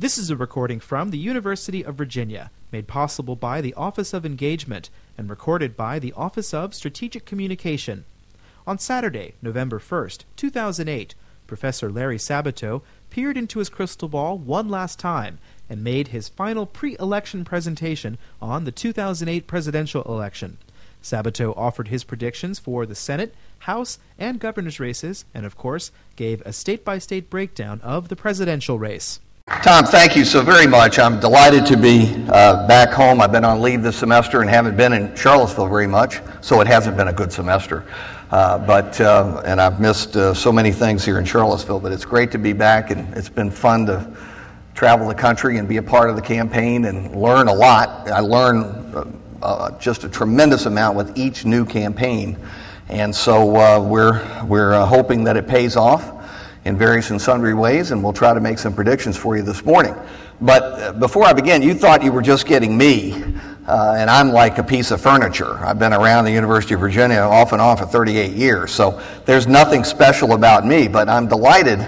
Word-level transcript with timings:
This 0.00 0.16
is 0.16 0.30
a 0.30 0.36
recording 0.36 0.78
from 0.78 1.10
the 1.10 1.18
University 1.18 1.84
of 1.84 1.96
Virginia, 1.96 2.52
made 2.70 2.86
possible 2.86 3.34
by 3.34 3.60
the 3.60 3.74
Office 3.74 4.14
of 4.14 4.24
Engagement 4.24 4.90
and 5.16 5.28
recorded 5.28 5.76
by 5.76 5.98
the 5.98 6.12
Office 6.12 6.54
of 6.54 6.72
Strategic 6.72 7.24
Communication. 7.24 8.04
On 8.64 8.78
Saturday, 8.78 9.34
November 9.42 9.80
1st, 9.80 10.22
2008, 10.36 11.16
Professor 11.48 11.90
Larry 11.90 12.16
Sabato 12.16 12.82
peered 13.10 13.36
into 13.36 13.58
his 13.58 13.68
crystal 13.68 14.08
ball 14.08 14.38
one 14.38 14.68
last 14.68 15.00
time 15.00 15.40
and 15.68 15.82
made 15.82 16.08
his 16.08 16.28
final 16.28 16.64
pre 16.64 16.96
election 17.00 17.44
presentation 17.44 18.18
on 18.40 18.62
the 18.62 18.70
2008 18.70 19.48
presidential 19.48 20.04
election. 20.04 20.58
Sabato 21.02 21.52
offered 21.56 21.88
his 21.88 22.04
predictions 22.04 22.60
for 22.60 22.86
the 22.86 22.94
Senate, 22.94 23.34
House, 23.60 23.98
and 24.16 24.38
governor's 24.38 24.78
races, 24.78 25.24
and 25.34 25.44
of 25.44 25.56
course, 25.56 25.90
gave 26.14 26.40
a 26.42 26.52
state 26.52 26.84
by 26.84 26.98
state 26.98 27.28
breakdown 27.28 27.80
of 27.80 28.08
the 28.08 28.14
presidential 28.14 28.78
race. 28.78 29.18
Tom, 29.48 29.86
thank 29.86 30.14
you 30.14 30.26
so 30.26 30.42
very 30.42 30.66
much. 30.66 30.98
I'm 30.98 31.18
delighted 31.18 31.64
to 31.66 31.76
be 31.76 32.24
uh, 32.28 32.66
back 32.68 32.90
home. 32.90 33.20
I've 33.20 33.32
been 33.32 33.46
on 33.46 33.62
leave 33.62 33.82
this 33.82 33.96
semester 33.96 34.42
and 34.42 34.48
haven't 34.48 34.76
been 34.76 34.92
in 34.92 35.16
Charlottesville 35.16 35.68
very 35.68 35.86
much, 35.86 36.20
so 36.42 36.60
it 36.60 36.66
hasn't 36.66 36.98
been 36.98 37.08
a 37.08 37.12
good 37.14 37.32
semester. 37.32 37.84
Uh, 38.30 38.58
but 38.58 39.00
uh, 39.00 39.42
and 39.46 39.58
I've 39.58 39.80
missed 39.80 40.16
uh, 40.16 40.34
so 40.34 40.52
many 40.52 40.70
things 40.70 41.02
here 41.02 41.18
in 41.18 41.24
Charlottesville. 41.24 41.80
But 41.80 41.92
it's 41.92 42.04
great 42.04 42.30
to 42.32 42.38
be 42.38 42.52
back, 42.52 42.90
and 42.90 43.12
it's 43.16 43.30
been 43.30 43.50
fun 43.50 43.86
to 43.86 44.14
travel 44.74 45.08
the 45.08 45.14
country 45.14 45.56
and 45.56 45.66
be 45.66 45.78
a 45.78 45.82
part 45.82 46.10
of 46.10 46.14
the 46.14 46.22
campaign 46.22 46.84
and 46.84 47.16
learn 47.16 47.48
a 47.48 47.54
lot. 47.54 48.08
I 48.10 48.20
learn 48.20 48.58
uh, 48.94 49.10
uh, 49.42 49.78
just 49.78 50.04
a 50.04 50.10
tremendous 50.10 50.66
amount 50.66 50.94
with 50.94 51.16
each 51.16 51.46
new 51.46 51.64
campaign, 51.64 52.38
and 52.90 53.16
so 53.16 53.46
we're 53.80 54.44
we're 54.44 54.84
hoping 54.84 55.24
that 55.24 55.38
it 55.38 55.48
pays 55.48 55.74
off 55.74 56.17
in 56.68 56.76
various 56.76 57.10
and 57.10 57.20
sundry 57.20 57.54
ways, 57.54 57.92
and 57.92 58.04
we'll 58.04 58.12
try 58.12 58.34
to 58.34 58.40
make 58.40 58.58
some 58.58 58.74
predictions 58.74 59.16
for 59.16 59.38
you 59.38 59.42
this 59.42 59.64
morning. 59.64 59.94
But 60.42 60.62
uh, 60.62 60.92
before 60.92 61.24
I 61.24 61.32
begin, 61.32 61.62
you 61.62 61.72
thought 61.72 62.02
you 62.02 62.12
were 62.12 62.20
just 62.20 62.46
getting 62.46 62.76
me, 62.76 63.14
uh, 63.66 63.96
and 63.96 64.10
I'm 64.10 64.30
like 64.32 64.58
a 64.58 64.62
piece 64.62 64.90
of 64.90 65.00
furniture. 65.00 65.56
I've 65.64 65.78
been 65.78 65.94
around 65.94 66.26
the 66.26 66.30
University 66.30 66.74
of 66.74 66.80
Virginia 66.80 67.20
off 67.20 67.52
and 67.52 67.62
on 67.62 67.78
for 67.78 67.86
38 67.86 68.32
years, 68.32 68.70
so 68.70 69.02
there's 69.24 69.46
nothing 69.46 69.82
special 69.82 70.34
about 70.34 70.66
me. 70.66 70.88
But 70.88 71.08
I'm 71.08 71.26
delighted 71.26 71.86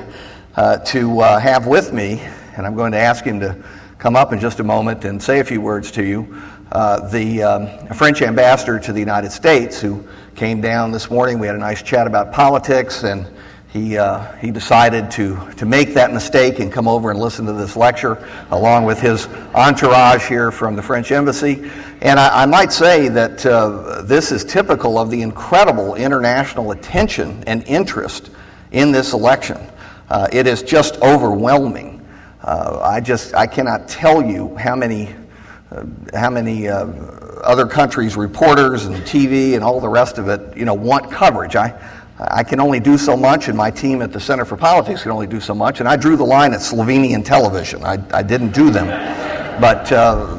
uh, 0.57 0.79
to 0.79 1.21
have 1.21 1.67
with 1.67 1.93
me, 1.93 2.21
and 2.57 2.67
I'm 2.67 2.75
going 2.75 2.93
to 2.93 2.99
ask 2.99 3.23
him 3.23 3.39
to 3.41 3.63
come 3.99 4.17
up 4.17 4.33
in 4.33 4.41
just 4.41 4.61
a 4.61 4.65
moment 4.65 5.05
and 5.05 5.23
say 5.23 5.41
a 5.41 5.45
few 5.45 5.61
words 5.61 5.91
to 5.93 6.03
you 6.03 6.43
uh, 6.73 7.09
the 7.09 7.43
um, 7.43 7.89
French 7.89 8.23
ambassador 8.23 8.79
to 8.79 8.93
the 8.93 9.01
United 9.01 9.33
States 9.33 9.81
who 9.81 10.07
came 10.37 10.61
down 10.61 10.93
this 10.93 11.11
morning. 11.11 11.39
We 11.39 11.47
had 11.47 11.57
a 11.57 11.59
nice 11.61 11.83
chat 11.83 12.07
about 12.07 12.33
politics, 12.33 13.03
and 13.03 13.27
he, 13.73 13.97
uh, 13.97 14.33
he 14.37 14.51
decided 14.51 15.11
to, 15.13 15.39
to 15.57 15.65
make 15.65 15.95
that 15.95 16.13
mistake 16.13 16.59
and 16.59 16.73
come 16.73 16.89
over 16.89 17.11
and 17.13 17.21
listen 17.21 17.47
to 17.47 17.53
this 17.53 17.77
lecture 17.77 18.27
along 18.51 18.85
with 18.85 19.01
his 19.01 19.29
entourage 19.55 20.27
here 20.27 20.51
from 20.51 20.75
the 20.75 20.83
French 20.83 21.13
embassy. 21.13 21.71
And 22.03 22.19
I, 22.19 22.43
I 22.43 22.47
might 22.47 22.73
say 22.73 23.09
that 23.09 23.47
uh, 23.47 24.03
this 24.03 24.33
is 24.33 24.45
typical 24.45 24.99
of 24.99 25.09
the 25.09 25.23
incredible 25.23 25.95
international 25.95 26.73
attention 26.73 27.45
and 27.47 27.63
interest 27.65 28.31
in 28.73 28.91
this 28.91 29.13
election. 29.13 29.59
Uh, 30.09 30.27
it 30.33 30.49
is 30.49 30.65
just 30.65 31.01
overwhelming. 31.01 32.05
Uh, 32.43 32.81
I 32.83 33.01
just 33.01 33.35
I 33.35 33.47
cannot 33.47 33.87
tell 33.87 34.21
you 34.21 34.57
how 34.57 34.75
many 34.75 35.15
uh, 35.71 35.85
how 36.15 36.31
many 36.31 36.67
uh, 36.67 36.87
other 37.45 37.67
countries, 37.67 38.17
reporters 38.17 38.87
and 38.87 38.97
TV 38.97 39.55
and 39.55 39.63
all 39.63 39.81
the 39.81 39.89
rest 39.89 40.19
of 40.19 40.29
it, 40.29 40.57
you 40.57 40.65
know, 40.65 40.75
want 40.75 41.11
coverage. 41.13 41.55
I, 41.55 41.79
I 42.29 42.43
can 42.43 42.61
only 42.61 42.81
do 42.81 42.99
so 42.99 43.17
much, 43.17 43.49
and 43.49 43.57
my 43.57 43.71
team 43.71 44.03
at 44.03 44.13
the 44.13 44.21
Center 44.21 44.45
for 44.45 44.57
Politics 44.57 45.03
can 45.03 45.11
only 45.11 45.27
do 45.27 45.41
so 45.41 45.55
much. 45.55 45.81
And 45.81 45.89
I 45.89 45.97
drew 45.97 46.17
the 46.17 46.25
line 46.25 46.53
at 46.53 46.61
Slovenian 46.61 47.25
television. 47.25 47.83
I, 47.83 47.97
I 48.13 48.23
didn't 48.23 48.53
do 48.53 48.69
them. 48.69 48.89
But 49.59 49.91
uh, 49.91 50.37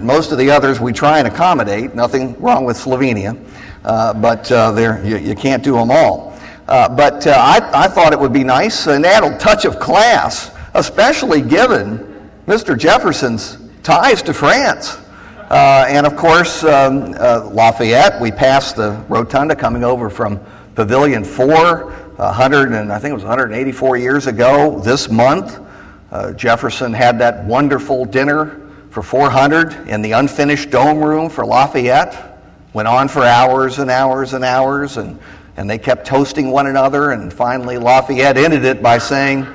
most 0.00 0.32
of 0.32 0.38
the 0.38 0.50
others 0.50 0.80
we 0.80 0.92
try 0.92 1.18
and 1.18 1.28
accommodate. 1.28 1.94
Nothing 1.94 2.40
wrong 2.40 2.64
with 2.64 2.78
Slovenia. 2.78 3.38
Uh, 3.84 4.14
but 4.14 4.50
uh, 4.50 5.00
you, 5.04 5.18
you, 5.18 5.34
can't 5.34 5.62
do 5.62 5.72
them 5.72 5.90
all. 5.90 6.38
Uh, 6.66 6.88
but 6.88 7.26
uh, 7.26 7.30
I, 7.30 7.84
I 7.84 7.88
thought 7.88 8.12
it 8.12 8.20
would 8.20 8.32
be 8.32 8.44
nice, 8.44 8.86
an 8.86 9.04
added 9.04 9.38
touch 9.38 9.64
of 9.64 9.78
class, 9.78 10.50
especially 10.74 11.40
given 11.40 12.30
Mr. 12.46 12.76
Jefferson's 12.76 13.58
ties 13.82 14.22
to 14.22 14.34
France. 14.34 14.98
Uh, 15.50 15.86
and 15.88 16.06
of 16.06 16.16
course, 16.16 16.64
um, 16.64 17.14
uh, 17.18 17.48
Lafayette, 17.50 18.20
we 18.20 18.30
passed 18.30 18.76
the 18.76 19.02
rotunda 19.08 19.56
coming 19.56 19.84
over 19.84 20.10
from 20.10 20.38
Pavilion 20.78 21.24
4, 21.24 21.90
100 22.18 22.72
and 22.72 22.92
I 22.92 23.00
think 23.00 23.10
it 23.10 23.14
was 23.14 23.24
184 23.24 23.96
years 23.96 24.28
ago 24.28 24.78
this 24.78 25.10
month. 25.10 25.58
Uh, 26.12 26.32
Jefferson 26.34 26.92
had 26.92 27.18
that 27.18 27.44
wonderful 27.46 28.04
dinner 28.04 28.60
for 28.90 29.02
400 29.02 29.88
in 29.88 30.02
the 30.02 30.12
unfinished 30.12 30.70
dome 30.70 31.02
room 31.02 31.30
for 31.30 31.44
Lafayette. 31.44 32.38
Went 32.74 32.86
on 32.86 33.08
for 33.08 33.24
hours 33.24 33.80
and 33.80 33.90
hours 33.90 34.34
and 34.34 34.44
hours, 34.44 34.98
and, 34.98 35.18
and 35.56 35.68
they 35.68 35.78
kept 35.78 36.06
toasting 36.06 36.52
one 36.52 36.68
another. 36.68 37.10
And 37.10 37.32
finally, 37.32 37.76
Lafayette 37.76 38.36
ended 38.36 38.64
it 38.64 38.80
by 38.80 38.98
saying, 38.98 39.48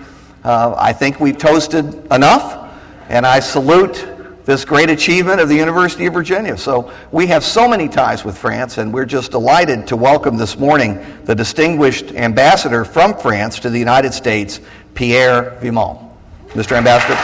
uh, 0.43 0.75
I 0.77 0.91
think 0.91 1.21
we've 1.21 1.37
toasted 1.37 1.85
enough, 2.11 2.69
and 3.07 3.25
I 3.25 3.39
salute 3.39 4.05
this 4.45 4.65
great 4.65 4.89
achievement 4.89 5.39
of 5.39 5.49
the 5.49 5.55
University 5.55 6.05
of 6.05 6.13
Virginia. 6.13 6.57
So 6.57 6.91
we 7.11 7.27
have 7.27 7.43
so 7.43 7.67
many 7.67 7.87
ties 7.87 8.25
with 8.25 8.37
France, 8.37 8.77
and 8.77 8.93
we're 8.93 9.05
just 9.05 9.31
delighted 9.31 9.87
to 9.87 9.95
welcome 9.95 10.37
this 10.37 10.57
morning 10.57 11.03
the 11.23 11.35
distinguished 11.35 12.11
ambassador 12.13 12.83
from 12.83 13.17
France 13.17 13.59
to 13.59 13.69
the 13.69 13.79
United 13.79 14.13
States, 14.13 14.59
Pierre 14.93 15.57
Vimont. 15.61 16.09
Mr. 16.49 16.77
Ambassador. 16.77 17.17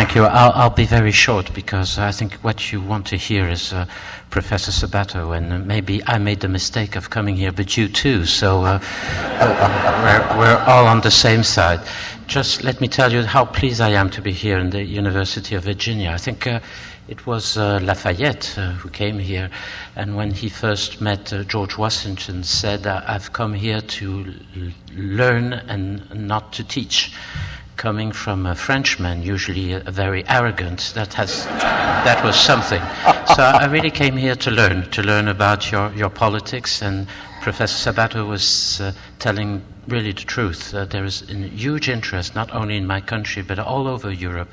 Thank 0.00 0.14
you. 0.14 0.24
I'll, 0.24 0.52
I'll, 0.52 0.70
be 0.70 0.86
very 0.86 1.12
short 1.12 1.52
because 1.52 1.98
I 1.98 2.10
think 2.10 2.32
what 2.36 2.72
you 2.72 2.80
want 2.80 3.08
to 3.08 3.16
hear 3.16 3.46
is 3.46 3.74
uh, 3.74 3.84
Professor 4.30 4.70
Sabato, 4.70 5.36
and 5.36 5.66
maybe 5.66 6.00
I 6.06 6.16
made 6.16 6.40
the 6.40 6.48
mistake 6.48 6.96
of 6.96 7.10
coming 7.10 7.36
here, 7.36 7.52
but 7.52 7.76
you 7.76 7.86
too. 7.86 8.24
So 8.24 8.64
uh, 8.64 8.80
we're, 9.38 10.38
we're, 10.38 10.64
all 10.66 10.86
on 10.86 11.02
the 11.02 11.10
same 11.10 11.42
side. 11.42 11.80
Just 12.26 12.64
let 12.64 12.80
me 12.80 12.88
tell 12.88 13.12
you 13.12 13.24
how 13.24 13.44
pleased 13.44 13.82
I 13.82 13.90
am 13.90 14.08
to 14.12 14.22
be 14.22 14.32
here 14.32 14.56
in 14.58 14.70
the 14.70 14.82
University 14.82 15.54
of 15.54 15.64
Virginia. 15.64 16.12
I 16.12 16.16
think 16.16 16.46
uh, 16.46 16.60
it 17.06 17.26
was 17.26 17.58
uh, 17.58 17.78
Lafayette 17.82 18.54
uh, 18.56 18.72
who 18.72 18.88
came 18.88 19.18
here, 19.18 19.50
and 19.96 20.16
when 20.16 20.30
he 20.30 20.48
first 20.48 21.02
met 21.02 21.30
uh, 21.30 21.44
George 21.44 21.76
Washington, 21.76 22.42
said, 22.42 22.86
"I've 22.86 23.34
come 23.34 23.52
here 23.52 23.82
to 23.82 24.32
l- 24.56 24.70
learn 24.96 25.52
and 25.52 26.26
not 26.26 26.54
to 26.54 26.64
teach." 26.64 27.12
Coming 27.80 28.12
from 28.12 28.44
a 28.44 28.54
Frenchman, 28.54 29.22
usually 29.22 29.74
very 29.88 30.22
arrogant, 30.28 30.92
that 30.94 31.14
has 31.14 31.46
that 32.04 32.22
was 32.22 32.36
something. 32.36 32.82
So 33.34 33.42
I 33.42 33.64
really 33.72 33.90
came 33.90 34.18
here 34.18 34.36
to 34.36 34.50
learn, 34.50 34.90
to 34.90 35.02
learn 35.02 35.28
about 35.28 35.72
your, 35.72 35.90
your 35.94 36.10
politics. 36.10 36.82
And 36.82 37.08
Professor 37.40 37.90
Sabato 37.90 38.28
was 38.28 38.82
uh, 38.82 38.92
telling 39.18 39.62
really 39.88 40.12
the 40.12 40.24
truth. 40.24 40.74
Uh, 40.74 40.84
there 40.84 41.06
is 41.06 41.22
a 41.30 41.34
huge 41.34 41.88
interest, 41.88 42.34
not 42.34 42.54
only 42.54 42.76
in 42.76 42.86
my 42.86 43.00
country 43.00 43.40
but 43.40 43.58
all 43.58 43.88
over 43.88 44.12
Europe, 44.12 44.50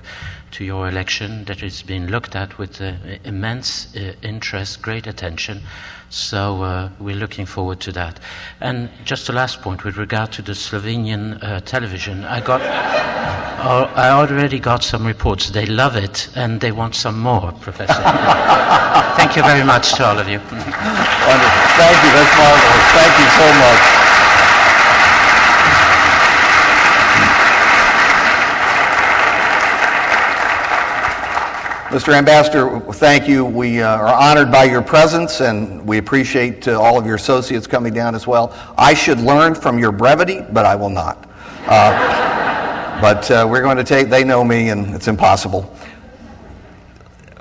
to 0.51 0.63
your 0.63 0.87
election. 0.87 1.45
That 1.45 1.63
is 1.63 1.81
being 1.83 2.07
looked 2.07 2.35
at 2.35 2.57
with 2.57 2.81
uh, 2.81 2.93
immense 3.23 3.95
uh, 3.95 4.13
interest, 4.21 4.81
great 4.81 5.07
attention. 5.07 5.61
So 6.09 6.63
uh, 6.63 6.89
we're 6.99 7.15
looking 7.15 7.45
forward 7.45 7.79
to 7.81 7.91
that. 7.93 8.19
And 8.61 8.89
just 9.03 9.27
a 9.29 9.33
last 9.33 9.61
point 9.61 9.83
with 9.83 9.97
regard 9.97 10.31
to 10.33 10.41
the 10.41 10.53
Slovenian 10.53 11.43
uh, 11.43 11.59
television, 11.61 12.23
I 12.23 12.39
got, 12.39 12.61
uh, 12.61 13.91
I 13.95 14.09
already 14.09 14.59
got 14.59 14.83
some 14.83 15.05
reports. 15.05 15.49
They 15.49 15.65
love 15.65 15.97
it 15.97 16.29
and 16.35 16.61
they 16.61 16.71
want 16.71 16.95
some 16.95 17.19
more, 17.19 17.51
Professor. 17.51 17.93
Thank 19.17 19.35
you 19.35 19.43
very 19.43 19.65
much 19.65 19.95
to 19.95 20.05
all 20.05 20.17
of 20.17 20.27
you. 20.29 20.39
Wonderful. 20.39 20.77
Thank 21.75 21.97
you. 22.03 22.11
That's 22.15 22.37
marvelous. 22.37 22.87
Thank 22.95 23.13
you 23.19 23.27
so 23.35 23.47
much. 23.59 24.06
Mr. 31.87 32.13
Ambassador, 32.13 32.81
thank 32.95 33.29
you. 33.29 33.45
We 33.45 33.81
uh, 33.81 33.95
are 33.95 34.13
honored 34.13 34.51
by 34.51 34.65
your 34.65 34.81
presence 34.81 35.39
and 35.39 35.87
we 35.87 35.99
appreciate 35.99 36.67
uh, 36.67 36.77
all 36.81 36.99
of 36.99 37.05
your 37.05 37.15
associates 37.15 37.65
coming 37.65 37.93
down 37.93 38.13
as 38.13 38.27
well. 38.27 38.53
I 38.77 38.93
should 38.93 39.21
learn 39.21 39.55
from 39.55 39.79
your 39.79 39.93
brevity, 39.93 40.41
but 40.51 40.65
I 40.65 40.75
will 40.75 40.89
not. 40.89 41.29
Uh, 41.65 42.99
but 42.99 43.31
uh, 43.31 43.47
we're 43.49 43.61
going 43.61 43.77
to 43.77 43.85
take, 43.85 44.09
they 44.09 44.25
know 44.25 44.43
me 44.43 44.67
and 44.67 44.93
it's 44.93 45.07
impossible. 45.07 45.73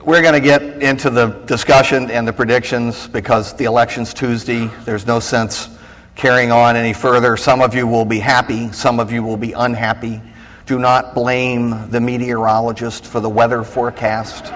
We're 0.05 0.23
going 0.23 0.41
to 0.41 0.41
get 0.41 0.63
into 0.81 1.11
the 1.11 1.27
discussion 1.47 2.09
and 2.13 2.29
the 2.29 2.33
predictions 2.33 3.09
because 3.09 3.53
the 3.53 3.65
election's 3.65 4.15
Tuesday. 4.15 4.69
There's 4.85 5.09
no 5.09 5.19
sense 5.19 5.77
carrying 6.15 6.53
on 6.53 6.77
any 6.77 6.93
further. 6.93 7.37
Some 7.37 7.61
of 7.61 7.75
you 7.75 7.85
will 7.89 8.05
be 8.05 8.21
happy, 8.21 8.71
some 8.71 9.01
of 9.01 9.11
you 9.11 9.25
will 9.25 9.37
be 9.37 9.55
unhappy. 9.55 10.23
Do 10.67 10.81
not 10.81 11.15
blame 11.15 11.89
the 11.91 12.01
meteorologist 12.01 13.07
for 13.07 13.21
the 13.21 13.29
weather 13.29 13.63
forecast. 13.63 14.53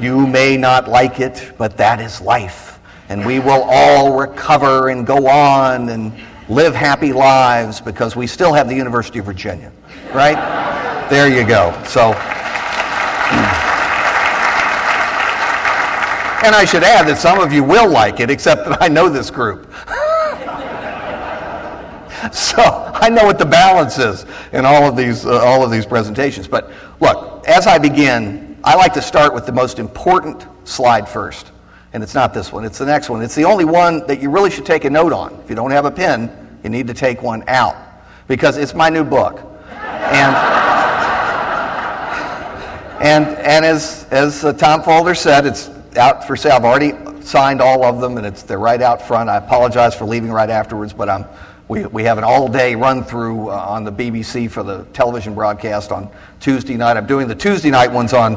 You 0.00 0.26
may 0.26 0.56
not 0.56 0.88
like 0.88 1.20
it, 1.20 1.52
but 1.58 1.76
that 1.76 2.00
is 2.00 2.22
life. 2.22 2.80
And 3.10 3.26
we 3.26 3.38
will 3.38 3.62
all 3.64 4.18
recover 4.18 4.88
and 4.88 5.06
go 5.06 5.28
on 5.28 5.90
and 5.90 6.14
live 6.48 6.74
happy 6.74 7.12
lives 7.12 7.82
because 7.82 8.16
we 8.16 8.26
still 8.26 8.54
have 8.54 8.66
the 8.66 8.74
University 8.74 9.18
of 9.18 9.26
Virginia, 9.26 9.70
right? 10.14 10.38
there 11.10 11.28
you 11.28 11.46
go. 11.46 11.70
So. 11.86 12.12
And 16.42 16.54
I 16.54 16.64
should 16.64 16.82
add 16.82 17.06
that 17.06 17.18
some 17.18 17.38
of 17.38 17.52
you 17.52 17.62
will 17.62 17.90
like 17.90 18.18
it, 18.18 18.30
except 18.30 18.64
that 18.64 18.80
I 18.80 18.88
know 18.88 19.10
this 19.10 19.30
group. 19.30 19.70
so 22.32 22.62
I 22.94 23.08
know 23.08 23.24
what 23.24 23.38
the 23.38 23.46
balance 23.46 23.98
is 23.98 24.26
in 24.52 24.64
all 24.64 24.84
of 24.84 24.96
these 24.96 25.24
uh, 25.24 25.40
all 25.42 25.64
of 25.64 25.70
these 25.70 25.86
presentations. 25.86 26.46
But 26.46 26.70
look, 27.00 27.46
as 27.48 27.66
I 27.66 27.78
begin, 27.78 28.58
I 28.62 28.74
like 28.74 28.92
to 28.94 29.02
start 29.02 29.32
with 29.32 29.46
the 29.46 29.52
most 29.52 29.78
important 29.78 30.46
slide 30.64 31.08
first. 31.08 31.52
And 31.92 32.02
it's 32.02 32.14
not 32.14 32.32
this 32.32 32.52
one, 32.52 32.64
it's 32.64 32.78
the 32.78 32.86
next 32.86 33.08
one. 33.08 33.22
It's 33.22 33.34
the 33.34 33.44
only 33.44 33.64
one 33.64 34.06
that 34.06 34.20
you 34.20 34.30
really 34.30 34.50
should 34.50 34.66
take 34.66 34.84
a 34.84 34.90
note 34.90 35.12
on. 35.12 35.34
If 35.42 35.50
you 35.50 35.56
don't 35.56 35.72
have 35.72 35.86
a 35.86 35.90
pen, 35.90 36.58
you 36.62 36.70
need 36.70 36.86
to 36.86 36.94
take 36.94 37.22
one 37.22 37.42
out 37.48 37.76
because 38.28 38.58
it's 38.58 38.74
my 38.74 38.88
new 38.90 39.02
book. 39.02 39.40
And 39.72 40.36
and 43.00 43.26
and 43.38 43.64
as 43.64 44.06
as 44.10 44.44
uh, 44.44 44.52
Tom 44.52 44.82
Folder 44.82 45.14
said, 45.14 45.46
it's 45.46 45.70
out 45.96 46.26
for 46.26 46.36
sale. 46.36 46.52
I've 46.52 46.64
already 46.64 46.92
signed 47.22 47.60
all 47.60 47.84
of 47.84 48.00
them, 48.00 48.18
and 48.18 48.26
it's 48.26 48.42
they're 48.42 48.58
right 48.58 48.82
out 48.82 49.00
front. 49.00 49.30
I 49.30 49.36
apologize 49.36 49.94
for 49.94 50.04
leaving 50.04 50.30
right 50.30 50.50
afterwards, 50.50 50.92
but 50.92 51.08
I'm, 51.08 51.24
we, 51.70 51.86
we 51.86 52.02
have 52.02 52.18
an 52.18 52.24
all-day 52.24 52.74
run-through 52.74 53.48
uh, 53.48 53.54
on 53.54 53.84
the 53.84 53.92
BBC 53.92 54.50
for 54.50 54.64
the 54.64 54.82
television 54.86 55.36
broadcast 55.36 55.92
on 55.92 56.10
Tuesday 56.40 56.76
night. 56.76 56.96
I'm 56.96 57.06
doing 57.06 57.28
the 57.28 57.34
Tuesday 57.34 57.70
night 57.70 57.92
ones 57.92 58.12
on 58.12 58.34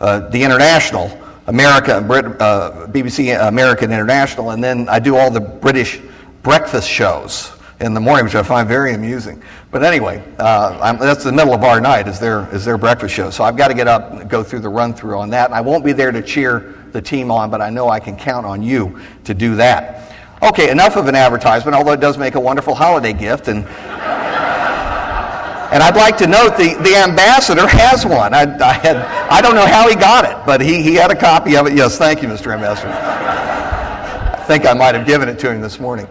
uh, 0.00 0.28
the 0.28 0.42
international, 0.42 1.10
America, 1.46 2.02
Brit, 2.06 2.26
uh, 2.42 2.86
BBC 2.90 3.40
American 3.48 3.90
International, 3.90 4.50
and 4.50 4.62
then 4.62 4.86
I 4.90 4.98
do 4.98 5.16
all 5.16 5.30
the 5.30 5.40
British 5.40 6.02
breakfast 6.42 6.86
shows 6.86 7.52
in 7.80 7.94
the 7.94 8.00
morning, 8.00 8.26
which 8.26 8.34
I 8.34 8.42
find 8.42 8.68
very 8.68 8.92
amusing. 8.92 9.42
But 9.70 9.82
anyway, 9.82 10.22
uh, 10.38 10.92
that's 10.98 11.24
the 11.24 11.32
middle 11.32 11.54
of 11.54 11.64
our 11.64 11.80
night 11.80 12.06
is 12.06 12.20
their, 12.20 12.54
is 12.54 12.66
their 12.66 12.76
breakfast 12.76 13.14
show. 13.14 13.30
So 13.30 13.44
I've 13.44 13.56
got 13.56 13.68
to 13.68 13.74
get 13.74 13.88
up 13.88 14.12
and 14.12 14.28
go 14.28 14.44
through 14.44 14.60
the 14.60 14.68
run 14.68 14.92
through 14.92 15.16
on 15.16 15.30
that. 15.30 15.46
And 15.46 15.54
I 15.54 15.62
won't 15.62 15.86
be 15.86 15.94
there 15.94 16.12
to 16.12 16.20
cheer 16.20 16.74
the 16.92 17.00
team 17.00 17.30
on, 17.30 17.50
but 17.50 17.62
I 17.62 17.70
know 17.70 17.88
I 17.88 17.98
can 17.98 18.14
count 18.14 18.44
on 18.44 18.62
you 18.62 19.00
to 19.24 19.32
do 19.32 19.56
that. 19.56 20.13
Okay, 20.44 20.70
enough 20.70 20.96
of 20.96 21.08
an 21.08 21.14
advertisement, 21.14 21.74
although 21.74 21.92
it 21.92 22.00
does 22.00 22.18
make 22.18 22.34
a 22.34 22.40
wonderful 22.40 22.74
holiday 22.74 23.14
gift. 23.14 23.48
And, 23.48 23.64
and 23.64 23.66
I'd 25.82 25.96
like 25.96 26.18
to 26.18 26.26
note 26.26 26.58
the, 26.58 26.74
the 26.82 26.96
ambassador 26.96 27.66
has 27.66 28.04
one. 28.04 28.34
I, 28.34 28.42
I, 28.58 28.74
had, 28.74 28.98
I 28.98 29.40
don't 29.40 29.54
know 29.54 29.66
how 29.66 29.88
he 29.88 29.94
got 29.94 30.26
it, 30.26 30.36
but 30.44 30.60
he, 30.60 30.82
he 30.82 30.96
had 30.96 31.10
a 31.10 31.16
copy 31.16 31.56
of 31.56 31.66
it. 31.66 31.74
Yes, 31.74 31.96
thank 31.96 32.20
you, 32.20 32.28
Mr. 32.28 32.52
Ambassador. 32.52 32.92
I 32.92 34.44
think 34.46 34.66
I 34.66 34.74
might 34.74 34.94
have 34.94 35.06
given 35.06 35.30
it 35.30 35.38
to 35.38 35.50
him 35.50 35.62
this 35.62 35.80
morning. 35.80 36.06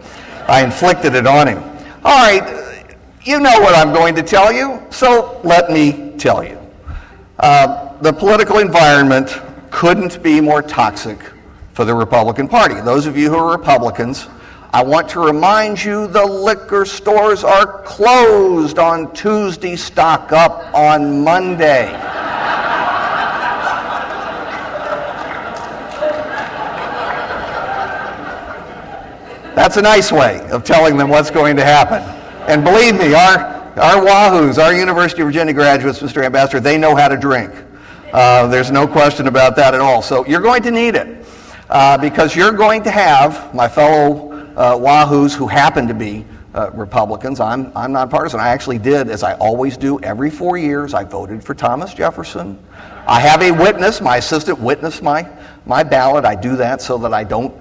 I 0.48 0.64
inflicted 0.64 1.14
it 1.14 1.28
on 1.28 1.46
him. 1.46 1.62
All 2.04 2.18
right, 2.18 2.84
you 3.22 3.38
know 3.38 3.60
what 3.60 3.76
I'm 3.76 3.94
going 3.94 4.16
to 4.16 4.22
tell 4.24 4.52
you, 4.52 4.82
so 4.90 5.40
let 5.44 5.70
me 5.70 6.10
tell 6.18 6.42
you. 6.42 6.58
Uh, 7.38 7.96
the 8.00 8.12
political 8.12 8.58
environment 8.58 9.40
couldn't 9.70 10.20
be 10.24 10.40
more 10.40 10.60
toxic 10.60 11.20
for 11.74 11.84
the 11.84 11.94
Republican 11.94 12.46
Party. 12.46 12.80
Those 12.80 13.06
of 13.06 13.16
you 13.16 13.28
who 13.28 13.36
are 13.36 13.50
Republicans, 13.50 14.28
I 14.72 14.82
want 14.82 15.08
to 15.10 15.20
remind 15.20 15.82
you 15.82 16.06
the 16.06 16.24
liquor 16.24 16.84
stores 16.84 17.42
are 17.42 17.82
closed 17.82 18.78
on 18.78 19.12
Tuesday, 19.12 19.74
stock 19.74 20.32
up 20.32 20.72
on 20.72 21.22
Monday. 21.24 21.86
That's 29.56 29.76
a 29.76 29.82
nice 29.82 30.12
way 30.12 30.40
of 30.50 30.62
telling 30.62 30.96
them 30.96 31.08
what's 31.08 31.30
going 31.30 31.56
to 31.56 31.64
happen. 31.64 32.02
And 32.48 32.62
believe 32.62 32.94
me, 32.94 33.14
our, 33.14 33.38
our 33.78 34.04
Wahoos, 34.04 34.62
our 34.62 34.74
University 34.74 35.22
of 35.22 35.28
Virginia 35.28 35.54
graduates, 35.54 35.98
Mr. 36.00 36.24
Ambassador, 36.24 36.60
they 36.60 36.78
know 36.78 36.94
how 36.94 37.08
to 37.08 37.16
drink. 37.16 37.52
Uh, 38.12 38.46
there's 38.46 38.70
no 38.70 38.86
question 38.86 39.26
about 39.26 39.56
that 39.56 39.74
at 39.74 39.80
all. 39.80 40.02
So 40.02 40.24
you're 40.26 40.40
going 40.40 40.62
to 40.62 40.70
need 40.70 40.94
it 40.94 41.23
uh, 41.74 41.98
because 41.98 42.36
you're 42.36 42.52
going 42.52 42.84
to 42.84 42.90
have 42.90 43.52
my 43.52 43.68
fellow 43.68 44.30
uh, 44.56 44.76
Wahoos 44.76 45.34
who 45.34 45.48
happen 45.48 45.88
to 45.88 45.94
be 45.94 46.24
uh, 46.54 46.70
Republicans. 46.72 47.40
I'm, 47.40 47.72
I'm 47.76 47.90
not 47.90 48.10
partisan. 48.10 48.38
I 48.38 48.50
actually 48.50 48.78
did, 48.78 49.10
as 49.10 49.24
I 49.24 49.34
always 49.34 49.76
do 49.76 49.98
every 50.00 50.30
four 50.30 50.56
years, 50.56 50.94
I 50.94 51.02
voted 51.02 51.42
for 51.42 51.52
Thomas 51.52 51.92
Jefferson. 51.92 52.64
I 53.08 53.18
have 53.18 53.42
a 53.42 53.50
witness. 53.50 54.00
My 54.00 54.18
assistant 54.18 54.60
witnessed 54.60 55.02
my, 55.02 55.28
my 55.66 55.82
ballot. 55.82 56.24
I 56.24 56.36
do 56.36 56.54
that 56.56 56.80
so 56.80 56.96
that 56.98 57.12
I 57.12 57.24
don't, 57.24 57.52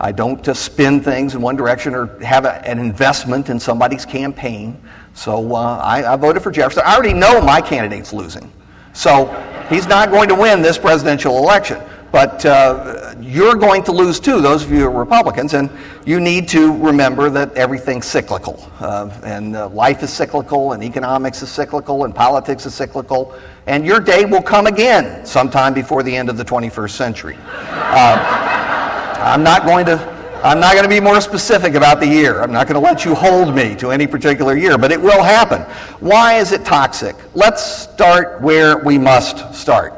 I 0.00 0.10
don't 0.10 0.46
uh, 0.48 0.52
spin 0.52 1.00
things 1.00 1.36
in 1.36 1.40
one 1.40 1.54
direction 1.54 1.94
or 1.94 2.18
have 2.24 2.46
a, 2.46 2.66
an 2.66 2.80
investment 2.80 3.50
in 3.50 3.60
somebody's 3.60 4.04
campaign. 4.04 4.82
So 5.14 5.54
uh, 5.54 5.76
I, 5.76 6.12
I 6.12 6.16
voted 6.16 6.42
for 6.42 6.50
Jefferson. 6.50 6.82
I 6.84 6.96
already 6.96 7.14
know 7.14 7.40
my 7.40 7.60
candidate's 7.60 8.12
losing. 8.12 8.50
So 8.94 9.26
he's 9.68 9.86
not 9.86 10.10
going 10.10 10.28
to 10.28 10.34
win 10.34 10.60
this 10.60 10.76
presidential 10.76 11.38
election. 11.38 11.80
But 12.12 12.44
uh, 12.44 13.14
you're 13.20 13.54
going 13.54 13.84
to 13.84 13.92
lose 13.92 14.18
too, 14.18 14.40
those 14.40 14.64
of 14.64 14.72
you 14.72 14.80
who 14.80 14.86
are 14.86 14.90
Republicans, 14.90 15.54
and 15.54 15.70
you 16.04 16.18
need 16.18 16.48
to 16.48 16.76
remember 16.78 17.30
that 17.30 17.54
everything's 17.54 18.06
cyclical. 18.06 18.68
Uh, 18.80 19.10
and 19.22 19.54
uh, 19.54 19.68
life 19.68 20.02
is 20.02 20.12
cyclical, 20.12 20.72
and 20.72 20.82
economics 20.82 21.42
is 21.42 21.50
cyclical, 21.50 22.04
and 22.04 22.14
politics 22.14 22.66
is 22.66 22.74
cyclical. 22.74 23.34
And 23.66 23.86
your 23.86 24.00
day 24.00 24.24
will 24.24 24.42
come 24.42 24.66
again 24.66 25.24
sometime 25.24 25.72
before 25.72 26.02
the 26.02 26.14
end 26.14 26.28
of 26.28 26.36
the 26.36 26.44
21st 26.44 26.90
century. 26.90 27.36
Uh, 27.68 29.18
I'm 29.20 29.44
not 29.44 29.64
going 29.64 29.86
to 29.86 30.20
I'm 30.42 30.58
not 30.58 30.72
going 30.72 30.84
to 30.84 30.88
be 30.88 31.00
more 31.00 31.20
specific 31.20 31.74
about 31.74 32.00
the 32.00 32.06
year. 32.06 32.40
I'm 32.40 32.50
not 32.50 32.66
going 32.66 32.74
to 32.74 32.80
let 32.80 33.04
you 33.04 33.14
hold 33.14 33.54
me 33.54 33.76
to 33.76 33.90
any 33.90 34.06
particular 34.06 34.56
year, 34.56 34.78
but 34.78 34.90
it 34.90 34.98
will 34.98 35.22
happen. 35.22 35.60
Why 36.00 36.38
is 36.38 36.52
it 36.52 36.64
toxic? 36.64 37.14
Let's 37.34 37.62
start 37.62 38.40
where 38.40 38.78
we 38.78 38.96
must 38.96 39.54
start. 39.54 39.92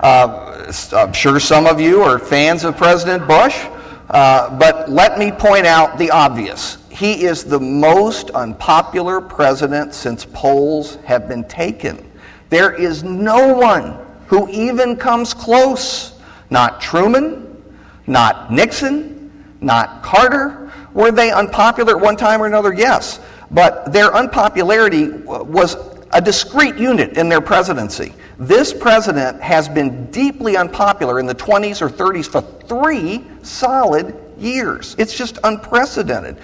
Uh, 0.00 0.47
I'm 0.92 1.14
sure 1.14 1.40
some 1.40 1.66
of 1.66 1.80
you 1.80 2.02
are 2.02 2.18
fans 2.18 2.64
of 2.64 2.76
President 2.76 3.26
Bush, 3.26 3.56
uh, 4.10 4.54
but 4.58 4.90
let 4.90 5.18
me 5.18 5.32
point 5.32 5.64
out 5.64 5.96
the 5.96 6.10
obvious. 6.10 6.76
He 6.90 7.24
is 7.24 7.42
the 7.42 7.58
most 7.58 8.30
unpopular 8.30 9.22
president 9.22 9.94
since 9.94 10.26
polls 10.26 10.96
have 11.06 11.26
been 11.26 11.44
taken. 11.44 12.10
There 12.50 12.74
is 12.74 13.02
no 13.02 13.54
one 13.54 13.98
who 14.26 14.46
even 14.50 14.94
comes 14.94 15.32
close. 15.32 16.12
Not 16.50 16.82
Truman, 16.82 17.62
not 18.06 18.52
Nixon, 18.52 19.30
not 19.62 20.02
Carter. 20.02 20.70
Were 20.92 21.12
they 21.12 21.30
unpopular 21.30 21.96
at 21.96 22.02
one 22.02 22.16
time 22.16 22.42
or 22.42 22.46
another? 22.46 22.74
Yes. 22.74 23.20
But 23.50 23.90
their 23.90 24.14
unpopularity 24.14 25.08
was 25.08 25.76
a 26.12 26.20
discrete 26.20 26.76
unit 26.76 27.16
in 27.16 27.28
their 27.28 27.40
presidency. 27.40 28.14
This 28.38 28.72
president 28.72 29.40
has 29.42 29.68
been 29.68 30.10
deeply 30.10 30.56
unpopular 30.56 31.20
in 31.20 31.26
the 31.26 31.34
20s 31.34 31.82
or 31.82 31.88
30s 31.88 32.30
for 32.30 32.40
three 32.66 33.24
solid 33.42 34.14
years. 34.38 34.94
It's 34.98 35.14
just 35.14 35.38
unprecedented. 35.44 36.38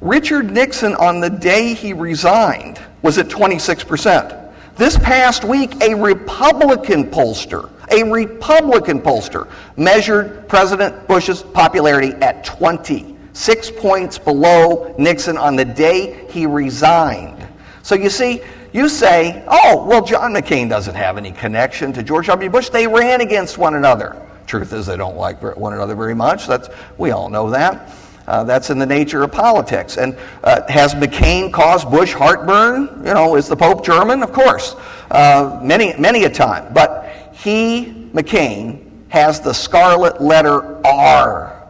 Richard 0.00 0.50
Nixon, 0.50 0.94
on 0.94 1.20
the 1.20 1.30
day 1.30 1.74
he 1.74 1.92
resigned, 1.92 2.80
was 3.02 3.18
at 3.18 3.28
26%. 3.28 4.40
This 4.76 4.98
past 4.98 5.44
week, 5.44 5.80
a 5.82 5.94
Republican 5.94 7.04
pollster 7.10 7.70
a 7.90 8.02
Republican 8.02 9.00
pollster 9.00 9.48
measured 9.76 10.48
President 10.48 11.06
Bush's 11.06 11.42
popularity 11.42 12.12
at 12.22 12.44
20, 12.44 13.16
six 13.32 13.70
points 13.70 14.18
below 14.18 14.94
Nixon 14.98 15.36
on 15.36 15.56
the 15.56 15.64
day 15.64 16.26
he 16.28 16.46
resigned. 16.46 17.43
So 17.84 17.94
you 17.94 18.08
see, 18.08 18.40
you 18.72 18.88
say, 18.88 19.44
oh, 19.46 19.84
well, 19.86 20.02
John 20.02 20.32
McCain 20.32 20.70
doesn't 20.70 20.94
have 20.94 21.18
any 21.18 21.30
connection 21.30 21.92
to 21.92 22.02
George 22.02 22.28
W. 22.28 22.48
Bush. 22.48 22.70
They 22.70 22.86
ran 22.86 23.20
against 23.20 23.58
one 23.58 23.74
another. 23.74 24.16
Truth 24.46 24.72
is, 24.72 24.86
they 24.86 24.96
don't 24.96 25.18
like 25.18 25.42
one 25.58 25.74
another 25.74 25.94
very 25.94 26.14
much. 26.14 26.46
That's, 26.46 26.70
we 26.96 27.10
all 27.10 27.28
know 27.28 27.50
that. 27.50 27.94
Uh, 28.26 28.42
that's 28.42 28.70
in 28.70 28.78
the 28.78 28.86
nature 28.86 29.22
of 29.22 29.32
politics. 29.32 29.98
And 29.98 30.16
uh, 30.44 30.62
has 30.72 30.94
McCain 30.94 31.52
caused 31.52 31.90
Bush 31.90 32.14
heartburn? 32.14 33.02
You 33.04 33.12
know, 33.12 33.36
is 33.36 33.48
the 33.48 33.56
Pope 33.56 33.84
German? 33.84 34.22
Of 34.22 34.32
course. 34.32 34.76
Uh, 35.10 35.60
many, 35.62 35.94
many 35.98 36.24
a 36.24 36.30
time. 36.30 36.72
But 36.72 37.34
he, 37.34 38.08
McCain, 38.14 38.80
has 39.10 39.40
the 39.40 39.52
scarlet 39.52 40.22
letter 40.22 40.80
R 40.86 41.68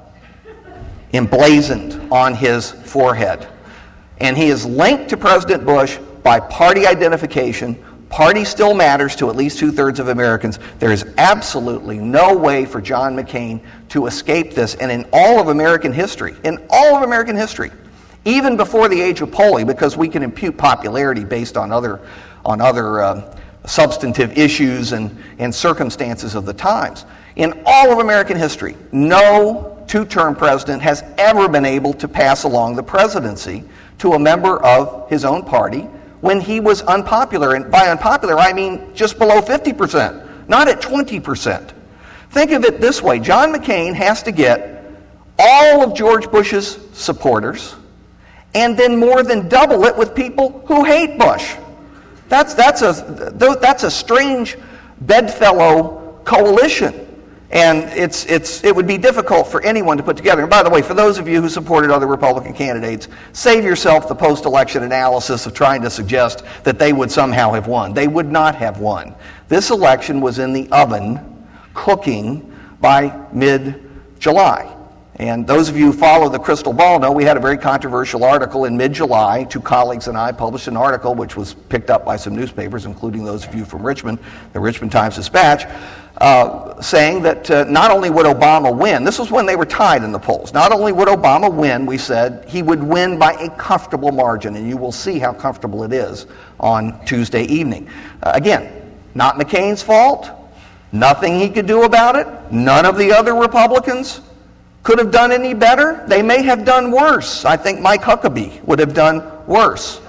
emblazoned 1.13 2.13
on 2.13 2.35
his 2.35 2.71
forehead. 2.71 3.49
And 4.19 4.37
he 4.37 4.49
is 4.49 4.65
linked 4.65 5.09
to 5.11 5.17
President 5.17 5.65
Bush 5.65 5.99
by 6.23 6.41
party 6.41 6.87
identification. 6.87 7.83
Party 8.09 8.45
still 8.45 8.75
matters 8.75 9.17
to 9.17 9.29
at 9.29 9.37
least 9.37 9.59
two 9.59 9.73
thirds 9.73 9.99
of 9.99 10.09
Americans. 10.09 10.59
There 10.79 10.93
is 10.93 11.05
absolutely 11.19 11.99
no 11.99 12.37
way 12.37 12.65
for 12.65 12.81
John 12.81 13.17
McCain 13.17 13.61
to 13.89 14.07
escape 14.07 14.53
this. 14.53 14.77
And 14.77 14.91
in 14.93 15.07
all 15.13 15.41
of 15.41 15.49
American 15.49 15.93
history, 15.93 16.35
in 16.45 16.65
all 16.71 16.97
of 16.97 17.03
American 17.03 17.35
history, 17.35 17.73
even 18.25 18.57
before 18.57 18.89
the 18.89 19.01
age 19.01 19.21
of 19.21 19.33
polling, 19.33 19.67
because 19.67 19.97
we 19.97 20.09
can 20.09 20.23
impute 20.23 20.57
popularity 20.57 21.25
based 21.25 21.57
on 21.57 21.73
other, 21.73 22.01
on 22.45 22.61
other 22.61 23.01
uh, 23.01 23.37
substantive 23.67 24.39
issues 24.39 24.93
and, 24.93 25.17
and 25.39 25.55
circumstances 25.55 26.35
of 26.35 26.47
the 26.47 26.55
times. 26.55 27.05
In 27.37 27.63
all 27.67 27.93
of 27.93 27.99
American 27.99 28.37
history, 28.37 28.77
no 28.93 29.83
two 29.89 30.05
term 30.05 30.35
president 30.35 30.83
has 30.83 31.03
ever 31.19 31.49
been 31.49 31.65
able 31.65 31.93
to 31.95 32.09
pass 32.09 32.45
along 32.45 32.77
the 32.77 32.83
presidency 32.83 33.65
to 33.99 34.13
a 34.13 34.19
member 34.19 34.63
of 34.63 35.09
his 35.09 35.25
own 35.25 35.45
party 35.45 35.83
when 36.21 36.41
he 36.41 36.61
was 36.61 36.83
unpopular. 36.83 37.55
And 37.55 37.71
by 37.71 37.89
unpopular, 37.89 38.39
I 38.39 38.53
mean 38.53 38.95
just 38.95 39.19
below 39.19 39.41
50%, 39.41 40.49
not 40.49 40.69
at 40.69 40.81
20%. 40.81 41.73
Think 42.31 42.51
of 42.51 42.65
it 42.65 42.81
this 42.81 43.03
way 43.03 43.21
John 43.21 43.53
McCain 43.53 43.95
has 43.95 44.23
to 44.25 44.33
get 44.33 44.85
all 45.39 45.85
of 45.85 45.95
George 45.95 46.31
Bush's 46.31 46.79
supporters 46.93 47.75
and 48.55 48.77
then 48.77 48.97
more 48.97 49.23
than 49.23 49.49
double 49.49 49.85
it 49.85 49.97
with 49.97 50.15
people 50.15 50.65
who 50.67 50.85
hate 50.85 51.19
Bush. 51.19 51.57
That's, 52.29 52.55
that's, 52.55 52.83
a, 52.83 53.33
that's 53.61 53.83
a 53.83 53.91
strange 53.91 54.57
bedfellow 55.01 56.21
coalition. 56.25 57.04
And 57.51 57.85
it's, 57.91 58.25
it's, 58.27 58.65
it 58.65 58.75
would 58.75 58.87
be 58.87 58.99
difficult 58.99 59.47
for 59.47 59.63
anyone 59.63 59.97
to 59.97 60.03
put 60.03 60.17
together. 60.17 60.43
And 60.43 60.51
by 60.51 60.63
the 60.63 60.71
way, 60.71 60.83
for 60.83 60.95
those 60.95 61.19
of 61.19 61.29
you 61.29 61.41
who 61.41 61.49
supported 61.49 61.91
other 61.91 62.07
Republican 62.07 62.53
candidates, 62.53 63.09
save 63.33 63.65
yourself 63.65 64.09
the 64.09 64.15
post 64.15 64.45
election 64.45 64.83
analysis 64.83 65.47
of 65.47 65.55
trying 65.55 65.83
to 65.83 65.91
suggest 65.91 66.45
that 66.65 66.79
they 66.79 66.93
would 66.93 67.11
somehow 67.11 67.53
have 67.53 67.67
won. 67.67 67.93
They 67.93 68.09
would 68.09 68.31
not 68.31 68.55
have 68.57 68.81
won. 68.81 69.15
This 69.49 69.71
election 69.71 70.21
was 70.21 70.39
in 70.39 70.53
the 70.53 70.69
oven, 70.71 71.21
cooking 71.75 72.51
by 72.81 73.27
mid 73.33 73.89
July. 74.19 74.75
And 75.17 75.47
those 75.47 75.69
of 75.69 75.77
you 75.77 75.87
who 75.87 75.93
follow 75.93 76.29
the 76.29 76.41
crystal 76.41 76.73
ball 76.73 76.99
know 76.99 77.13
we 77.13 77.23
had 77.23 77.37
a 77.37 77.41
very 77.41 77.57
controversial 77.57 78.25
article 78.25 78.65
in 78.65 78.77
mid 78.77 78.93
July. 78.93 79.45
Two 79.45 79.61
colleagues 79.61 80.09
and 80.09 80.19
I 80.19 80.33
published 80.33 80.67
an 80.67 80.77
article 80.77 81.15
which 81.15 81.37
was 81.37 81.55
picked 81.55 81.89
up 81.89 82.05
by 82.05 82.17
some 82.17 82.35
newspapers, 82.35 82.85
including 82.85 83.25
those 83.25 83.47
of 83.47 83.55
you 83.55 83.65
from 83.65 83.87
Richmond, 83.87 84.19
the 84.53 84.59
Richmond 84.59 84.91
Times 84.91 85.15
Dispatch, 85.15 85.67
uh, 86.19 86.81
saying 86.81 87.23
that 87.23 87.49
uh, 87.49 87.63
not 87.65 87.93
only 87.93 88.11
would 88.11 88.27
Obama 88.27 88.77
win, 88.77 89.05
this 89.05 89.21
was 89.21 89.31
when 89.31 89.47
they 89.47 89.55
were 89.55 89.65
tied 89.65 90.03
in 90.03 90.11
the 90.11 90.19
polls, 90.19 90.53
not 90.53 90.73
only 90.73 90.91
would 90.91 91.09
Obama 91.09 91.53
win, 91.53 91.87
we 91.87 91.97
said, 91.97 92.45
he 92.49 92.63
would 92.63 92.83
win 92.83 93.17
by 93.17 93.35
a 93.35 93.49
comfortable 93.51 94.11
margin. 94.11 94.57
And 94.57 94.69
you 94.69 94.77
will 94.77 94.93
see 94.93 95.21
how 95.21 95.33
comfortable 95.33 95.85
it 95.85 95.93
is 95.93 96.27
on 96.59 97.05
Tuesday 97.05 97.45
evening. 97.45 97.89
Uh, 98.21 98.33
again, 98.35 98.93
not 99.15 99.37
McCain's 99.37 99.83
fault. 99.83 100.29
Nothing 100.91 101.39
he 101.39 101.49
could 101.49 101.67
do 101.67 101.85
about 101.85 102.17
it. 102.17 102.27
None 102.53 102.85
of 102.85 102.99
the 102.99 103.13
other 103.13 103.35
Republicans 103.35 104.21
could 104.85 104.99
have 104.99 105.11
done 105.11 105.33
any 105.33 105.55
better. 105.55 106.05
They 106.07 106.23
may 106.23 106.43
have 106.43 106.65
done 106.65 106.93
worse. 106.93 107.45
I 107.45 107.57
think 107.57 107.81
Mike 107.81 108.03
Huckabee 108.03 108.63
would 108.65 108.79
have 108.79 108.95
done 108.95 109.25
worse. 109.47 110.01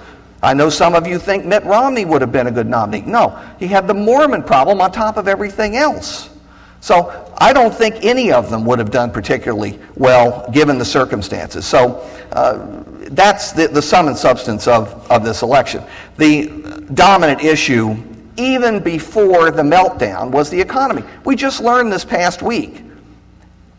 I 0.42 0.52
know 0.52 0.68
some 0.68 0.94
of 0.94 1.06
you 1.06 1.18
think 1.18 1.46
Mitt 1.46 1.64
Romney 1.64 2.04
would 2.04 2.20
have 2.20 2.30
been 2.30 2.46
a 2.46 2.50
good 2.50 2.68
nominee. 2.68 3.00
No, 3.00 3.42
he 3.58 3.66
had 3.66 3.88
the 3.88 3.94
Mormon 3.94 4.42
problem 4.42 4.80
on 4.82 4.92
top 4.92 5.16
of 5.16 5.26
everything 5.26 5.76
else. 5.76 6.28
So 6.80 7.34
I 7.38 7.54
don't 7.54 7.74
think 7.74 8.04
any 8.04 8.30
of 8.30 8.50
them 8.50 8.66
would 8.66 8.78
have 8.78 8.90
done 8.90 9.10
particularly 9.10 9.80
well 9.96 10.48
given 10.52 10.78
the 10.78 10.84
circumstances. 10.84 11.64
So 11.64 12.06
uh, 12.32 12.84
that's 13.10 13.52
the, 13.52 13.68
the 13.68 13.82
sum 13.82 14.08
and 14.08 14.16
substance 14.16 14.68
of, 14.68 15.10
of 15.10 15.24
this 15.24 15.40
election. 15.40 15.82
The 16.18 16.48
dominant 16.92 17.42
issue, 17.42 17.96
even 18.36 18.82
before 18.82 19.50
the 19.50 19.62
meltdown, 19.62 20.30
was 20.30 20.50
the 20.50 20.60
economy. 20.60 21.02
We 21.24 21.34
just 21.34 21.62
learned 21.62 21.90
this 21.90 22.04
past 22.04 22.42
week 22.42 22.82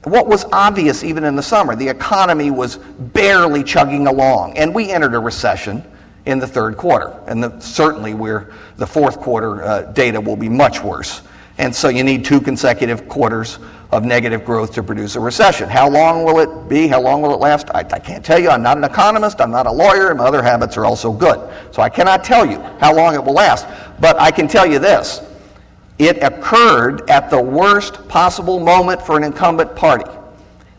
what 0.07 0.27
was 0.27 0.45
obvious 0.51 1.03
even 1.03 1.23
in 1.23 1.35
the 1.35 1.43
summer, 1.43 1.75
the 1.75 1.87
economy 1.87 2.51
was 2.51 2.77
barely 2.77 3.63
chugging 3.63 4.07
along, 4.07 4.57
and 4.57 4.73
we 4.73 4.91
entered 4.91 5.13
a 5.13 5.19
recession 5.19 5.83
in 6.25 6.39
the 6.39 6.47
third 6.47 6.77
quarter. 6.77 7.19
And 7.27 7.43
the, 7.43 7.59
certainly, 7.59 8.13
we're, 8.13 8.53
the 8.75 8.87
fourth 8.87 9.19
quarter 9.19 9.63
uh, 9.63 9.81
data 9.93 10.19
will 10.19 10.35
be 10.35 10.49
much 10.49 10.83
worse. 10.83 11.21
And 11.57 11.75
so 11.75 11.89
you 11.89 12.03
need 12.03 12.23
two 12.23 12.39
consecutive 12.39 13.07
quarters 13.07 13.57
of 13.91 14.03
negative 14.03 14.45
growth 14.45 14.73
to 14.73 14.83
produce 14.83 15.15
a 15.15 15.19
recession. 15.19 15.69
How 15.69 15.89
long 15.89 16.23
will 16.23 16.39
it 16.39 16.69
be? 16.69 16.87
How 16.87 17.01
long 17.01 17.21
will 17.21 17.33
it 17.33 17.39
last? 17.39 17.69
I, 17.71 17.79
I, 17.79 17.99
can't 17.99 18.23
tell 18.23 18.37
you. 18.37 18.49
I'm 18.49 18.61
not 18.61 18.77
an 18.77 18.83
economist. 18.83 19.41
I'm 19.41 19.49
not 19.49 19.65
a 19.65 19.71
lawyer. 19.71 20.09
And 20.09 20.19
my 20.19 20.25
other 20.25 20.43
habits 20.43 20.77
are 20.77 20.85
also 20.85 21.11
good. 21.11 21.39
So 21.71 21.81
I 21.81 21.89
cannot 21.89 22.23
tell 22.23 22.45
you 22.45 22.59
how 22.79 22.93
long 22.93 23.15
it 23.15 23.23
will 23.23 23.33
last. 23.33 23.65
But 23.99 24.19
I 24.19 24.29
can 24.29 24.47
tell 24.47 24.67
you 24.67 24.77
this 24.77 25.21
it 25.99 26.21
occurred 26.23 27.09
at 27.09 27.29
the 27.29 27.41
worst 27.41 28.07
possible 28.07 28.59
moment 28.59 29.01
for 29.01 29.17
an 29.17 29.23
incumbent 29.23 29.75
party. 29.75 30.09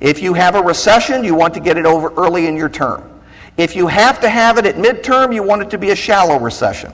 If 0.01 0.23
you 0.23 0.33
have 0.35 0.55
a 0.55 0.63
recession, 0.63 1.25
you 1.25 1.35
want 1.35 1.55
to 1.55 1.61
get 1.61 1.77
it 1.77 1.87
over 1.87 2.13
early 2.15 2.47
in 2.47 2.57
your 2.57 2.69
term. 2.69 3.21
If 3.57 3.75
you 3.75 3.89
have 3.89 4.21
to 4.21 4.29
have 4.29 4.59
it 4.59 4.67
at 4.67 4.77
midterm, 4.77 5.35
you 5.35 5.43
want 5.43 5.63
it 5.63 5.71
to 5.71 5.79
be 5.79 5.91
a 5.91 5.97
shallow 5.97 6.39
recession. 6.39 6.93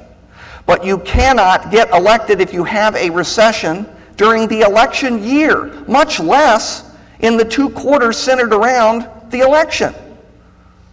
But 0.64 0.84
you 0.84 0.98
cannot 0.98 1.70
get 1.70 1.90
elected 1.90 2.40
if 2.40 2.54
you 2.54 2.64
have 2.64 2.96
a 2.96 3.10
recession 3.10 3.86
during 4.16 4.48
the 4.48 4.60
election 4.60 5.22
year, 5.22 5.66
much 5.86 6.20
less 6.20 6.90
in 7.18 7.36
the 7.36 7.44
two 7.44 7.68
quarters 7.70 8.16
centered 8.16 8.54
around 8.54 9.06
the 9.30 9.40
election, 9.40 9.94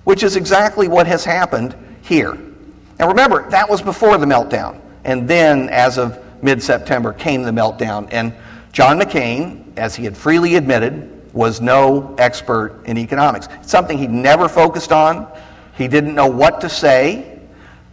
which 0.04 0.24
is 0.24 0.36
exactly 0.36 0.90
what 0.90 1.08
has 1.08 1.24
happened 1.24 1.76
here. 2.02 2.38
Now 3.00 3.08
remember, 3.08 3.50
that 3.50 3.70
was 3.70 3.82
before 3.82 4.18
the 4.18 4.26
meltdown. 4.26 4.82
And 5.06 5.28
then, 5.28 5.70
as 5.70 5.98
of 5.98 6.24
mid 6.42 6.62
September 6.62 7.14
came 7.14 7.44
the 7.44 7.52
meltdown. 7.52 8.08
And 8.12 8.34
John 8.72 9.00
McCain, 9.00 9.78
as 9.78 9.96
he 9.96 10.04
had 10.04 10.16
freely 10.16 10.56
admitted, 10.56 11.34
was 11.34 11.62
no 11.62 12.16
expert 12.18 12.82
in 12.86 12.98
economics. 12.98 13.48
It's 13.60 13.72
something 13.72 13.98
he'd 13.98 14.12
never 14.12 14.50
focused 14.50 14.92
on. 14.92 15.28
He 15.78 15.88
didn't 15.88 16.16
know 16.16 16.28
what 16.28 16.62
to 16.62 16.70
say. 16.70 17.40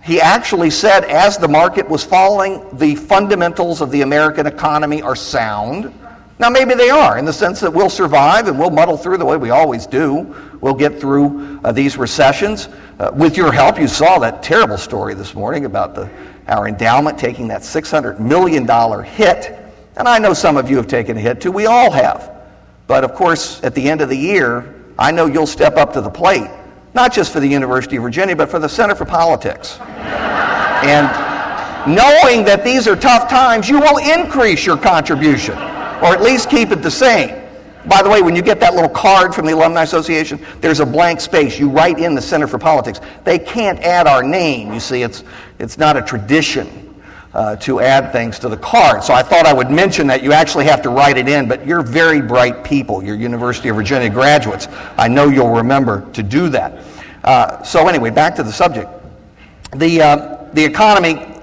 He 0.03 0.21
actually 0.21 0.71
said, 0.71 1.05
as 1.05 1.39
the 1.39 1.49
market 1.49 1.89
was 1.89 2.05
falling, 2.05 2.65
the 2.79 2.95
fundamentals 2.95 3.81
of 3.81 3.91
the 3.91 4.03
American 4.03 4.47
economy 4.47 5.03
are 5.03 5.17
sound. 5.17 5.93
Now, 6.39 6.51
maybe 6.51 6.75
they 6.75 6.91
are 6.91 7.19
in 7.19 7.25
the 7.25 7.33
sense 7.33 7.59
that 7.61 7.73
we'll 7.73 7.91
survive 7.91 8.47
and 8.47 8.59
we'll 8.59 8.71
muddle 8.71 8.97
through 8.97 9.19
the 9.19 9.25
way 9.25 9.37
we 9.37 9.51
always 9.51 9.87
do. 9.87 10.35
We'll 10.61 10.75
get 10.75 11.01
through 11.01 11.61
uh, 11.65 11.73
these 11.73 11.97
recessions. 11.97 12.69
Uh, 12.99 13.11
with 13.13 13.37
your 13.37 13.51
help, 13.51 13.79
you 13.79 13.89
saw 13.89 14.19
that 14.21 14.43
terrible 14.43 14.79
story 14.79 15.15
this 15.15 15.35
morning 15.35 15.65
about 15.65 15.95
the 15.95 16.09
our 16.49 16.67
endowment 16.67 17.19
taking 17.19 17.47
that 17.49 17.61
$600 17.61 18.19
million 18.19 18.67
hit. 19.05 19.59
And 19.97 20.09
I 20.09 20.19
know 20.19 20.33
some 20.33 20.57
of 20.57 20.71
you 20.71 20.77
have 20.77 20.87
taken 20.87 21.17
a 21.17 21.21
hit 21.21 21.41
too. 21.41 21.53
We 21.53 21.67
all 21.67 21.91
have. 21.91 22.43
But 22.87 23.05
of 23.05 23.15
course, 23.15 23.63
at 23.63 23.75
the 23.75 23.89
end 23.89 24.01
of 24.01 24.09
the 24.09 24.17
year, 24.17 24.75
I 24.99 25.13
know 25.13 25.27
you'll 25.27 25.47
step 25.47 25.77
up 25.77 25.93
to 25.93 26.01
the 26.01 26.11
plate, 26.11 26.51
not 26.95 27.13
just 27.13 27.33
for 27.33 27.41
the 27.41 27.47
University 27.47 27.97
of 27.97 28.03
Virginia, 28.03 28.35
but 28.35 28.51
for 28.51 28.59
the 28.59 28.69
Center 28.69 28.95
for 28.95 29.05
Politics. 29.05 29.79
and 29.81 31.07
knowing 31.87 32.45
that 32.45 32.63
these 32.65 32.89
are 32.89 32.97
tough 32.97 33.29
times, 33.29 33.69
you 33.69 33.79
will 33.79 33.99
increase 33.99 34.65
your 34.65 34.79
contribution, 34.79 35.55
or 36.03 36.15
at 36.15 36.23
least 36.23 36.51
keep 36.51 36.71
it 36.71 36.83
the 36.83 36.91
same. 36.91 37.45
By 37.87 38.03
the 38.03 38.11
way, 38.11 38.21
when 38.21 38.37
you 38.37 38.43
get 38.43 38.61
that 38.61 38.75
little 38.75 38.91
card 38.91 39.35
from 39.35 39.47
the 39.47 39.53
Alumni 39.53 39.83
Association, 39.83 40.45
there's 40.61 40.81
a 40.81 40.87
blank 40.87 41.21
space. 41.21 41.59
You 41.59 41.71
write 41.71 41.99
in 41.99 42.15
the 42.15 42.21
Center 42.21 42.47
for 42.47 42.59
Politics. 42.59 43.01
They 43.25 43.39
can't 43.39 43.79
add 43.81 44.07
our 44.07 44.23
name. 44.23 44.73
You 44.73 44.81
see, 44.81 45.03
it's, 45.03 45.25
it's 45.59 45.79
not 45.79 45.97
a 45.97 46.03
tradition 46.03 46.89
uh, 47.33 47.57
to 47.57 47.81
add 47.81 48.13
things 48.13 48.39
to 48.41 48.49
the 48.49 48.57
card. 48.57 49.05
So 49.05 49.15
I 49.15 49.23
thought 49.23 49.47
I 49.47 49.53
would 49.53 49.71
mention 49.71 50.07
that 50.09 50.23
you 50.23 50.33
actually 50.33 50.65
have 50.65 50.83
to 50.83 50.91
write 50.91 51.17
it 51.17 51.29
in, 51.29 51.49
but 51.49 51.67
you're 51.67 51.83
very 51.83 52.21
bright 52.21 52.65
people. 52.65 53.03
You're 53.03 53.17
University 53.17 53.69
of 53.69 53.77
Virginia 53.77 54.11
graduates. 54.11 54.69
I 54.97 55.09
know 55.09 55.29
you'll 55.29 55.55
remember 55.55 56.11
to 56.13 56.23
do 56.23 56.49
that. 56.51 56.85
Uh, 57.25 57.63
so 57.63 57.89
anyway, 57.89 58.11
back 58.11 58.35
to 58.37 58.43
the 58.43 58.53
subject. 58.53 58.91
The, 59.77 60.03
uh, 60.03 60.49
the 60.53 60.65
economy, 60.65 61.38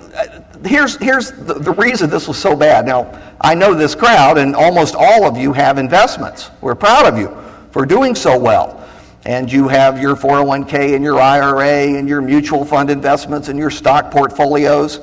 here's, 0.65 0.97
here's 0.97 1.31
the, 1.31 1.55
the 1.55 1.71
reason 1.73 2.09
this 2.09 2.27
was 2.27 2.37
so 2.37 2.55
bad. 2.55 2.85
Now, 2.85 3.21
I 3.41 3.55
know 3.55 3.73
this 3.73 3.95
crowd, 3.95 4.37
and 4.37 4.55
almost 4.55 4.95
all 4.95 5.25
of 5.25 5.37
you 5.37 5.53
have 5.53 5.77
investments. 5.77 6.51
We're 6.61 6.75
proud 6.75 7.05
of 7.05 7.17
you 7.17 7.35
for 7.71 7.85
doing 7.85 8.15
so 8.15 8.39
well. 8.39 8.81
And 9.25 9.51
you 9.51 9.67
have 9.67 9.99
your 9.99 10.15
401k 10.15 10.95
and 10.95 11.03
your 11.03 11.19
IRA 11.19 11.97
and 11.97 12.07
your 12.07 12.21
mutual 12.21 12.63
fund 12.63 12.89
investments 12.91 13.49
and 13.49 13.57
your 13.57 13.71
stock 13.71 14.11
portfolios. 14.11 14.99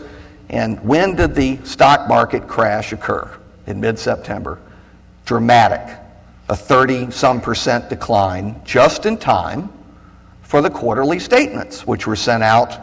And 0.49 0.81
when 0.85 1.17
did 1.17 1.35
the 1.35 1.59
stock 1.65 2.09
market 2.09 2.47
crash 2.47 2.93
occur? 2.93 3.29
In 3.67 3.81
mid 3.81 3.99
September. 3.99 4.61
Dramatic. 5.25 5.99
A 6.49 6.57
30 6.57 7.11
some 7.11 7.41
percent 7.41 7.89
decline 7.89 8.61
just 8.65 9.07
in 9.07 9.17
time 9.17 9.73
for 10.43 10.61
the 10.61 10.71
quarterly 10.71 11.19
statements, 11.19 11.87
which 11.87 12.07
were 12.07 12.17
sent 12.17 12.43
out 12.43 12.79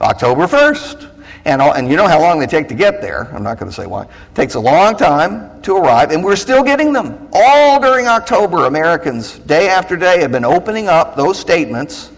October 0.00 0.46
1st. 0.46 1.13
And, 1.44 1.60
and 1.60 1.90
you 1.90 1.96
know 1.96 2.06
how 2.06 2.20
long 2.20 2.38
they 2.38 2.46
take 2.46 2.68
to 2.68 2.74
get 2.74 3.02
there. 3.02 3.28
I'm 3.34 3.42
not 3.42 3.58
going 3.58 3.70
to 3.70 3.74
say 3.74 3.86
why. 3.86 4.04
It 4.04 4.34
takes 4.34 4.54
a 4.54 4.60
long 4.60 4.96
time 4.96 5.60
to 5.62 5.76
arrive, 5.76 6.10
and 6.10 6.24
we're 6.24 6.36
still 6.36 6.62
getting 6.62 6.92
them. 6.92 7.28
All 7.32 7.78
during 7.80 8.06
October, 8.06 8.66
Americans, 8.66 9.38
day 9.40 9.68
after 9.68 9.96
day, 9.96 10.20
have 10.20 10.32
been 10.32 10.44
opening 10.44 10.88
up 10.88 11.16
those 11.16 11.38
statements, 11.38 12.10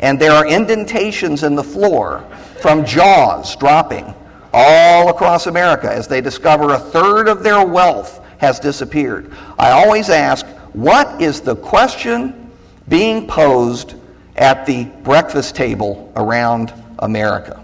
and 0.00 0.18
there 0.18 0.32
are 0.32 0.46
indentations 0.46 1.44
in 1.44 1.54
the 1.54 1.62
floor 1.62 2.24
from 2.60 2.84
jaws 2.84 3.54
dropping 3.56 4.14
all 4.52 5.08
across 5.08 5.46
America 5.46 5.90
as 5.90 6.08
they 6.08 6.20
discover 6.20 6.74
a 6.74 6.78
third 6.78 7.28
of 7.28 7.42
their 7.42 7.64
wealth 7.64 8.20
has 8.38 8.58
disappeared. 8.58 9.32
I 9.58 9.70
always 9.70 10.10
ask, 10.10 10.44
what 10.72 11.22
is 11.22 11.40
the 11.40 11.54
question 11.54 12.50
being 12.88 13.28
posed 13.28 13.94
at 14.36 14.66
the 14.66 14.84
breakfast 14.84 15.54
table 15.54 16.12
around 16.16 16.72
America. 16.98 17.61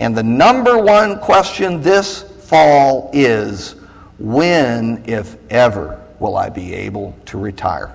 And 0.00 0.16
the 0.16 0.22
number 0.22 0.78
one 0.78 1.18
question 1.18 1.82
this 1.82 2.22
fall 2.22 3.10
is 3.12 3.76
when, 4.18 5.04
if 5.06 5.36
ever, 5.50 6.00
will 6.18 6.36
I 6.36 6.48
be 6.48 6.74
able 6.74 7.16
to 7.26 7.38
retire? 7.38 7.94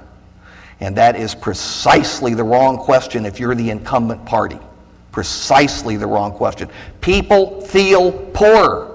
And 0.79 0.95
that 0.97 1.15
is 1.15 1.33
precisely 1.33 2.35
the 2.35 2.43
wrong 2.43 2.77
question 2.77 3.25
if 3.25 3.39
you're 3.39 3.55
the 3.55 3.71
incumbent 3.71 4.24
party. 4.25 4.59
Precisely 5.12 5.97
the 5.97 6.05
wrong 6.05 6.31
question. 6.31 6.69
People 7.01 7.62
feel 7.62 8.12
poorer. 8.12 8.91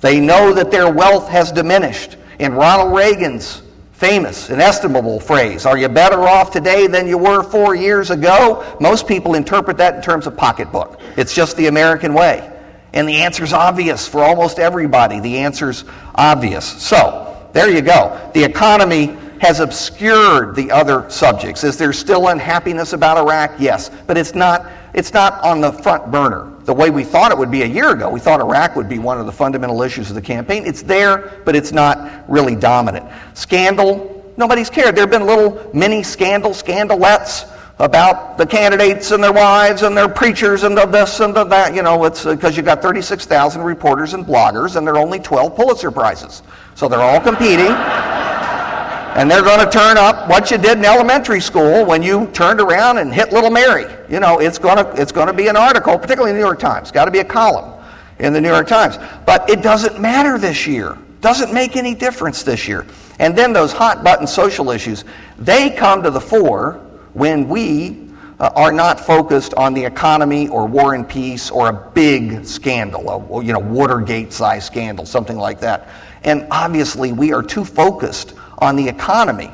They 0.00 0.20
know 0.20 0.54
that 0.54 0.70
their 0.70 0.90
wealth 0.90 1.28
has 1.28 1.52
diminished. 1.52 2.16
In 2.38 2.54
Ronald 2.54 2.96
Reagan's 2.96 3.62
famous, 4.00 4.48
inestimable 4.48 5.20
phrase, 5.20 5.66
Are 5.66 5.76
you 5.76 5.88
better 5.88 6.22
off 6.22 6.50
today 6.50 6.86
than 6.86 7.06
you 7.06 7.18
were 7.18 7.42
four 7.42 7.74
years 7.74 8.10
ago? 8.10 8.64
Most 8.80 9.06
people 9.06 9.34
interpret 9.34 9.76
that 9.76 9.94
in 9.94 10.02
terms 10.02 10.26
of 10.26 10.36
pocketbook. 10.38 10.98
It's 11.18 11.34
just 11.34 11.54
the 11.58 11.66
American 11.66 12.14
way. 12.14 12.50
And 12.94 13.06
the 13.06 13.18
answer's 13.18 13.52
obvious 13.52 14.08
for 14.08 14.24
almost 14.24 14.58
everybody. 14.58 15.20
The 15.20 15.36
answer's 15.38 15.84
obvious. 16.14 16.64
So, 16.64 17.46
there 17.52 17.70
you 17.70 17.82
go. 17.82 18.30
The 18.32 18.42
economy 18.42 19.18
has 19.42 19.60
obscured 19.60 20.56
the 20.56 20.70
other 20.70 21.08
subjects. 21.10 21.62
Is 21.62 21.76
there 21.76 21.92
still 21.92 22.28
unhappiness 22.28 22.94
about 22.94 23.18
Iraq? 23.18 23.52
Yes. 23.58 23.90
But 24.06 24.16
it's 24.16 24.34
not, 24.34 24.70
it's 24.94 25.12
not 25.12 25.44
on 25.44 25.60
the 25.60 25.72
front 25.72 26.10
burner 26.10 26.50
the 26.70 26.74
way 26.74 26.88
we 26.88 27.02
thought 27.02 27.32
it 27.32 27.36
would 27.38 27.50
be 27.50 27.62
a 27.62 27.66
year 27.66 27.90
ago. 27.90 28.08
We 28.08 28.20
thought 28.20 28.38
Iraq 28.38 28.76
would 28.76 28.88
be 28.88 29.00
one 29.00 29.18
of 29.18 29.26
the 29.26 29.32
fundamental 29.32 29.82
issues 29.82 30.08
of 30.08 30.14
the 30.14 30.22
campaign. 30.22 30.62
It's 30.64 30.82
there, 30.82 31.42
but 31.44 31.56
it's 31.56 31.72
not 31.72 32.24
really 32.30 32.54
dominant. 32.54 33.04
Scandal, 33.34 34.32
nobody's 34.36 34.70
cared. 34.70 34.94
There 34.94 35.02
have 35.02 35.10
been 35.10 35.26
little 35.26 35.68
mini 35.74 36.04
scandals, 36.04 36.62
scandalettes 36.62 37.52
about 37.80 38.38
the 38.38 38.46
candidates 38.46 39.10
and 39.10 39.20
their 39.20 39.32
wives 39.32 39.82
and 39.82 39.96
their 39.96 40.08
preachers 40.08 40.62
and 40.62 40.78
the 40.78 40.86
this 40.86 41.18
and 41.18 41.34
the 41.34 41.42
that. 41.42 41.74
You 41.74 41.82
know, 41.82 42.04
it's 42.04 42.24
because 42.24 42.52
uh, 42.52 42.56
you've 42.58 42.66
got 42.66 42.80
36,000 42.80 43.62
reporters 43.62 44.14
and 44.14 44.24
bloggers, 44.24 44.76
and 44.76 44.86
there 44.86 44.94
are 44.94 45.02
only 45.02 45.18
12 45.18 45.56
Pulitzer 45.56 45.90
Prizes. 45.90 46.44
So 46.76 46.86
they're 46.86 47.00
all 47.00 47.20
competing. 47.20 47.74
And 49.16 49.30
they're 49.30 49.42
going 49.42 49.64
to 49.64 49.70
turn 49.70 49.98
up 49.98 50.28
what 50.28 50.50
you 50.50 50.58
did 50.58 50.78
in 50.78 50.84
elementary 50.84 51.40
school 51.40 51.84
when 51.84 52.02
you 52.02 52.28
turned 52.28 52.60
around 52.60 52.98
and 52.98 53.12
hit 53.12 53.32
little 53.32 53.50
Mary. 53.50 53.86
You 54.08 54.20
know, 54.20 54.38
it's 54.38 54.58
going 54.58 54.76
to, 54.76 55.00
it's 55.00 55.12
going 55.12 55.26
to 55.26 55.32
be 55.32 55.48
an 55.48 55.56
article, 55.56 55.98
particularly 55.98 56.30
in 56.30 56.36
the 56.36 56.40
New 56.40 56.46
York 56.46 56.60
Times. 56.60 56.90
Got 56.90 57.06
to 57.06 57.10
be 57.10 57.18
a 57.18 57.24
column 57.24 57.82
in 58.18 58.32
the 58.32 58.40
New 58.40 58.48
York 58.48 58.68
Times. 58.68 58.98
But 59.26 59.48
it 59.50 59.62
doesn't 59.62 60.00
matter 60.00 60.38
this 60.38 60.66
year. 60.66 60.96
Doesn't 61.20 61.52
make 61.52 61.76
any 61.76 61.94
difference 61.94 62.42
this 62.42 62.68
year. 62.68 62.86
And 63.18 63.36
then 63.36 63.52
those 63.52 63.72
hot 63.72 64.02
button 64.02 64.26
social 64.26 64.70
issues, 64.70 65.04
they 65.38 65.70
come 65.70 66.02
to 66.02 66.10
the 66.10 66.20
fore 66.20 66.80
when 67.12 67.48
we 67.48 68.08
uh, 68.38 68.50
are 68.56 68.72
not 68.72 68.98
focused 68.98 69.52
on 69.54 69.74
the 69.74 69.84
economy 69.84 70.48
or 70.48 70.66
war 70.66 70.94
and 70.94 71.06
peace 71.06 71.50
or 71.50 71.68
a 71.68 71.90
big 71.90 72.44
scandal, 72.46 73.10
a, 73.10 73.44
you 73.44 73.52
know, 73.52 73.58
Watergate-sized 73.58 74.64
scandal, 74.64 75.04
something 75.04 75.36
like 75.36 75.60
that. 75.60 75.88
And 76.24 76.46
obviously, 76.50 77.12
we 77.12 77.32
are 77.32 77.42
too 77.42 77.64
focused 77.64 78.34
on 78.58 78.76
the 78.76 78.88
economy 78.88 79.50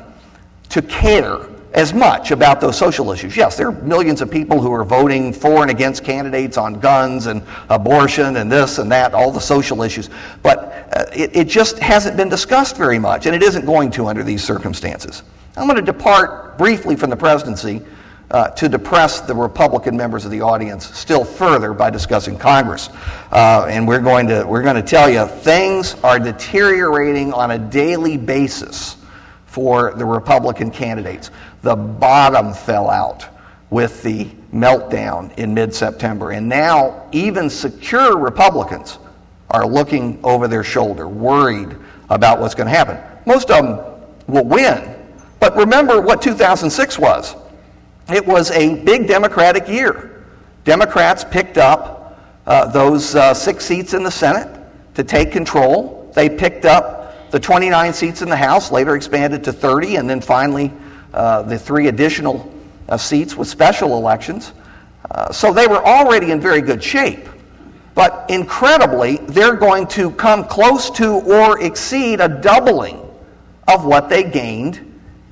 to 0.69 0.81
care 0.81 1.47
as 1.73 1.93
much 1.93 2.31
about 2.31 2.59
those 2.59 2.77
social 2.77 3.11
issues. 3.11 3.37
Yes, 3.37 3.55
there 3.55 3.67
are 3.67 3.71
millions 3.83 4.21
of 4.21 4.31
people 4.31 4.59
who 4.59 4.73
are 4.73 4.83
voting 4.83 5.31
for 5.31 5.61
and 5.61 5.69
against 5.69 6.03
candidates 6.03 6.57
on 6.57 6.79
guns 6.79 7.27
and 7.27 7.43
abortion 7.69 8.37
and 8.37 8.51
this 8.51 8.79
and 8.79 8.91
that, 8.91 9.13
all 9.13 9.31
the 9.31 9.39
social 9.39 9.83
issues. 9.83 10.09
But 10.41 10.89
uh, 10.95 11.05
it, 11.13 11.35
it 11.35 11.47
just 11.47 11.77
hasn't 11.79 12.17
been 12.17 12.29
discussed 12.29 12.77
very 12.77 12.99
much, 12.99 13.25
and 13.27 13.35
it 13.35 13.43
isn't 13.43 13.65
going 13.65 13.91
to 13.91 14.07
under 14.07 14.23
these 14.23 14.43
circumstances. 14.43 15.23
I'm 15.55 15.67
going 15.67 15.77
to 15.77 15.91
depart 15.91 16.57
briefly 16.57 16.95
from 16.95 17.09
the 17.09 17.17
presidency 17.17 17.81
uh, 18.31 18.49
to 18.49 18.67
depress 18.67 19.21
the 19.21 19.33
Republican 19.33 19.95
members 19.95 20.25
of 20.25 20.31
the 20.31 20.41
audience 20.41 20.85
still 20.97 21.23
further 21.23 21.73
by 21.73 21.89
discussing 21.89 22.37
Congress. 22.37 22.89
Uh, 23.31 23.65
and 23.69 23.87
we're 23.87 24.01
going, 24.01 24.27
to, 24.27 24.45
we're 24.45 24.63
going 24.63 24.75
to 24.75 24.81
tell 24.81 25.09
you 25.09 25.25
things 25.25 25.95
are 26.03 26.19
deteriorating 26.19 27.31
on 27.33 27.51
a 27.51 27.57
daily 27.57 28.17
basis 28.17 28.97
for 29.45 29.93
the 29.93 30.05
Republican 30.05 30.69
candidates. 30.69 31.31
The 31.61 31.75
bottom 31.75 32.53
fell 32.53 32.89
out 32.89 33.27
with 33.69 34.03
the 34.03 34.25
meltdown 34.53 35.35
in 35.37 35.53
mid 35.53 35.73
September. 35.73 36.31
And 36.31 36.47
now, 36.47 37.07
even 37.11 37.49
secure 37.49 38.17
Republicans 38.17 38.99
are 39.51 39.65
looking 39.65 40.19
over 40.23 40.47
their 40.47 40.63
shoulder, 40.63 41.07
worried 41.07 41.75
about 42.09 42.39
what's 42.39 42.55
going 42.55 42.67
to 42.67 42.75
happen. 42.75 42.97
Most 43.25 43.49
of 43.49 43.63
them 43.63 43.79
will 44.27 44.45
win. 44.45 44.95
But 45.39 45.55
remember 45.55 46.01
what 46.01 46.21
2006 46.21 46.99
was 46.99 47.35
it 48.09 48.25
was 48.25 48.51
a 48.51 48.75
big 48.83 49.07
Democratic 49.07 49.67
year. 49.67 50.25
Democrats 50.63 51.23
picked 51.23 51.57
up 51.57 52.19
uh, 52.45 52.65
those 52.71 53.15
uh, 53.15 53.33
six 53.33 53.65
seats 53.65 53.93
in 53.93 54.03
the 54.03 54.11
Senate 54.11 54.59
to 54.95 55.03
take 55.03 55.31
control. 55.31 56.11
They 56.15 56.29
picked 56.29 56.65
up 56.65 57.31
the 57.31 57.39
29 57.39 57.93
seats 57.93 58.21
in 58.21 58.29
the 58.29 58.37
House, 58.37 58.71
later 58.71 58.95
expanded 58.95 59.43
to 59.43 59.53
30, 59.53 59.97
and 59.97 60.09
then 60.09 60.21
finally 60.21 60.71
uh, 61.13 61.41
the 61.43 61.59
three 61.59 61.87
additional 61.87 62.53
uh, 62.87 62.97
seats 62.97 63.35
with 63.35 63.47
special 63.47 63.97
elections. 63.97 64.53
Uh, 65.11 65.31
so 65.31 65.53
they 65.53 65.67
were 65.67 65.85
already 65.85 66.31
in 66.31 66.39
very 66.39 66.61
good 66.61 66.83
shape. 66.83 67.27
But 67.95 68.25
incredibly, 68.29 69.17
they're 69.17 69.55
going 69.55 69.87
to 69.87 70.11
come 70.11 70.45
close 70.45 70.89
to 70.91 71.13
or 71.13 71.61
exceed 71.63 72.21
a 72.21 72.27
doubling 72.27 73.01
of 73.67 73.85
what 73.85 74.07
they 74.07 74.23
gained 74.23 74.86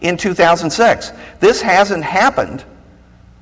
in 0.05 0.17
2006. 0.17 1.11
This 1.39 1.61
hasn't 1.61 2.03
happened 2.03 2.63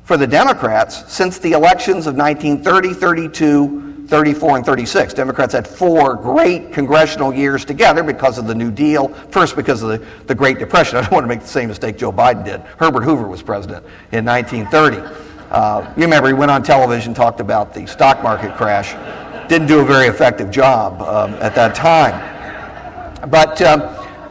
for 0.03 0.17
the 0.17 0.27
Democrats 0.27 1.11
since 1.11 1.37
the 1.37 1.51
elections 1.51 2.07
of 2.07 2.15
1930, 2.15 2.93
32, 2.93 4.07
34, 4.07 4.57
and 4.57 4.65
36. 4.65 5.13
Democrats 5.13 5.53
had 5.53 5.67
four 5.67 6.15
great 6.15 6.71
congressional 6.71 7.33
years 7.33 7.65
together 7.65 8.03
because 8.03 8.37
of 8.37 8.47
the 8.47 8.55
New 8.55 8.71
Deal. 8.71 9.09
First, 9.29 9.55
because 9.55 9.83
of 9.83 9.89
the, 9.89 10.05
the 10.25 10.35
Great 10.35 10.59
Depression. 10.59 10.97
I 10.99 11.01
don't 11.01 11.11
want 11.11 11.23
to 11.23 11.27
make 11.27 11.41
the 11.41 11.47
same 11.47 11.69
mistake 11.69 11.97
Joe 11.97 12.11
Biden 12.11 12.45
did. 12.45 12.61
Herbert 12.79 13.03
Hoover 13.03 13.27
was 13.27 13.41
president 13.41 13.85
in 14.11 14.25
1930. 14.25 14.97
Uh, 15.51 15.93
you 15.95 16.03
remember 16.03 16.29
he 16.29 16.33
went 16.33 16.49
on 16.49 16.63
television, 16.63 17.13
talked 17.13 17.39
about 17.39 17.73
the 17.73 17.85
stock 17.85 18.23
market 18.23 18.55
crash. 18.55 18.93
Didn't 19.49 19.67
do 19.67 19.81
a 19.81 19.85
very 19.85 20.07
effective 20.07 20.49
job 20.49 21.01
um, 21.01 21.33
at 21.35 21.53
that 21.55 21.75
time. 21.75 22.31
But 23.29 23.61
um, 23.61 23.81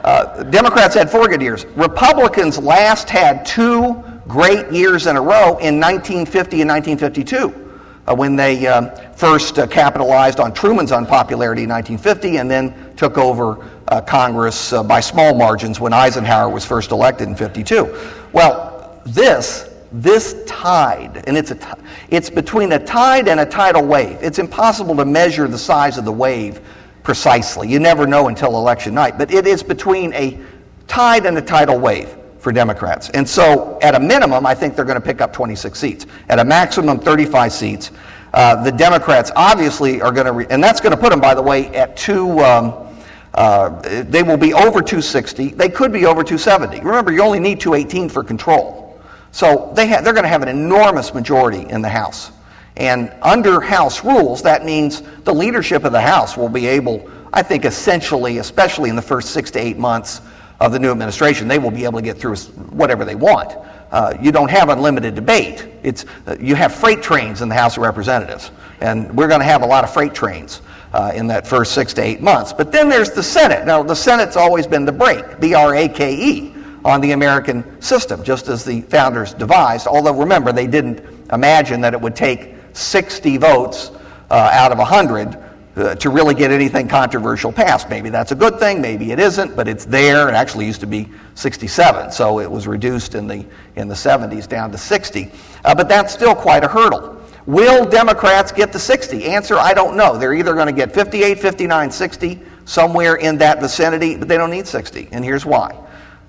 uh, 0.04 0.42
Democrats 0.44 0.94
had 0.94 1.10
four 1.10 1.28
good 1.28 1.42
years. 1.42 1.64
Republicans 1.76 2.58
last 2.58 3.08
had 3.08 3.46
two 3.46 4.02
great 4.26 4.70
years 4.72 5.06
in 5.06 5.16
a 5.16 5.20
row 5.20 5.58
in 5.58 5.78
1950 5.78 6.62
and 6.62 6.70
1952 6.70 7.62
uh, 8.06 8.14
when 8.14 8.36
they 8.36 8.66
um, 8.66 8.90
first 9.14 9.58
uh, 9.58 9.66
capitalized 9.66 10.40
on 10.40 10.52
Truman's 10.52 10.92
unpopularity 10.92 11.64
in 11.64 11.68
1950 11.68 12.38
and 12.38 12.50
then 12.50 12.94
took 12.96 13.16
over 13.18 13.68
uh, 13.88 14.00
Congress 14.00 14.72
uh, 14.72 14.82
by 14.82 15.00
small 15.00 15.34
margins 15.34 15.78
when 15.78 15.92
Eisenhower 15.92 16.48
was 16.48 16.64
first 16.64 16.90
elected 16.90 17.28
in 17.28 17.36
52. 17.36 17.96
Well, 18.32 19.00
this 19.06 19.68
this 19.94 20.42
tide, 20.46 21.22
and 21.26 21.36
it's, 21.36 21.50
a, 21.50 21.78
it's 22.08 22.30
between 22.30 22.72
a 22.72 22.78
tide 22.78 23.28
and 23.28 23.38
a 23.40 23.44
tidal 23.44 23.84
wave. 23.84 24.16
It's 24.22 24.38
impossible 24.38 24.96
to 24.96 25.04
measure 25.04 25.46
the 25.46 25.58
size 25.58 25.98
of 25.98 26.06
the 26.06 26.12
wave 26.12 26.62
precisely. 27.02 27.68
You 27.68 27.78
never 27.78 28.06
know 28.06 28.28
until 28.28 28.56
election 28.56 28.94
night. 28.94 29.18
But 29.18 29.32
it 29.32 29.46
is 29.46 29.62
between 29.62 30.12
a 30.14 30.38
tide 30.86 31.26
and 31.26 31.36
a 31.38 31.42
tidal 31.42 31.78
wave 31.78 32.16
for 32.38 32.52
Democrats. 32.52 33.08
And 33.10 33.28
so, 33.28 33.78
at 33.82 33.94
a 33.94 34.00
minimum, 34.00 34.46
I 34.46 34.54
think 34.54 34.74
they're 34.74 34.84
going 34.84 35.00
to 35.00 35.04
pick 35.04 35.20
up 35.20 35.32
26 35.32 35.78
seats. 35.78 36.06
At 36.28 36.38
a 36.38 36.44
maximum, 36.44 36.98
35 36.98 37.52
seats. 37.52 37.90
Uh, 38.34 38.62
the 38.62 38.72
Democrats 38.72 39.30
obviously 39.36 40.00
are 40.00 40.10
going 40.10 40.26
to, 40.26 40.32
re- 40.32 40.46
and 40.50 40.62
that's 40.62 40.80
going 40.80 40.94
to 40.94 40.96
put 40.96 41.10
them, 41.10 41.20
by 41.20 41.34
the 41.34 41.42
way, 41.42 41.68
at 41.68 41.96
two. 41.96 42.40
Um, 42.40 42.88
uh, 43.34 43.80
they 44.02 44.22
will 44.22 44.36
be 44.36 44.52
over 44.52 44.80
260. 44.80 45.50
They 45.50 45.68
could 45.68 45.92
be 45.92 46.04
over 46.04 46.22
270. 46.22 46.80
Remember, 46.80 47.12
you 47.12 47.22
only 47.22 47.40
need 47.40 47.60
218 47.60 48.08
for 48.08 48.22
control. 48.22 49.00
So 49.30 49.72
they 49.74 49.88
ha- 49.88 50.02
they're 50.02 50.12
going 50.12 50.24
to 50.24 50.28
have 50.28 50.42
an 50.42 50.48
enormous 50.48 51.14
majority 51.14 51.66
in 51.70 51.80
the 51.80 51.88
House. 51.88 52.32
And 52.76 53.12
under 53.22 53.60
House 53.60 54.02
rules, 54.04 54.42
that 54.42 54.64
means 54.64 55.02
the 55.24 55.34
leadership 55.34 55.84
of 55.84 55.92
the 55.92 56.00
House 56.00 56.36
will 56.36 56.48
be 56.48 56.66
able, 56.66 57.10
I 57.32 57.42
think, 57.42 57.64
essentially, 57.64 58.38
especially 58.38 58.88
in 58.90 58.96
the 58.96 59.02
first 59.02 59.30
six 59.30 59.50
to 59.52 59.58
eight 59.58 59.78
months 59.78 60.20
of 60.60 60.72
the 60.72 60.78
new 60.78 60.90
administration, 60.90 61.48
they 61.48 61.58
will 61.58 61.70
be 61.70 61.84
able 61.84 61.98
to 61.98 62.04
get 62.04 62.16
through 62.16 62.36
whatever 62.70 63.04
they 63.04 63.14
want. 63.14 63.56
Uh, 63.90 64.16
you 64.22 64.32
don't 64.32 64.50
have 64.50 64.70
unlimited 64.70 65.14
debate. 65.14 65.68
It's, 65.82 66.06
uh, 66.26 66.36
you 66.40 66.54
have 66.54 66.74
freight 66.74 67.02
trains 67.02 67.42
in 67.42 67.48
the 67.48 67.54
House 67.54 67.76
of 67.76 67.82
Representatives, 67.82 68.50
and 68.80 69.14
we're 69.14 69.28
going 69.28 69.40
to 69.40 69.46
have 69.46 69.62
a 69.62 69.66
lot 69.66 69.84
of 69.84 69.92
freight 69.92 70.14
trains 70.14 70.62
uh, 70.94 71.12
in 71.14 71.26
that 71.26 71.46
first 71.46 71.72
six 71.72 71.92
to 71.94 72.02
eight 72.02 72.22
months. 72.22 72.54
But 72.54 72.72
then 72.72 72.88
there's 72.88 73.10
the 73.10 73.22
Senate. 73.22 73.66
Now, 73.66 73.82
the 73.82 73.94
Senate's 73.94 74.36
always 74.36 74.66
been 74.66 74.86
the 74.86 74.92
brake, 74.92 75.40
B 75.40 75.52
R 75.52 75.74
A 75.74 75.88
K 75.88 76.14
E, 76.14 76.54
on 76.86 77.02
the 77.02 77.12
American 77.12 77.82
system, 77.82 78.24
just 78.24 78.48
as 78.48 78.64
the 78.64 78.80
founders 78.82 79.34
devised. 79.34 79.86
Although, 79.86 80.18
remember, 80.18 80.52
they 80.52 80.66
didn't 80.66 81.02
imagine 81.30 81.80
that 81.82 81.92
it 81.92 82.00
would 82.00 82.16
take 82.16 82.54
60 82.72 83.36
votes 83.38 83.90
uh, 84.30 84.50
out 84.52 84.72
of 84.72 84.78
100 84.78 85.38
uh, 85.74 85.94
to 85.94 86.10
really 86.10 86.34
get 86.34 86.50
anything 86.50 86.88
controversial 86.88 87.52
passed. 87.52 87.88
Maybe 87.88 88.10
that's 88.10 88.32
a 88.32 88.34
good 88.34 88.58
thing, 88.58 88.80
maybe 88.80 89.12
it 89.12 89.18
isn't, 89.18 89.56
but 89.56 89.68
it's 89.68 89.84
there. 89.84 90.28
It 90.28 90.34
actually 90.34 90.66
used 90.66 90.80
to 90.80 90.86
be 90.86 91.08
67, 91.34 92.12
so 92.12 92.40
it 92.40 92.50
was 92.50 92.66
reduced 92.66 93.14
in 93.14 93.26
the, 93.26 93.44
in 93.76 93.88
the 93.88 93.94
70s 93.94 94.46
down 94.48 94.70
to 94.72 94.78
60. 94.78 95.30
Uh, 95.64 95.74
but 95.74 95.88
that's 95.88 96.12
still 96.12 96.34
quite 96.34 96.64
a 96.64 96.68
hurdle. 96.68 97.18
Will 97.46 97.84
Democrats 97.84 98.52
get 98.52 98.72
to 98.72 98.78
60? 98.78 99.24
Answer 99.24 99.58
I 99.58 99.74
don't 99.74 99.96
know. 99.96 100.16
They're 100.16 100.34
either 100.34 100.54
going 100.54 100.66
to 100.66 100.72
get 100.72 100.94
58, 100.94 101.38
59, 101.40 101.90
60, 101.90 102.42
somewhere 102.64 103.16
in 103.16 103.38
that 103.38 103.60
vicinity, 103.60 104.16
but 104.16 104.28
they 104.28 104.36
don't 104.36 104.50
need 104.50 104.66
60. 104.66 105.08
And 105.10 105.24
here's 105.24 105.44
why. 105.44 105.76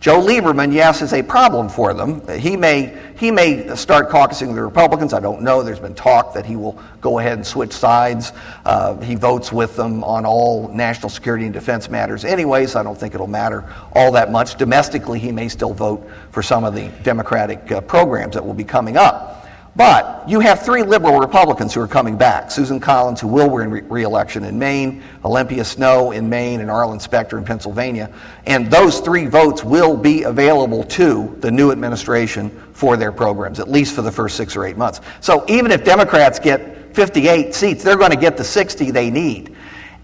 Joe 0.04 0.20
Lieberman, 0.20 0.74
yes, 0.74 1.02
is 1.02 1.14
a 1.14 1.24
problem 1.24 1.70
for 1.70 1.94
them. 1.94 2.28
He 2.38 2.58
may, 2.58 2.94
he 3.18 3.32
may 3.32 3.74
start 3.78 4.10
caucusing 4.10 4.48
with 4.48 4.58
the 4.58 4.64
Republicans. 4.64 5.14
I 5.14 5.22
don't 5.22 5.42
know. 5.44 5.64
There's 5.64 5.80
been 5.80 5.96
talk 5.96 6.34
that 6.34 6.46
he 6.46 6.58
will 6.58 6.78
go 7.00 7.20
ahead 7.20 7.38
and 7.38 7.48
switch 7.48 7.72
sides. 7.72 8.34
Uh, 8.66 8.98
he 8.98 9.16
votes 9.16 9.54
with 9.54 9.78
them 9.78 10.04
on 10.04 10.26
all 10.26 10.68
national 10.68 11.08
security 11.08 11.46
and 11.46 11.54
defense 11.54 11.90
matters 11.90 12.26
anyway, 12.26 12.66
so 12.66 12.82
I 12.82 12.84
don't 12.84 13.00
think 13.00 13.16
it'll 13.16 13.28
matter 13.28 13.64
all 13.94 14.12
that 14.12 14.30
much. 14.30 14.56
Domestically, 14.56 15.20
he 15.20 15.32
may 15.32 15.48
still 15.48 15.74
vote 15.74 16.06
for 16.32 16.44
some 16.44 16.66
of 16.66 16.76
the 16.76 16.90
Democratic 17.04 17.72
uh, 17.72 17.80
programs 17.80 18.34
that 18.34 18.46
will 18.46 18.54
be 18.54 18.66
coming 18.66 18.98
up. 18.98 19.43
But 19.76 20.30
you 20.30 20.40
have 20.40 20.62
three 20.62 20.84
liberal 20.84 21.20
Republicans 21.20 21.74
who 21.74 21.82
are 21.82 21.88
coming 21.88 22.16
back 22.16 22.52
Susan 22.52 22.80
Collins, 22.80 23.20
who 23.20 23.28
will 23.28 23.50
win 23.50 23.72
re 23.72 24.04
election 24.04 24.44
in 24.44 24.60
Maine, 24.60 25.02
Olympia 25.26 25.66
Snowe 25.66 26.12
in 26.12 26.30
Maine, 26.30 26.62
and 26.62 26.70
Arlen 26.70 27.00
Specter 27.00 27.40
in 27.40 27.44
Pennsylvania. 27.44 28.14
And 28.46 28.70
those 28.70 29.00
three 29.00 29.26
votes 29.26 29.64
will 29.64 29.98
be 29.98 30.24
available 30.24 30.84
to 30.84 31.36
the 31.40 31.50
new 31.50 31.72
administration 31.72 32.52
for 32.74 32.98
their 32.98 33.12
programs, 33.12 33.60
at 33.60 33.68
least 33.68 33.96
for 33.96 34.04
the 34.04 34.12
first 34.12 34.38
six 34.38 34.56
or 34.56 34.66
eight 34.66 34.78
months. 34.78 35.02
So 35.22 35.44
even 35.48 35.72
if 35.72 35.84
Democrats 35.84 36.38
get 36.38 36.96
58 36.96 37.56
seats, 37.56 37.84
they're 37.84 37.98
going 37.98 38.12
to 38.12 38.18
get 38.18 38.38
the 38.38 38.44
60 38.44 38.92
they 38.92 39.10
need. 39.10 39.56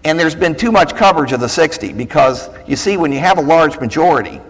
And 0.02 0.18
there's 0.18 0.34
been 0.34 0.56
too 0.56 0.72
much 0.72 0.96
coverage 0.96 1.30
of 1.30 1.38
the 1.38 1.48
60 1.48 1.92
because 1.92 2.48
you 2.66 2.74
see, 2.74 2.96
when 2.96 3.12
you 3.12 3.20
have 3.20 3.38
a 3.38 3.42
large 3.42 3.78
majority, 3.78 4.40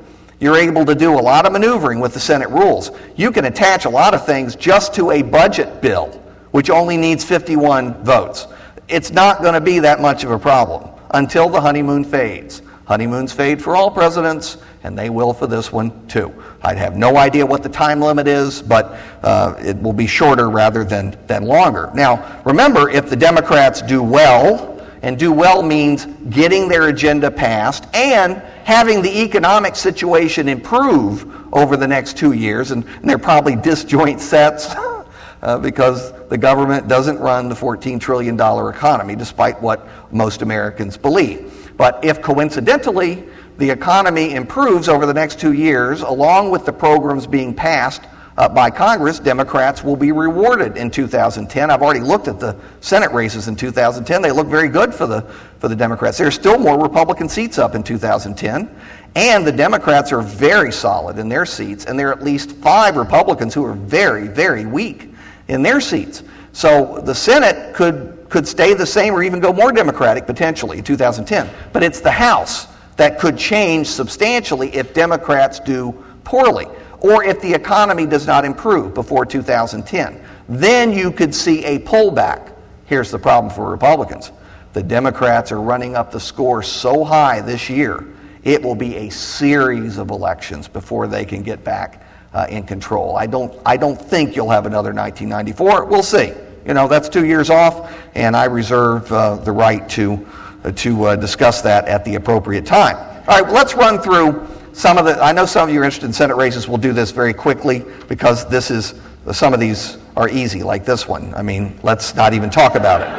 you're 0.40 0.56
able 0.56 0.86
to 0.86 0.94
do 0.94 1.18
a 1.18 1.20
lot 1.20 1.46
of 1.46 1.52
maneuvering 1.52 2.00
with 2.00 2.14
the 2.14 2.20
Senate 2.20 2.48
rules. 2.48 2.90
You 3.14 3.30
can 3.30 3.44
attach 3.44 3.84
a 3.84 3.90
lot 3.90 4.14
of 4.14 4.24
things 4.24 4.56
just 4.56 4.94
to 4.94 5.10
a 5.10 5.22
budget 5.22 5.82
bill, 5.82 6.08
which 6.50 6.70
only 6.70 6.96
needs 6.96 7.22
51 7.22 8.02
votes. 8.02 8.46
It's 8.88 9.12
not 9.12 9.42
going 9.42 9.54
to 9.54 9.60
be 9.60 9.78
that 9.80 10.00
much 10.00 10.24
of 10.24 10.30
a 10.30 10.38
problem 10.38 10.90
until 11.10 11.48
the 11.48 11.60
honeymoon 11.60 12.04
fades. 12.04 12.62
Honeymoons 12.86 13.32
fade 13.32 13.62
for 13.62 13.76
all 13.76 13.88
presidents, 13.88 14.56
and 14.82 14.98
they 14.98 15.10
will 15.10 15.32
for 15.32 15.46
this 15.46 15.70
one 15.70 16.08
too. 16.08 16.34
I'd 16.62 16.78
have 16.78 16.96
no 16.96 17.18
idea 17.18 17.46
what 17.46 17.62
the 17.62 17.68
time 17.68 18.00
limit 18.00 18.26
is, 18.26 18.62
but 18.62 18.98
uh, 19.22 19.54
it 19.60 19.80
will 19.80 19.92
be 19.92 20.08
shorter 20.08 20.50
rather 20.50 20.82
than, 20.82 21.16
than 21.28 21.44
longer. 21.44 21.90
Now, 21.94 22.42
remember, 22.44 22.90
if 22.90 23.08
the 23.08 23.14
Democrats 23.14 23.80
do 23.80 24.02
well, 24.02 24.69
and 25.02 25.18
do 25.18 25.32
well 25.32 25.62
means 25.62 26.06
getting 26.28 26.68
their 26.68 26.88
agenda 26.88 27.30
passed 27.30 27.84
and 27.94 28.36
having 28.64 29.02
the 29.02 29.22
economic 29.22 29.74
situation 29.74 30.48
improve 30.48 31.54
over 31.54 31.76
the 31.76 31.88
next 31.88 32.16
two 32.16 32.32
years. 32.32 32.70
And, 32.70 32.84
and 32.84 33.08
they're 33.08 33.18
probably 33.18 33.56
disjoint 33.56 34.20
sets 34.20 34.68
uh, 35.42 35.58
because 35.58 36.12
the 36.28 36.38
government 36.38 36.86
doesn't 36.86 37.18
run 37.18 37.48
the 37.48 37.54
$14 37.54 38.00
trillion 38.00 38.34
economy, 38.34 39.16
despite 39.16 39.60
what 39.60 39.88
most 40.12 40.42
Americans 40.42 40.96
believe. 40.96 41.72
But 41.76 42.04
if 42.04 42.20
coincidentally 42.20 43.24
the 43.56 43.70
economy 43.70 44.34
improves 44.34 44.88
over 44.88 45.06
the 45.06 45.14
next 45.14 45.40
two 45.40 45.52
years, 45.52 46.02
along 46.02 46.50
with 46.50 46.66
the 46.66 46.72
programs 46.72 47.26
being 47.26 47.54
passed 47.54 48.02
uh, 48.40 48.48
by 48.48 48.70
Congress, 48.70 49.18
Democrats 49.18 49.84
will 49.84 49.96
be 49.96 50.12
rewarded 50.12 50.78
in 50.78 50.90
2010. 50.90 51.70
I've 51.70 51.82
already 51.82 52.00
looked 52.00 52.26
at 52.26 52.40
the 52.40 52.56
Senate 52.80 53.12
races 53.12 53.48
in 53.48 53.54
2010. 53.54 54.22
They 54.22 54.30
look 54.30 54.46
very 54.46 54.70
good 54.70 54.94
for 54.94 55.06
the, 55.06 55.20
for 55.58 55.68
the 55.68 55.76
Democrats. 55.76 56.16
There 56.16 56.26
are 56.26 56.30
still 56.30 56.58
more 56.58 56.82
Republican 56.82 57.28
seats 57.28 57.58
up 57.58 57.74
in 57.74 57.82
2010. 57.82 58.74
And 59.14 59.46
the 59.46 59.52
Democrats 59.52 60.10
are 60.10 60.22
very 60.22 60.72
solid 60.72 61.18
in 61.18 61.28
their 61.28 61.44
seats, 61.44 61.84
and 61.84 61.98
there 61.98 62.08
are 62.08 62.12
at 62.12 62.22
least 62.22 62.52
five 62.52 62.96
Republicans 62.96 63.52
who 63.52 63.62
are 63.62 63.74
very, 63.74 64.26
very 64.26 64.64
weak 64.64 65.12
in 65.48 65.60
their 65.60 65.78
seats. 65.78 66.22
So 66.52 67.02
the 67.04 67.14
Senate 67.14 67.74
could, 67.74 68.24
could 68.30 68.48
stay 68.48 68.72
the 68.72 68.86
same 68.86 69.12
or 69.12 69.22
even 69.22 69.40
go 69.40 69.52
more 69.52 69.70
Democratic 69.70 70.24
potentially 70.24 70.78
in 70.78 70.84
2010. 70.84 71.46
But 71.74 71.82
it's 71.82 72.00
the 72.00 72.10
House 72.10 72.68
that 72.96 73.18
could 73.18 73.36
change 73.36 73.86
substantially 73.88 74.74
if 74.74 74.94
Democrats 74.94 75.60
do 75.60 75.92
poorly 76.24 76.68
or 77.00 77.24
if 77.24 77.40
the 77.40 77.52
economy 77.52 78.06
does 78.06 78.26
not 78.26 78.44
improve 78.44 78.94
before 78.94 79.24
2010. 79.24 80.22
Then 80.48 80.92
you 80.92 81.12
could 81.12 81.34
see 81.34 81.64
a 81.64 81.78
pullback. 81.80 82.52
Here's 82.86 83.10
the 83.10 83.18
problem 83.18 83.52
for 83.52 83.70
Republicans 83.70 84.32
the 84.72 84.82
Democrats 84.82 85.50
are 85.50 85.60
running 85.60 85.96
up 85.96 86.12
the 86.12 86.20
score 86.20 86.62
so 86.62 87.02
high 87.04 87.40
this 87.40 87.68
year, 87.68 88.06
it 88.44 88.62
will 88.62 88.74
be 88.76 88.96
a 88.96 89.10
series 89.10 89.98
of 89.98 90.10
elections 90.10 90.68
before 90.68 91.06
they 91.08 91.24
can 91.24 91.42
get 91.42 91.64
back 91.64 92.04
uh, 92.32 92.46
in 92.48 92.62
control. 92.62 93.16
I 93.16 93.26
don't, 93.26 93.52
I 93.66 93.76
don't 93.76 94.00
think 94.00 94.36
you'll 94.36 94.50
have 94.50 94.66
another 94.66 94.92
1994. 94.92 95.86
We'll 95.86 96.02
see. 96.02 96.32
You 96.64 96.74
know, 96.74 96.86
that's 96.86 97.08
two 97.08 97.26
years 97.26 97.50
off, 97.50 97.92
and 98.14 98.36
I 98.36 98.44
reserve 98.44 99.10
uh, 99.12 99.36
the 99.36 99.50
right 99.50 99.88
to, 99.90 100.26
uh, 100.62 100.70
to 100.72 101.04
uh, 101.04 101.16
discuss 101.16 101.62
that 101.62 101.88
at 101.88 102.04
the 102.04 102.14
appropriate 102.14 102.66
time. 102.66 102.96
All 103.26 103.42
right, 103.42 103.52
let's 103.52 103.74
run 103.74 104.00
through 104.00 104.46
some 104.80 104.96
of 104.96 105.04
the, 105.04 105.22
I 105.22 105.32
know 105.32 105.44
some 105.44 105.68
of 105.68 105.74
you 105.74 105.82
are 105.82 105.84
interested 105.84 106.06
in 106.06 106.12
Senate 106.14 106.36
races. 106.36 106.66
We'll 106.66 106.78
do 106.78 106.94
this 106.94 107.10
very 107.10 107.34
quickly 107.34 107.84
because 108.08 108.48
this 108.48 108.70
is, 108.70 108.94
some 109.30 109.52
of 109.52 109.60
these 109.60 109.98
are 110.16 110.30
easy, 110.30 110.62
like 110.62 110.86
this 110.86 111.06
one. 111.06 111.34
I 111.34 111.42
mean, 111.42 111.78
let's 111.82 112.14
not 112.14 112.32
even 112.32 112.48
talk 112.48 112.76
about 112.76 113.02
it. 113.02 113.10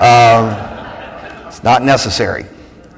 Um, 0.00 1.48
it's 1.48 1.64
not 1.64 1.82
necessary. 1.82 2.46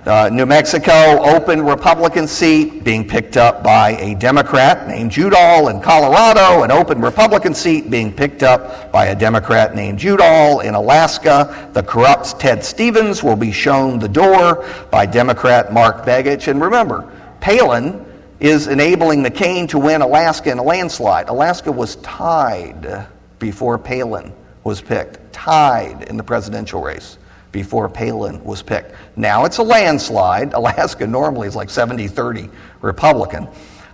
Uh, 0.05 0.29
New 0.31 0.45
Mexico 0.45 0.93
open 1.35 1.63
Republican 1.63 2.27
seat 2.27 2.85
being 2.85 3.09
picked 3.09 3.39
up 3.39 3.63
by 3.63 3.93
a 3.93 4.15
Democrat 4.15 4.87
named 4.87 5.17
Udall. 5.17 5.69
In 5.69 5.81
Colorado, 5.81 6.63
an 6.63 6.71
open 6.71 7.01
Republican 7.01 7.55
seat 7.55 7.91
being 7.91 8.13
picked 8.13 8.43
up 8.43 8.93
by 8.93 9.07
a 9.07 9.15
Democrat 9.15 9.75
named 9.75 10.03
Udall. 10.03 10.61
In 10.61 10.75
Alaska, 10.75 11.71
the 11.73 11.83
corrupt 11.83 12.39
Ted 12.39 12.63
Stevens 12.63 13.23
will 13.23 13.37
be 13.37 13.53
shown 13.53 13.99
the 13.99 14.09
door 14.09 14.67
by 14.91 15.07
Democrat 15.07 15.73
Mark 15.73 16.05
Begich. 16.05 16.49
And 16.49 16.61
remember, 16.61 17.11
Palin 17.41 18.07
is 18.41 18.67
enabling 18.67 19.23
McCain 19.23 19.69
to 19.69 19.79
win 19.79 20.01
Alaska 20.01 20.51
in 20.51 20.59
a 20.59 20.63
landslide. 20.63 21.29
Alaska 21.29 21.71
was 21.71 21.97
tied 21.97 23.07
before 23.39 23.79
Palin 23.79 24.33
was 24.65 24.81
picked, 24.81 25.33
tied 25.33 26.03
in 26.09 26.17
the 26.17 26.23
presidential 26.23 26.83
race 26.83 27.19
before 27.53 27.89
Palin 27.89 28.43
was 28.43 28.63
picked. 28.63 28.95
Now 29.17 29.45
it's 29.45 29.59
a 29.59 29.63
landslide. 29.63 30.53
Alaska 30.55 31.07
normally 31.07 31.49
is 31.49 31.57
like 31.57 31.71
70 31.71 32.09
30 32.09 32.49
Republican. 32.81 33.47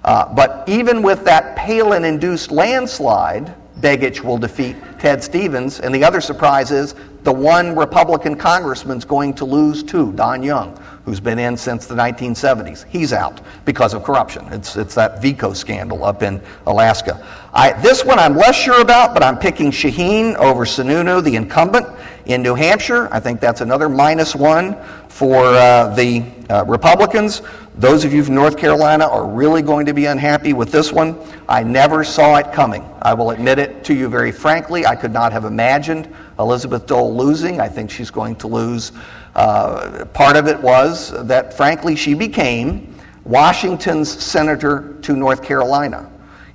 Uh, 0.05 0.33
but 0.35 0.69
even 0.69 1.03
with 1.03 1.25
that 1.25 1.57
Palin 1.57 2.05
induced 2.05 2.53
landslide, 2.53 3.53
Begich 3.81 4.21
will 4.21 4.39
defeat 4.39 4.77
Ted 4.99 5.23
Stevens. 5.23 5.81
And 5.81 5.95
the 5.95 6.03
other 6.03 6.21
surprise 6.21 6.71
is 6.71 6.95
the 7.23 7.33
one 7.33 7.77
Republican 7.77 8.37
congressman's 8.37 9.05
going 9.05 9.35
to 9.35 9.45
lose 9.45 9.83
too, 9.83 10.13
Don 10.13 10.43
Young 10.43 10.79
who's 11.07 11.21
been 11.21 11.39
in 11.39 11.57
since 11.57 11.87
the 11.87 11.95
1970s. 11.95 12.85
He's 12.89 13.13
out 13.13 13.41
because 13.65 13.95
of 13.95 14.03
corruption. 14.03 14.45
It's, 14.53 14.77
it's 14.77 14.97
that 14.97 15.23
VECO 15.23 15.55
scandal 15.55 16.05
up 16.05 16.25
in 16.25 16.43
Alaska. 16.67 17.25
I, 17.55 17.75
this 17.81 18.05
one 18.05 18.19
I'm 18.19 18.37
less 18.37 18.57
sure 18.57 18.83
about, 18.83 19.15
but 19.15 19.23
I'm 19.23 19.39
picking 19.39 19.71
Shaheen 19.71 20.35
over 20.35 20.65
Sununu, 20.65 21.23
the 21.23 21.37
incumbent 21.37 21.87
in 22.27 22.43
New 22.43 22.55
Hampshire. 22.55 23.09
I 23.13 23.21
think 23.21 23.41
that's 23.41 23.61
another 23.61 23.89
minus 23.89 24.35
one 24.35 24.77
for 25.09 25.37
uh, 25.37 25.95
the 25.95 26.25
uh, 26.51 26.65
Republicans. 26.67 27.41
Those 27.77 28.05
of 28.05 28.13
you 28.13 28.25
from 28.25 28.35
North 28.35 28.57
Carolina 28.57 29.07
are 29.07 29.27
really 29.27 29.63
going 29.63 29.87
to 29.87 29.95
be 29.95 30.07
unhappy 30.07 30.53
with 30.53 30.73
this 30.73 30.93
one. 30.93 31.17
I 31.49 31.63
never 31.63 32.05
saw 32.05 32.37
it 32.37 32.53
coming. 32.53 32.85
I 33.03 33.15
will 33.15 33.31
admit 33.31 33.59
it 33.59 33.85
to 33.85 33.95
you 33.95 34.09
very 34.09 34.33
frankly. 34.33 34.87
I 34.87 34.97
could 34.97 35.13
not 35.13 35.33
have 35.33 35.45
imagined 35.45 36.13
Elizabeth 36.39 36.87
Dole 36.87 37.17
losing. 37.17 37.61
I 37.61 37.69
think 37.69 37.91
she's 37.91 38.11
going 38.11 38.37
to 38.37 38.49
lose 38.49 38.93
uh, 39.35 40.05
part 40.13 40.37
of 40.37 40.49
it 40.49 40.61
was 40.61 41.13
that, 41.27 41.55
frankly, 41.55 41.95
she 41.95 42.15
became 42.15 42.95
Washington's 43.25 44.11
senator 44.11 44.97
to 45.03 45.15
North 45.15 45.43
Carolina. 45.43 46.11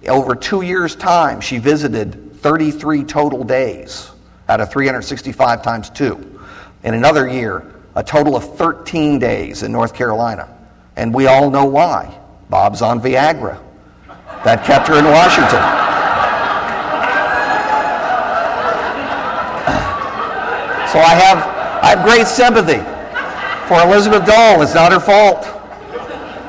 Over 0.07 0.35
two 0.35 0.63
years' 0.63 0.95
time, 0.95 1.39
she 1.39 1.59
visited 1.59 2.35
33 2.41 3.03
total 3.03 3.43
days 3.43 4.11
out 4.51 4.59
of 4.59 4.69
365 4.69 5.63
times 5.63 5.89
two. 5.89 6.37
In 6.83 6.93
another 6.93 7.25
year, 7.25 7.73
a 7.95 8.03
total 8.03 8.35
of 8.35 8.57
13 8.57 9.17
days 9.17 9.63
in 9.63 9.71
North 9.71 9.93
Carolina. 9.93 10.53
And 10.97 11.13
we 11.13 11.27
all 11.27 11.49
know 11.49 11.63
why. 11.63 12.19
Bob's 12.49 12.81
on 12.81 12.99
Viagra. 12.99 13.57
That 14.43 14.65
kept 14.65 14.89
her 14.89 14.99
in 14.99 15.05
Washington. 15.05 15.61
So 20.91 20.99
I 20.99 21.15
have 21.15 21.37
I 21.81 21.95
have 21.95 22.05
great 22.05 22.27
sympathy 22.27 22.79
for 23.69 23.81
Elizabeth 23.87 24.25
Dole. 24.25 24.61
It's 24.61 24.75
not 24.75 24.91
her 24.91 24.99
fault. 24.99 25.45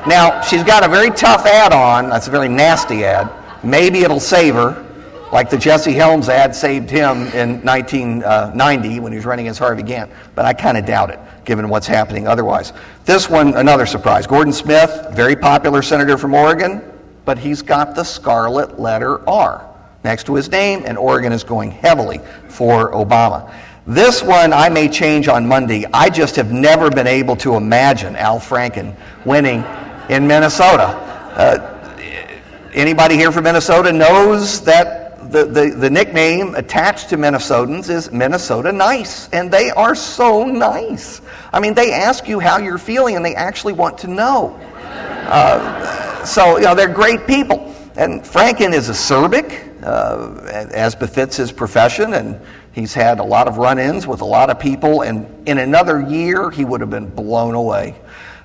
Now, 0.05 0.41
she's 0.41 0.63
got 0.63 0.83
a 0.83 0.89
very 0.89 1.09
tough 1.09 1.45
ad 1.45 1.71
on. 1.71 2.09
That's 2.09 2.27
a 2.27 2.31
very 2.31 2.49
nasty 2.49 3.05
ad. 3.05 3.31
Maybe 3.63 3.99
it'll 3.99 4.19
save 4.19 4.55
her. 4.55 4.92
Like 5.33 5.49
the 5.49 5.57
Jesse 5.57 5.93
Helms 5.93 6.29
ad 6.29 6.55
saved 6.55 6.91
him 6.91 7.23
in 7.33 7.59
1990 7.65 8.99
when 8.99 9.11
he 9.11 9.17
was 9.17 9.25
running 9.25 9.47
as 9.47 9.57
Harvey 9.57 9.81
Gantt. 9.81 10.11
But 10.35 10.45
I 10.45 10.53
kind 10.53 10.77
of 10.77 10.85
doubt 10.85 11.09
it, 11.09 11.19
given 11.43 11.69
what's 11.69 11.87
happening 11.87 12.27
otherwise. 12.27 12.71
This 13.03 13.31
one, 13.31 13.55
another 13.55 13.87
surprise. 13.87 14.27
Gordon 14.27 14.53
Smith, 14.53 15.07
very 15.11 15.35
popular 15.35 15.81
senator 15.81 16.19
from 16.19 16.35
Oregon, 16.35 16.83
but 17.25 17.39
he's 17.39 17.63
got 17.63 17.95
the 17.95 18.03
scarlet 18.03 18.79
letter 18.79 19.27
R 19.27 19.67
next 20.03 20.25
to 20.25 20.35
his 20.35 20.51
name, 20.51 20.83
and 20.85 20.99
Oregon 20.99 21.33
is 21.33 21.43
going 21.43 21.71
heavily 21.71 22.19
for 22.47 22.91
Obama. 22.91 23.51
This 23.87 24.21
one 24.21 24.53
I 24.53 24.69
may 24.69 24.87
change 24.87 25.27
on 25.27 25.47
Monday. 25.47 25.85
I 25.91 26.11
just 26.11 26.35
have 26.35 26.51
never 26.51 26.91
been 26.91 27.07
able 27.07 27.35
to 27.37 27.55
imagine 27.55 28.15
Al 28.17 28.39
Franken 28.39 28.95
winning 29.25 29.63
in 30.09 30.27
Minnesota. 30.27 30.89
Uh, 31.35 31.69
anybody 32.75 33.15
here 33.15 33.31
from 33.31 33.45
Minnesota 33.45 33.91
knows 33.91 34.61
that 34.61 35.02
the, 35.33 35.45
the, 35.45 35.69
the 35.71 35.89
nickname 35.89 36.53
attached 36.53 37.09
to 37.09 37.17
Minnesotans 37.17 37.89
is 37.89 38.11
Minnesota 38.11 38.71
Nice, 38.71 39.27
and 39.29 39.51
they 39.51 39.71
are 39.71 39.95
so 39.95 40.45
nice. 40.45 41.21
I 41.51 41.59
mean, 41.59 41.73
they 41.73 41.91
ask 41.91 42.27
you 42.27 42.39
how 42.39 42.59
you're 42.59 42.77
feeling, 42.77 43.15
and 43.15 43.25
they 43.25 43.33
actually 43.33 43.73
want 43.73 43.97
to 43.99 44.07
know. 44.07 44.55
Uh, 45.25 46.23
so, 46.23 46.57
you 46.57 46.65
know, 46.65 46.75
they're 46.75 46.87
great 46.87 47.25
people. 47.25 47.73
And 47.95 48.21
Franken 48.21 48.73
is 48.73 48.89
acerbic, 48.89 49.83
uh, 49.83 50.39
as 50.71 50.93
befits 50.93 51.35
his 51.35 51.51
profession, 51.51 52.13
and 52.13 52.39
he's 52.71 52.93
had 52.93 53.19
a 53.19 53.23
lot 53.23 53.47
of 53.47 53.57
run 53.57 53.79
ins 53.79 54.05
with 54.05 54.21
a 54.21 54.25
lot 54.25 54.51
of 54.51 54.59
people, 54.59 55.01
and 55.01 55.47
in 55.47 55.57
another 55.57 55.99
year, 55.99 56.51
he 56.51 56.63
would 56.63 56.79
have 56.79 56.91
been 56.91 57.09
blown 57.09 57.55
away. 57.55 57.95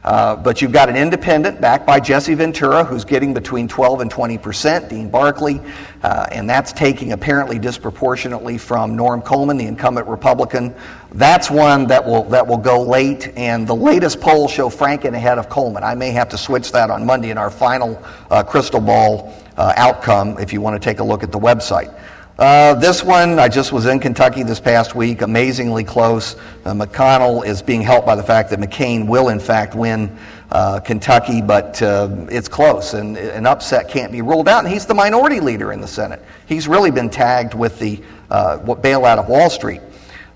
Uh, 0.08 0.34
but 0.34 0.62
you've 0.62 0.72
got 0.72 0.88
an 0.88 0.96
independent 0.96 1.60
backed 1.60 1.86
by 1.86 2.00
Jesse 2.00 2.32
Ventura, 2.32 2.82
who's 2.82 3.04
getting 3.04 3.34
between 3.34 3.68
12 3.68 4.00
and 4.00 4.10
20 4.10 4.38
percent, 4.38 4.88
Dean 4.88 5.10
Barkley, 5.10 5.60
uh, 6.02 6.24
and 6.32 6.48
that's 6.48 6.72
taking 6.72 7.12
apparently 7.12 7.58
disproportionately 7.58 8.56
from 8.56 8.96
Norm 8.96 9.20
Coleman, 9.20 9.58
the 9.58 9.66
incumbent 9.66 10.06
Republican. 10.06 10.74
That's 11.12 11.50
one 11.50 11.86
that 11.88 12.06
will 12.06 12.24
that 12.30 12.46
will 12.46 12.56
go 12.56 12.80
late, 12.80 13.30
and 13.36 13.68
the 13.68 13.76
latest 13.76 14.18
polls 14.18 14.50
show 14.50 14.70
Franken 14.70 15.12
ahead 15.12 15.36
of 15.36 15.50
Coleman. 15.50 15.84
I 15.84 15.94
may 15.94 16.10
have 16.12 16.30
to 16.30 16.38
switch 16.38 16.72
that 16.72 16.88
on 16.88 17.04
Monday 17.04 17.28
in 17.28 17.36
our 17.36 17.50
final 17.50 18.02
uh, 18.30 18.42
crystal 18.42 18.80
ball 18.80 19.34
uh, 19.58 19.74
outcome 19.76 20.38
if 20.38 20.54
you 20.54 20.62
want 20.62 20.80
to 20.80 20.82
take 20.82 21.00
a 21.00 21.04
look 21.04 21.22
at 21.22 21.30
the 21.30 21.38
website. 21.38 21.94
Uh, 22.38 22.72
this 22.74 23.02
one, 23.02 23.40
I 23.40 23.48
just 23.48 23.72
was 23.72 23.86
in 23.86 23.98
Kentucky 23.98 24.44
this 24.44 24.60
past 24.60 24.94
week, 24.94 25.22
amazingly 25.22 25.82
close. 25.82 26.36
Uh, 26.64 26.72
McConnell 26.72 27.44
is 27.44 27.62
being 27.62 27.82
helped 27.82 28.06
by 28.06 28.14
the 28.14 28.22
fact 28.22 28.50
that 28.50 28.60
McCain 28.60 29.08
will, 29.08 29.30
in 29.30 29.40
fact, 29.40 29.74
win 29.74 30.16
uh, 30.52 30.78
Kentucky, 30.78 31.42
but 31.42 31.82
uh, 31.82 32.08
it's 32.30 32.46
close, 32.46 32.94
and 32.94 33.16
an 33.16 33.44
upset 33.44 33.88
can't 33.88 34.12
be 34.12 34.22
ruled 34.22 34.46
out. 34.46 34.62
And 34.64 34.72
he's 34.72 34.86
the 34.86 34.94
minority 34.94 35.40
leader 35.40 35.72
in 35.72 35.80
the 35.80 35.88
Senate. 35.88 36.22
He's 36.46 36.68
really 36.68 36.92
been 36.92 37.10
tagged 37.10 37.54
with 37.54 37.76
the 37.80 38.00
uh, 38.30 38.58
bailout 38.58 39.18
of 39.18 39.28
Wall 39.28 39.50
Street. 39.50 39.80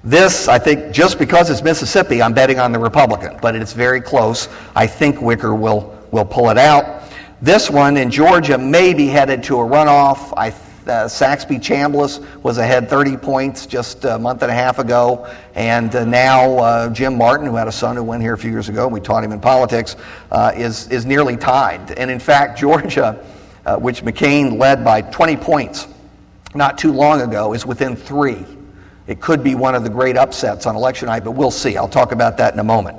This, 0.02 0.48
I 0.48 0.58
think, 0.58 0.92
just 0.92 1.20
because 1.20 1.50
it's 1.50 1.62
Mississippi, 1.62 2.20
I'm 2.20 2.34
betting 2.34 2.58
on 2.58 2.72
the 2.72 2.80
Republican, 2.80 3.38
but 3.40 3.54
it's 3.54 3.74
very 3.74 4.00
close. 4.00 4.48
I 4.74 4.88
think 4.88 5.22
Wicker 5.22 5.54
will, 5.54 5.96
will 6.10 6.24
pull 6.24 6.50
it 6.50 6.58
out. 6.58 7.04
This 7.40 7.70
one 7.70 7.96
in 7.96 8.10
Georgia 8.10 8.58
may 8.58 8.92
be 8.92 9.06
headed 9.06 9.44
to 9.44 9.60
a 9.60 9.64
runoff. 9.64 10.34
I 10.36 10.52
uh, 10.88 11.08
Saxby 11.08 11.56
Chambliss 11.56 12.24
was 12.42 12.58
ahead 12.58 12.88
30 12.88 13.16
points 13.16 13.66
just 13.66 14.04
a 14.04 14.18
month 14.18 14.42
and 14.42 14.50
a 14.50 14.54
half 14.54 14.78
ago, 14.78 15.30
and 15.54 15.94
uh, 15.94 16.04
now 16.04 16.58
uh, 16.58 16.88
Jim 16.90 17.16
Martin, 17.16 17.46
who 17.46 17.56
had 17.56 17.68
a 17.68 17.72
son 17.72 17.96
who 17.96 18.02
went 18.02 18.22
here 18.22 18.34
a 18.34 18.38
few 18.38 18.50
years 18.50 18.68
ago, 18.68 18.84
and 18.84 18.92
we 18.92 19.00
taught 19.00 19.24
him 19.24 19.32
in 19.32 19.40
politics, 19.40 19.96
uh, 20.30 20.52
is, 20.54 20.88
is 20.88 21.06
nearly 21.06 21.36
tied. 21.36 21.92
And 21.92 22.10
in 22.10 22.18
fact, 22.18 22.58
Georgia, 22.60 23.24
uh, 23.66 23.76
which 23.76 24.02
McCain 24.02 24.58
led 24.58 24.84
by 24.84 25.02
20 25.02 25.36
points 25.36 25.88
not 26.54 26.78
too 26.78 26.92
long 26.92 27.20
ago, 27.20 27.54
is 27.54 27.64
within 27.64 27.96
three. 27.96 28.44
It 29.06 29.20
could 29.20 29.42
be 29.42 29.54
one 29.54 29.74
of 29.74 29.84
the 29.84 29.90
great 29.90 30.16
upsets 30.16 30.66
on 30.66 30.76
election 30.76 31.06
night, 31.06 31.24
but 31.24 31.32
we'll 31.32 31.50
see. 31.50 31.76
I'll 31.76 31.88
talk 31.88 32.12
about 32.12 32.36
that 32.36 32.52
in 32.52 32.60
a 32.60 32.64
moment. 32.64 32.98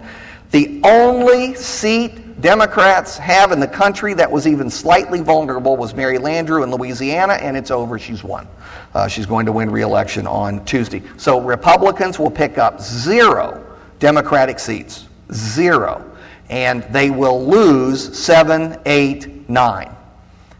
The 0.52 0.82
only 0.84 1.56
seat 1.56 2.23
Democrats 2.40 3.18
have 3.18 3.52
in 3.52 3.60
the 3.60 3.68
country 3.68 4.14
that 4.16 4.30
was 4.30 4.48
even 4.48 4.70
slightly 4.70 5.22
vulnerable 5.22 5.78
was 5.78 5.94
Mary 5.94 6.18
Landrieu 6.18 6.64
in 6.64 6.72
Louisiana, 6.72 7.34
and 7.34 7.56
it's 7.56 7.72
over. 7.72 8.00
She's 8.00 8.24
won. 8.24 8.48
Uh, 8.94 9.08
she's 9.08 9.26
going 9.26 9.46
to 9.46 9.52
win 9.52 9.70
re-election 9.70 10.26
on 10.26 10.64
Tuesday. 10.66 11.04
So 11.18 11.40
Republicans 11.40 12.20
will 12.20 12.32
pick 12.32 12.58
up 12.58 12.82
zero 12.82 13.66
Democratic 14.00 14.60
seats, 14.60 15.08
zero, 15.32 16.04
and 16.50 16.84
they 16.92 17.10
will 17.10 17.46
lose 17.46 18.18
seven, 18.18 18.78
eight, 18.86 19.48
nine. 19.50 19.96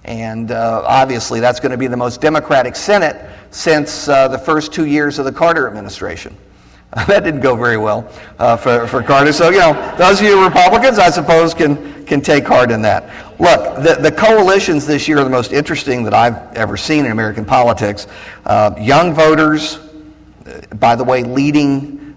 And 0.06 0.52
uh, 0.52 0.84
obviously, 0.86 1.40
that's 1.40 1.60
going 1.60 1.72
to 1.72 1.78
be 1.78 1.88
the 1.88 1.98
most 1.98 2.22
Democratic 2.22 2.76
Senate 2.76 3.30
since 3.52 4.08
uh, 4.08 4.28
the 4.28 4.38
first 4.38 4.74
two 4.74 4.86
years 4.86 5.20
of 5.20 5.26
the 5.26 5.32
Carter 5.32 5.68
administration. 5.68 6.36
that 7.08 7.24
didn't 7.24 7.40
go 7.40 7.56
very 7.56 7.78
well 7.78 8.08
uh, 8.38 8.56
for, 8.56 8.86
for 8.88 9.02
Carter. 9.02 9.34
So, 9.34 9.50
you 9.50 9.58
know, 9.58 9.96
those 9.98 10.20
of 10.22 10.28
you 10.28 10.44
Republicans, 10.44 11.00
I 11.00 11.10
suppose, 11.10 11.56
can, 11.56 12.06
can 12.06 12.22
take 12.22 12.46
heart 12.46 12.70
in 12.70 12.84
that. 12.84 13.06
Look, 13.40 13.78
the, 13.84 13.96
the 14.00 14.12
coalitions 14.12 14.86
this 14.86 15.08
year 15.08 15.18
are 15.18 15.24
the 15.24 15.30
most 15.30 15.54
interesting 15.54 16.04
that 16.04 16.14
I've 16.14 16.38
ever 16.56 16.78
seen 16.78 17.06
in 17.06 17.12
American 17.12 17.46
politics. 17.46 18.06
Uh, 18.46 18.76
young 18.80 19.12
voters, 19.12 19.78
uh, 20.46 20.62
by 20.76 20.96
the 20.96 21.04
way, 21.04 21.24
leading 21.24 22.16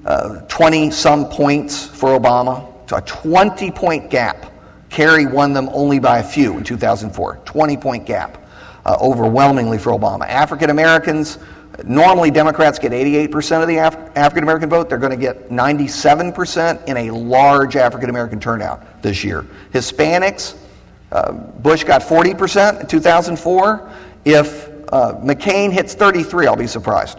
20 0.48 0.88
uh, 0.88 0.90
some 0.90 1.24
points 1.26 1.86
for 1.86 2.10
Obama, 2.18 2.70
a 2.92 3.00
20 3.00 3.70
point 3.70 4.10
gap. 4.10 4.52
Kerry 4.90 5.24
won 5.26 5.54
them 5.54 5.70
only 5.72 5.98
by 5.98 6.18
a 6.18 6.22
few 6.22 6.58
in 6.58 6.64
2004. 6.64 7.40
20 7.46 7.76
point 7.78 8.04
gap, 8.04 8.46
uh, 8.84 8.98
overwhelmingly 9.00 9.78
for 9.78 9.92
Obama. 9.92 10.28
African 10.28 10.68
Americans, 10.68 11.38
Normally, 11.84 12.30
Democrats 12.30 12.78
get 12.78 12.92
88% 12.92 13.62
of 13.62 13.68
the 13.68 13.76
Af- 13.76 14.16
African 14.16 14.44
American 14.44 14.70
vote. 14.70 14.88
They're 14.88 14.98
going 14.98 15.12
to 15.12 15.16
get 15.18 15.50
97% 15.50 16.88
in 16.88 16.96
a 16.96 17.10
large 17.10 17.76
African 17.76 18.08
American 18.08 18.40
turnout 18.40 19.02
this 19.02 19.22
year. 19.22 19.46
Hispanics, 19.72 20.56
uh, 21.12 21.32
Bush 21.32 21.84
got 21.84 22.02
40% 22.02 22.80
in 22.80 22.86
2004. 22.86 23.90
If 24.24 24.68
uh, 24.92 25.14
McCain 25.22 25.70
hits 25.70 25.94
33, 25.94 26.46
I'll 26.46 26.56
be 26.56 26.66
surprised. 26.66 27.18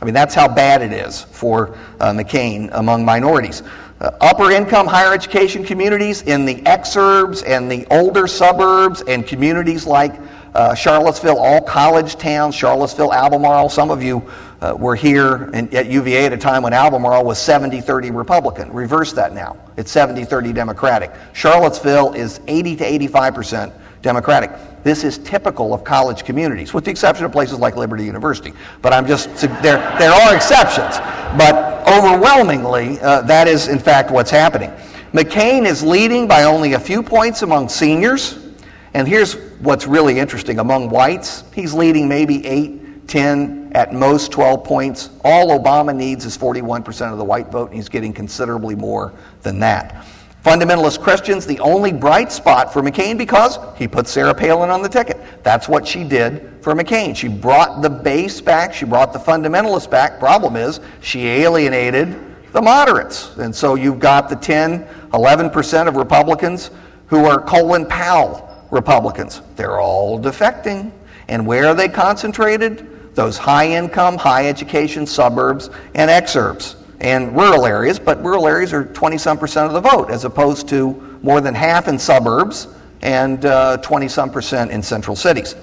I 0.00 0.04
mean, 0.04 0.14
that's 0.14 0.34
how 0.34 0.48
bad 0.48 0.82
it 0.82 0.92
is 0.92 1.22
for 1.22 1.76
uh, 2.00 2.12
McCain 2.12 2.70
among 2.72 3.04
minorities. 3.04 3.62
Uh, 4.00 4.10
upper 4.22 4.50
income 4.50 4.86
higher 4.86 5.12
education 5.12 5.62
communities 5.62 6.22
in 6.22 6.46
the 6.46 6.56
exurbs 6.62 7.46
and 7.46 7.70
the 7.70 7.86
older 7.90 8.26
suburbs 8.26 9.02
and 9.02 9.26
communities 9.26 9.86
like 9.86 10.14
uh, 10.54 10.74
Charlottesville, 10.74 11.38
all 11.38 11.60
college 11.60 12.16
towns, 12.16 12.54
Charlottesville, 12.54 13.12
Albemarle. 13.12 13.68
Some 13.68 13.90
of 13.90 14.02
you 14.02 14.28
uh, 14.60 14.74
were 14.78 14.94
here 14.94 15.50
in, 15.52 15.74
at 15.74 15.86
UVA 15.86 16.26
at 16.26 16.32
a 16.32 16.36
time 16.36 16.62
when 16.62 16.72
Albemarle 16.72 17.24
was 17.24 17.38
70 17.38 17.80
30 17.80 18.10
Republican. 18.10 18.72
Reverse 18.72 19.12
that 19.12 19.32
now. 19.32 19.56
It's 19.76 19.90
70 19.90 20.24
30 20.24 20.52
Democratic. 20.52 21.12
Charlottesville 21.32 22.14
is 22.14 22.40
80 22.46 22.76
to 22.76 22.84
85% 23.08 23.72
Democratic. 24.02 24.50
This 24.82 25.04
is 25.04 25.18
typical 25.18 25.74
of 25.74 25.84
college 25.84 26.24
communities, 26.24 26.72
with 26.72 26.84
the 26.84 26.90
exception 26.90 27.26
of 27.26 27.32
places 27.32 27.58
like 27.58 27.76
Liberty 27.76 28.04
University. 28.04 28.52
But 28.80 28.92
I'm 28.92 29.06
just, 29.06 29.28
there, 29.62 29.78
there 29.98 30.12
are 30.12 30.34
exceptions. 30.34 30.98
But 31.36 31.86
overwhelmingly, 31.86 32.98
uh, 33.00 33.22
that 33.22 33.46
is 33.46 33.68
in 33.68 33.78
fact 33.78 34.10
what's 34.10 34.30
happening. 34.30 34.70
McCain 35.12 35.66
is 35.66 35.82
leading 35.82 36.26
by 36.26 36.44
only 36.44 36.74
a 36.74 36.80
few 36.80 37.02
points 37.02 37.42
among 37.42 37.68
seniors. 37.68 38.49
And 38.94 39.06
here's 39.06 39.34
what's 39.60 39.86
really 39.86 40.18
interesting 40.18 40.58
among 40.58 40.90
whites, 40.90 41.44
he's 41.54 41.72
leading 41.72 42.08
maybe 42.08 42.44
8, 42.46 43.08
10, 43.08 43.72
at 43.74 43.92
most 43.92 44.32
12 44.32 44.64
points. 44.64 45.10
All 45.24 45.58
Obama 45.58 45.94
needs 45.94 46.24
is 46.24 46.36
41% 46.36 47.12
of 47.12 47.18
the 47.18 47.24
white 47.24 47.48
vote, 47.48 47.68
and 47.68 47.76
he's 47.76 47.88
getting 47.88 48.12
considerably 48.12 48.74
more 48.74 49.12
than 49.42 49.60
that. 49.60 50.04
Fundamentalist 50.44 51.00
Christians, 51.02 51.44
the 51.46 51.60
only 51.60 51.92
bright 51.92 52.32
spot 52.32 52.72
for 52.72 52.80
McCain 52.80 53.18
because 53.18 53.58
he 53.76 53.86
put 53.86 54.08
Sarah 54.08 54.34
Palin 54.34 54.70
on 54.70 54.80
the 54.80 54.88
ticket. 54.88 55.20
That's 55.42 55.68
what 55.68 55.86
she 55.86 56.02
did 56.02 56.50
for 56.62 56.74
McCain. 56.74 57.14
She 57.14 57.28
brought 57.28 57.82
the 57.82 57.90
base 57.90 58.40
back, 58.40 58.72
she 58.72 58.86
brought 58.86 59.12
the 59.12 59.18
fundamentalists 59.18 59.90
back. 59.90 60.18
Problem 60.18 60.56
is, 60.56 60.80
she 61.02 61.26
alienated 61.26 62.18
the 62.52 62.62
moderates. 62.62 63.36
And 63.36 63.54
so 63.54 63.74
you've 63.74 64.00
got 64.00 64.30
the 64.30 64.36
10, 64.36 64.84
11% 65.12 65.86
of 65.86 65.96
Republicans 65.96 66.70
who 67.06 67.26
are 67.26 67.40
Colin 67.40 67.86
Powell 67.86 68.49
Republicans. 68.70 69.42
They're 69.56 69.80
all 69.80 70.20
defecting. 70.20 70.92
And 71.28 71.46
where 71.46 71.66
are 71.66 71.74
they 71.74 71.88
concentrated? 71.88 73.14
Those 73.14 73.36
high 73.36 73.68
income, 73.68 74.16
high 74.16 74.48
education 74.48 75.06
suburbs 75.06 75.70
and 75.94 76.10
exurbs 76.10 76.76
and 77.00 77.34
rural 77.34 77.66
areas, 77.66 77.98
but 77.98 78.22
rural 78.22 78.46
areas 78.46 78.72
are 78.72 78.84
20 78.84 79.18
some 79.18 79.38
percent 79.38 79.66
of 79.66 79.72
the 79.72 79.80
vote 79.80 80.10
as 80.10 80.24
opposed 80.24 80.68
to 80.68 81.18
more 81.22 81.40
than 81.40 81.54
half 81.54 81.88
in 81.88 81.98
suburbs 81.98 82.68
and 83.02 83.42
20 83.42 83.46
uh, 83.48 84.08
some 84.08 84.30
percent 84.30 84.70
in 84.70 84.82
central 84.82 85.16
cities. 85.16 85.56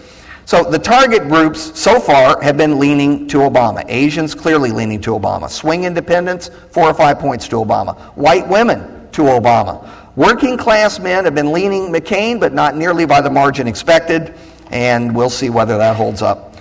So 0.45 0.63
the 0.63 0.79
target 0.79 1.27
groups 1.27 1.77
so 1.77 1.99
far 1.99 2.41
have 2.41 2.55
been 2.55 2.79
leaning 2.79 3.27
to 3.27 3.39
Obama. 3.39 3.83
Asians 3.89 4.33
clearly 4.33 4.71
leaning 4.71 5.01
to 5.01 5.11
Obama. 5.11 5.49
Swing 5.49 5.83
independents, 5.83 6.49
four 6.71 6.89
or 6.89 6.93
five 6.93 7.19
points 7.19 7.47
to 7.49 7.57
Obama. 7.57 7.99
White 8.15 8.47
women 8.47 9.09
to 9.11 9.23
Obama. 9.23 9.85
Working 10.17 10.57
class 10.57 10.97
men 10.97 11.25
have 11.25 11.35
been 11.35 11.51
leaning 11.51 11.93
McCain, 11.93 12.39
but 12.39 12.51
not 12.51 12.75
nearly 12.75 13.05
by 13.05 13.21
the 13.21 13.29
margin 13.29 13.67
expected, 13.67 14.33
and 14.71 15.15
we'll 15.15 15.29
see 15.29 15.51
whether 15.51 15.77
that 15.77 15.95
holds 15.95 16.23
up. 16.23 16.55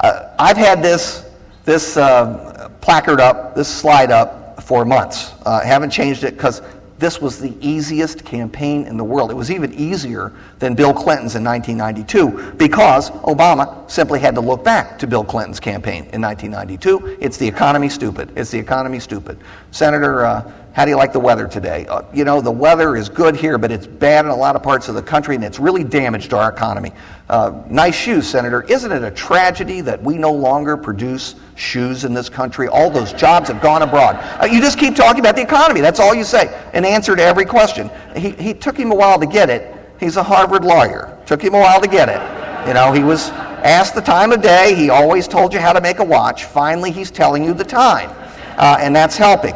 Uh, 0.00 0.30
I've 0.38 0.56
had 0.56 0.82
this, 0.82 1.28
this 1.66 1.98
uh, 1.98 2.70
placard 2.80 3.20
up, 3.20 3.54
this 3.54 3.68
slide 3.68 4.10
up 4.10 4.62
for 4.62 4.86
months. 4.86 5.34
Uh, 5.44 5.60
haven't 5.60 5.90
changed 5.90 6.24
it 6.24 6.38
because 6.38 6.62
this 6.98 7.20
was 7.20 7.38
the 7.38 7.54
easiest 7.60 8.24
campaign 8.24 8.86
in 8.86 8.96
the 8.96 9.04
world. 9.04 9.30
It 9.30 9.34
was 9.34 9.50
even 9.50 9.74
easier 9.74 10.32
than 10.58 10.74
Bill 10.74 10.94
Clinton's 10.94 11.34
in 11.34 11.44
1992 11.44 12.52
because 12.52 13.10
Obama 13.10 13.90
simply 13.90 14.20
had 14.20 14.34
to 14.36 14.40
look 14.40 14.64
back 14.64 14.98
to 15.00 15.06
Bill 15.06 15.24
Clinton's 15.24 15.60
campaign 15.60 16.06
in 16.14 16.22
1992. 16.22 17.18
It's 17.20 17.36
the 17.36 17.46
economy 17.46 17.90
stupid. 17.90 18.32
It's 18.36 18.52
the 18.52 18.58
economy 18.58 19.00
stupid. 19.00 19.36
Senator, 19.70 20.24
uh, 20.24 20.50
how 20.74 20.86
do 20.86 20.90
you 20.90 20.96
like 20.96 21.12
the 21.12 21.20
weather 21.20 21.46
today? 21.46 21.86
Uh, 21.86 22.02
you 22.14 22.24
know, 22.24 22.40
the 22.40 22.50
weather 22.50 22.96
is 22.96 23.10
good 23.10 23.36
here, 23.36 23.58
but 23.58 23.70
it's 23.70 23.86
bad 23.86 24.24
in 24.24 24.30
a 24.30 24.36
lot 24.36 24.56
of 24.56 24.62
parts 24.62 24.88
of 24.88 24.94
the 24.94 25.02
country, 25.02 25.34
and 25.34 25.44
it's 25.44 25.58
really 25.58 25.84
damaged 25.84 26.32
our 26.32 26.50
economy. 26.50 26.92
Uh, 27.28 27.62
nice 27.68 27.94
shoes, 27.94 28.26
Senator. 28.26 28.62
Isn't 28.62 28.90
it 28.90 29.02
a 29.02 29.10
tragedy 29.10 29.82
that 29.82 30.02
we 30.02 30.16
no 30.16 30.32
longer 30.32 30.78
produce 30.78 31.34
shoes 31.56 32.04
in 32.04 32.14
this 32.14 32.30
country? 32.30 32.68
All 32.68 32.88
those 32.88 33.12
jobs 33.12 33.48
have 33.48 33.60
gone 33.60 33.82
abroad. 33.82 34.16
Uh, 34.40 34.46
you 34.46 34.60
just 34.60 34.78
keep 34.78 34.96
talking 34.96 35.20
about 35.20 35.36
the 35.36 35.42
economy. 35.42 35.82
That's 35.82 36.00
all 36.00 36.14
you 36.14 36.24
say. 36.24 36.48
An 36.72 36.86
answer 36.86 37.14
to 37.16 37.22
every 37.22 37.44
question. 37.44 37.90
He, 38.16 38.30
he 38.30 38.54
took 38.54 38.76
him 38.76 38.92
a 38.92 38.94
while 38.94 39.20
to 39.20 39.26
get 39.26 39.50
it. 39.50 39.76
He's 40.00 40.16
a 40.16 40.22
Harvard 40.22 40.64
lawyer. 40.64 41.18
Took 41.26 41.42
him 41.42 41.54
a 41.54 41.60
while 41.60 41.82
to 41.82 41.88
get 41.88 42.08
it. 42.08 42.66
You 42.66 42.74
know, 42.74 42.92
he 42.92 43.02
was 43.02 43.28
asked 43.30 43.94
the 43.94 44.00
time 44.00 44.32
of 44.32 44.40
day. 44.40 44.74
He 44.74 44.88
always 44.88 45.28
told 45.28 45.52
you 45.52 45.60
how 45.60 45.72
to 45.74 45.80
make 45.80 45.98
a 45.98 46.04
watch. 46.04 46.44
Finally, 46.44 46.92
he's 46.92 47.10
telling 47.10 47.44
you 47.44 47.52
the 47.52 47.64
time, 47.64 48.10
uh, 48.56 48.78
and 48.80 48.96
that's 48.96 49.16
helping. 49.16 49.54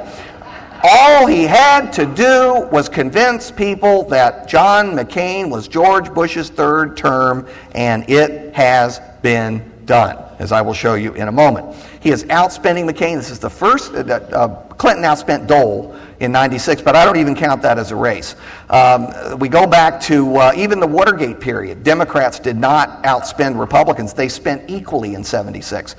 All 0.82 1.26
he 1.26 1.44
had 1.44 1.90
to 1.94 2.06
do 2.06 2.68
was 2.70 2.88
convince 2.88 3.50
people 3.50 4.04
that 4.04 4.48
John 4.48 4.96
McCain 4.96 5.50
was 5.50 5.68
George 5.68 6.12
Bush's 6.12 6.50
third 6.50 6.96
term, 6.96 7.46
and 7.72 8.08
it 8.08 8.54
has 8.54 9.00
been 9.22 9.62
done, 9.86 10.22
as 10.38 10.52
I 10.52 10.60
will 10.60 10.74
show 10.74 10.94
you 10.94 11.14
in 11.14 11.28
a 11.28 11.32
moment. 11.32 11.76
He 12.00 12.10
is 12.10 12.24
outspending 12.24 12.88
McCain. 12.88 13.16
This 13.16 13.30
is 13.30 13.38
the 13.38 13.50
first, 13.50 13.94
uh, 13.94 13.98
uh, 13.98 14.48
Clinton 14.74 15.04
outspent 15.04 15.46
Dole 15.46 15.96
in 16.20 16.32
96, 16.32 16.82
but 16.82 16.94
I 16.94 17.04
don't 17.04 17.16
even 17.16 17.34
count 17.34 17.62
that 17.62 17.78
as 17.78 17.90
a 17.92 17.96
race. 17.96 18.36
Um, 18.68 19.38
we 19.38 19.48
go 19.48 19.66
back 19.66 20.00
to 20.02 20.36
uh, 20.36 20.52
even 20.56 20.80
the 20.80 20.86
Watergate 20.86 21.40
period. 21.40 21.82
Democrats 21.82 22.38
did 22.38 22.56
not 22.56 23.02
outspend 23.04 23.58
Republicans, 23.58 24.12
they 24.12 24.28
spent 24.28 24.68
equally 24.70 25.14
in 25.14 25.24
76. 25.24 25.96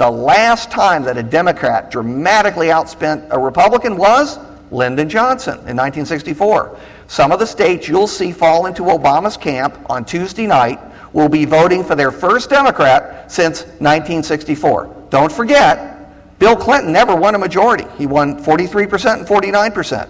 The 0.00 0.10
last 0.10 0.70
time 0.70 1.02
that 1.02 1.18
a 1.18 1.22
Democrat 1.22 1.90
dramatically 1.90 2.68
outspent 2.68 3.28
a 3.30 3.38
Republican 3.38 3.98
was 3.98 4.38
Lyndon 4.70 5.10
Johnson 5.10 5.56
in 5.68 5.76
1964. 5.76 6.78
Some 7.06 7.32
of 7.32 7.38
the 7.38 7.46
states 7.46 7.86
you'll 7.86 8.06
see 8.06 8.32
fall 8.32 8.64
into 8.64 8.84
Obama's 8.84 9.36
camp 9.36 9.76
on 9.90 10.06
Tuesday 10.06 10.46
night 10.46 10.80
will 11.12 11.28
be 11.28 11.44
voting 11.44 11.84
for 11.84 11.96
their 11.96 12.10
first 12.10 12.48
Democrat 12.48 13.30
since 13.30 13.64
1964. 13.80 15.08
Don't 15.10 15.30
forget, 15.30 16.38
Bill 16.38 16.56
Clinton 16.56 16.94
never 16.94 17.14
won 17.14 17.34
a 17.34 17.38
majority. 17.38 17.84
He 17.98 18.06
won 18.06 18.42
43% 18.42 19.18
and 19.18 19.26
49%. 19.26 20.08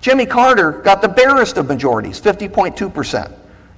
Jimmy 0.00 0.24
Carter 0.24 0.72
got 0.80 1.02
the 1.02 1.08
barest 1.08 1.58
of 1.58 1.68
majorities, 1.68 2.18
50.2%. 2.18 3.30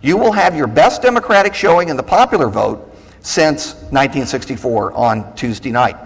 You 0.03 0.19
will 0.19 0.31
have 0.31 0.55
your 0.55 0.69
best 0.69 1.03
Democratic 1.03 1.53
showing 1.53 1.89
in 1.89 1.97
the 1.97 2.03
popular 2.05 2.49
vote 2.49 2.88
since 3.21 3.75
1964 3.91 4.93
on 4.93 5.35
Tuesday 5.35 5.71
night. 5.71 5.97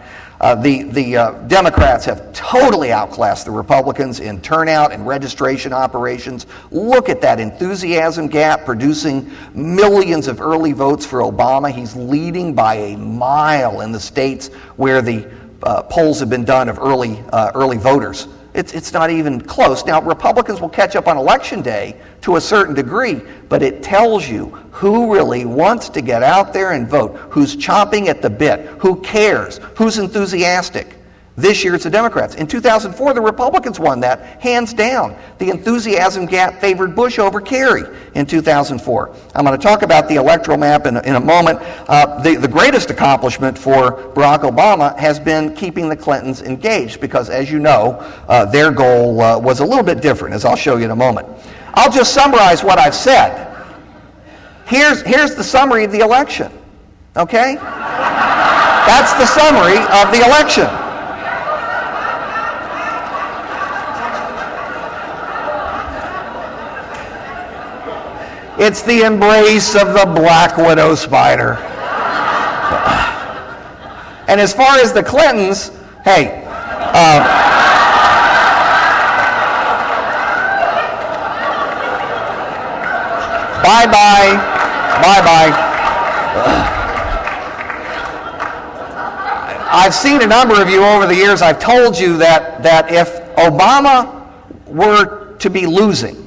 Uh, 0.43 0.57
the 0.57 0.83
the 0.83 1.17
uh, 1.17 1.31
Democrats 1.47 2.05
have 2.05 2.33
totally 2.33 2.91
outclassed 2.91 3.45
the 3.45 3.51
Republicans 3.51 4.19
in 4.19 4.41
turnout 4.41 4.91
and 4.91 5.07
registration 5.07 5.73
operations. 5.73 6.47
Look 6.73 7.09
at 7.09 7.21
that 7.21 7.39
enthusiasm 7.39 8.27
gap 8.27 8.65
producing 8.65 9.31
millions 9.55 10.27
of 10.27 10.41
early 10.41 10.73
votes 10.73 11.07
for 11.07 11.21
Obama. 11.21 11.71
He's 11.71 11.95
leading 11.95 12.55
by 12.55 12.75
a 12.75 12.97
mile 12.97 13.83
in 13.83 13.93
the 13.93 14.01
states 14.01 14.49
where 14.75 15.01
the 15.01 15.31
uh, 15.63 15.85
polls 15.85 16.19
have 16.19 16.29
been 16.29 16.45
done 16.45 16.69
of 16.69 16.81
early, 16.81 17.23
uh, 17.33 17.53
early 17.55 17.79
voters. 17.79 18.27
It's, 18.55 18.75
it's 18.75 18.93
not 18.93 19.11
even 19.11 19.41
close. 19.41 19.87
Now, 19.87 20.03
Republicans 20.03 20.61
will 20.61 20.69
catch 20.69 20.95
up 20.95 21.09
on 21.09 21.17
election 21.17 21.63
day 21.63 21.97
to 22.21 22.37
a 22.37 22.41
certain 22.41 22.75
degree, 22.75 23.23
but 23.49 23.63
it 23.63 23.83
tells 23.83 24.29
you 24.29 24.47
who 24.71 25.13
really 25.13 25.47
wants 25.47 25.89
to 25.91 26.03
get 26.03 26.23
out 26.23 26.53
there 26.53 26.73
and 26.73 26.87
vote, 26.87 27.17
who's 27.31 27.57
chomping 27.57 28.09
at 28.09 28.21
the 28.21 28.29
bit, 28.29 28.67
who 28.79 29.01
cares, 29.01 29.59
who's 29.77 29.97
enthusiastic. 29.97 30.97
This 31.35 31.65
year 31.65 31.75
it's 31.75 31.85
the 31.85 31.91
Democrats. 31.91 32.35
In 32.35 32.47
2004, 32.47 33.15
the 33.15 33.21
Republicans 33.23 33.81
won 33.81 34.01
that, 34.01 34.43
hands 34.43 34.75
down. 34.75 35.17
The 35.39 35.49
enthusiasm 35.49 36.27
gap 36.27 36.61
favored 36.61 36.95
Bush 36.95 37.19
over 37.19 37.41
Kerry 37.41 37.85
in 38.15 38.27
2004. 38.27 39.17
I'm 39.35 39.45
going 39.47 39.59
to 39.59 39.63
talk 39.63 39.81
about 39.81 40.09
the 40.09 40.17
electoral 40.17 40.59
map 40.59 40.85
in, 40.85 40.99
in 40.99 41.15
a 41.15 41.21
moment. 41.21 41.59
Uh, 41.89 42.21
the, 42.23 42.37
the 42.37 42.49
greatest 42.49 42.91
accomplishment 42.91 43.57
for 43.57 43.93
Barack 44.13 44.41
Obama 44.41 44.95
has 44.99 45.19
been 45.19 45.55
keeping 45.57 45.89
the 45.89 45.97
Clintons 45.97 46.43
engaged 46.43 47.01
because, 47.01 47.31
as 47.31 47.51
you 47.51 47.59
know, 47.59 47.93
uh, 48.29 48.45
their 48.45 48.71
goal 48.71 49.23
uh, 49.23 49.39
was 49.39 49.61
a 49.61 49.65
little 49.65 49.85
bit 49.85 50.03
different, 50.03 50.35
as 50.35 50.45
I'll 50.45 50.55
show 50.55 50.77
you 50.77 50.85
in 50.85 50.91
a 50.91 50.97
moment. 50.97 51.27
I'll 51.73 51.91
just 51.91 52.13
summarize 52.13 52.63
what 52.63 52.79
I've 52.79 52.95
said. 52.95 53.49
Here's, 54.67 55.01
here's 55.01 55.35
the 55.35 55.45
summary 55.45 55.85
of 55.85 55.93
the 55.93 56.01
election, 56.01 56.53
okay? 57.17 57.55
That's 57.55 59.15
the 59.15 59.27
summary 59.27 59.79
of 59.79 60.13
the 60.13 60.27
election. 60.27 60.82
It's 68.65 68.83
the 68.83 69.01
embrace 69.01 69.75
of 69.75 69.89
the 69.89 70.07
black 70.07 70.57
widow 70.57 70.95
spider. 70.95 71.55
And 74.29 74.41
as 74.41 74.55
far 74.55 74.79
as 74.79 74.93
the 74.93 75.03
Clintons, 75.03 75.73
hey, 76.05 76.45
uh, 76.47 77.19
bye 83.65 83.87
bye, 83.91 84.31
bye 85.03 85.23
bye. 85.27 85.69
I've 89.73 89.93
seen 89.93 90.23
a 90.23 90.27
number 90.29 90.63
of 90.63 90.71
you 90.71 90.85
over 90.85 91.09
the 91.09 91.17
years. 91.17 91.43
I've 91.43 91.59
told 91.59 91.99
you 91.99 92.17
that, 92.19 92.63
that 92.63 92.93
if 92.93 93.09
Obama 93.35 94.25
were 94.69 95.37
to 95.39 95.51
be 95.51 95.67
losing, 95.67 96.22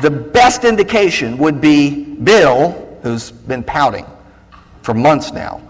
the 0.00 0.10
best 0.10 0.64
indication 0.64 1.38
would 1.38 1.60
be 1.60 2.04
Bill, 2.04 2.98
who's 3.02 3.30
been 3.30 3.62
pouting 3.62 4.06
for 4.82 4.94
months 4.94 5.32
now. 5.32 5.60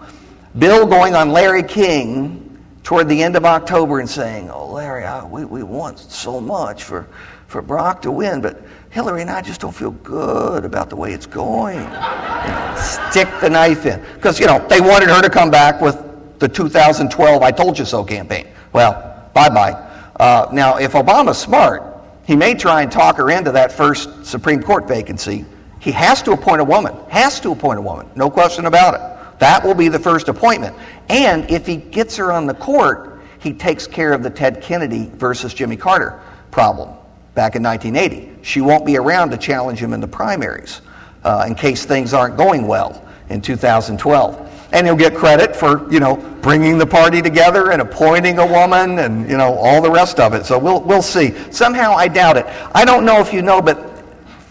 Bill 0.57 0.85
going 0.85 1.15
on 1.15 1.31
Larry 1.31 1.63
King 1.63 2.41
toward 2.83 3.09
the 3.09 3.21
end 3.21 3.35
of 3.35 3.45
October 3.45 3.99
and 3.99 4.09
saying, 4.09 4.49
Oh, 4.49 4.71
Larry, 4.71 5.03
I, 5.03 5.25
we, 5.25 5.45
we 5.45 5.63
want 5.63 5.99
so 5.99 6.39
much 6.39 6.83
for, 6.83 7.07
for 7.47 7.61
Barack 7.61 8.01
to 8.03 8.11
win, 8.11 8.41
but 8.41 8.61
Hillary 8.89 9.21
and 9.21 9.29
I 9.29 9.41
just 9.41 9.59
don't 9.59 9.75
feel 9.75 9.91
good 9.91 10.63
about 10.63 10.89
the 10.89 10.95
way 10.95 11.11
it's 11.11 11.25
going. 11.25 11.79
Stick 12.77 13.27
the 13.41 13.49
knife 13.49 13.85
in. 13.85 14.01
Because, 14.13 14.39
you 14.39 14.47
know, 14.47 14.65
they 14.69 14.79
wanted 14.79 15.09
her 15.09 15.21
to 15.21 15.29
come 15.29 15.51
back 15.51 15.81
with 15.81 16.01
the 16.39 16.47
2012 16.47 17.41
I 17.41 17.51
Told 17.51 17.77
You 17.77 17.85
So 17.85 18.03
campaign. 18.03 18.47
Well, 18.71 19.29
bye 19.33 19.49
bye. 19.49 19.71
Uh, 20.19 20.47
now, 20.53 20.77
if 20.77 20.93
Obama's 20.93 21.37
smart, 21.37 21.94
he 22.25 22.35
may 22.35 22.55
try 22.55 22.81
and 22.81 22.91
talk 22.91 23.17
her 23.17 23.29
into 23.29 23.51
that 23.51 23.71
first 23.71 24.25
Supreme 24.25 24.61
Court 24.61 24.87
vacancy. 24.87 25.45
He 25.79 25.91
has 25.91 26.21
to 26.23 26.31
appoint 26.31 26.61
a 26.61 26.63
woman, 26.63 26.95
has 27.09 27.39
to 27.41 27.51
appoint 27.51 27.79
a 27.79 27.81
woman, 27.81 28.07
no 28.15 28.29
question 28.29 28.65
about 28.65 28.95
it. 28.95 29.39
That 29.39 29.63
will 29.63 29.75
be 29.75 29.89
the 29.89 29.99
first 29.99 30.29
appointment. 30.29 30.75
And 31.09 31.49
if 31.51 31.67
he 31.67 31.75
gets 31.75 32.15
her 32.17 32.31
on 32.31 32.47
the 32.47 32.53
court, 32.53 33.21
he 33.39 33.53
takes 33.53 33.85
care 33.85 34.13
of 34.13 34.23
the 34.23 34.29
Ted 34.29 34.61
Kennedy 34.61 35.11
versus 35.13 35.53
Jimmy 35.53 35.77
Carter 35.77 36.19
problem 36.51 36.89
back 37.35 37.55
in 37.55 37.61
1980. 37.61 38.43
She 38.43 38.61
won't 38.61 38.85
be 38.85 38.97
around 38.97 39.29
to 39.31 39.37
challenge 39.37 39.79
him 39.79 39.93
in 39.93 39.99
the 39.99 40.07
primaries 40.07 40.81
uh, 41.23 41.45
in 41.47 41.53
case 41.53 41.85
things 41.85 42.13
aren't 42.13 42.37
going 42.37 42.65
well 42.65 43.05
in 43.29 43.41
2012 43.41 44.54
and 44.71 44.85
he'll 44.85 44.95
get 44.95 45.15
credit 45.15 45.55
for 45.55 45.91
you 45.91 45.99
know 45.99 46.17
bringing 46.41 46.77
the 46.77 46.85
party 46.85 47.21
together 47.21 47.71
and 47.71 47.81
appointing 47.81 48.39
a 48.39 48.45
woman 48.45 48.99
and 48.99 49.29
you 49.29 49.37
know 49.37 49.55
all 49.55 49.81
the 49.81 49.91
rest 49.91 50.19
of 50.19 50.33
it. 50.33 50.45
So 50.45 50.57
we'll 50.57 50.81
we'll 50.81 51.01
see. 51.01 51.33
Somehow 51.51 51.93
I 51.93 52.07
doubt 52.07 52.37
it. 52.37 52.45
I 52.73 52.85
don't 52.85 53.05
know 53.05 53.19
if 53.19 53.33
you 53.33 53.41
know, 53.41 53.61
but 53.61 54.03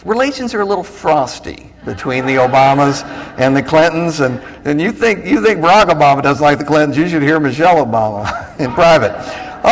relations 0.05 0.55
are 0.55 0.61
a 0.61 0.64
little 0.64 0.85
frosty 0.85 1.72
between 1.85 2.24
the 2.27 2.35
Obamas 2.35 3.05
and 3.38 3.55
the 3.55 3.62
Clintons, 3.62 4.20
and, 4.20 4.40
and 4.67 4.81
you 4.81 4.92
think 4.92 5.27
you 5.27 5.42
think 5.44 5.60
Barack 5.60 5.87
Obama 5.87 6.23
doesn't 6.23 6.42
like 6.42 6.58
the 6.58 6.65
Clintons, 6.65 6.96
you 6.96 7.08
should 7.08 7.23
hear 7.23 7.38
Michelle 7.38 7.85
Obama 7.85 8.58
in 8.58 8.73
private. 8.73 9.12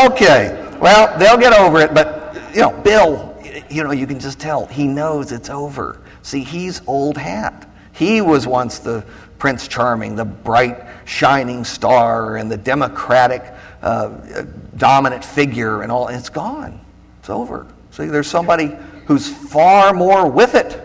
Okay, 0.06 0.76
well 0.80 1.16
they'll 1.18 1.38
get 1.38 1.52
over 1.52 1.80
it, 1.80 1.94
but 1.94 2.36
you 2.54 2.60
know 2.60 2.72
Bill, 2.82 3.34
you 3.70 3.82
know 3.84 3.92
you 3.92 4.06
can 4.06 4.18
just 4.18 4.38
tell 4.38 4.66
he 4.66 4.86
knows 4.86 5.32
it's 5.32 5.50
over. 5.50 6.00
See, 6.22 6.44
he's 6.44 6.82
old 6.86 7.16
hat. 7.16 7.68
He 7.92 8.20
was 8.20 8.46
once 8.46 8.78
the 8.78 9.04
Prince 9.42 9.66
Charming, 9.66 10.14
the 10.14 10.24
bright, 10.24 10.86
shining 11.04 11.64
star, 11.64 12.36
and 12.36 12.48
the 12.48 12.56
democratic, 12.56 13.42
uh, 13.82 14.44
dominant 14.76 15.24
figure, 15.24 15.82
and 15.82 15.90
all. 15.90 16.06
It's 16.06 16.28
gone. 16.28 16.80
It's 17.18 17.28
over. 17.28 17.66
See, 17.90 18.04
there's 18.06 18.28
somebody 18.28 18.76
who's 19.04 19.28
far 19.28 19.92
more 19.94 20.30
with 20.30 20.54
it. 20.54 20.80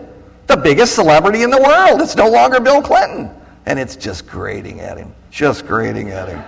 The 0.48 0.56
biggest 0.56 0.96
celebrity 0.96 1.44
in 1.44 1.50
the 1.50 1.62
world. 1.62 2.02
It's 2.02 2.16
no 2.16 2.28
longer 2.28 2.58
Bill 2.58 2.82
Clinton. 2.82 3.30
and 3.66 3.78
it's 3.78 3.94
just 3.94 4.26
grating 4.26 4.80
at 4.80 4.98
him. 4.98 5.14
Just 5.30 5.64
grating 5.64 6.10
at 6.10 6.28
him. 6.28 6.40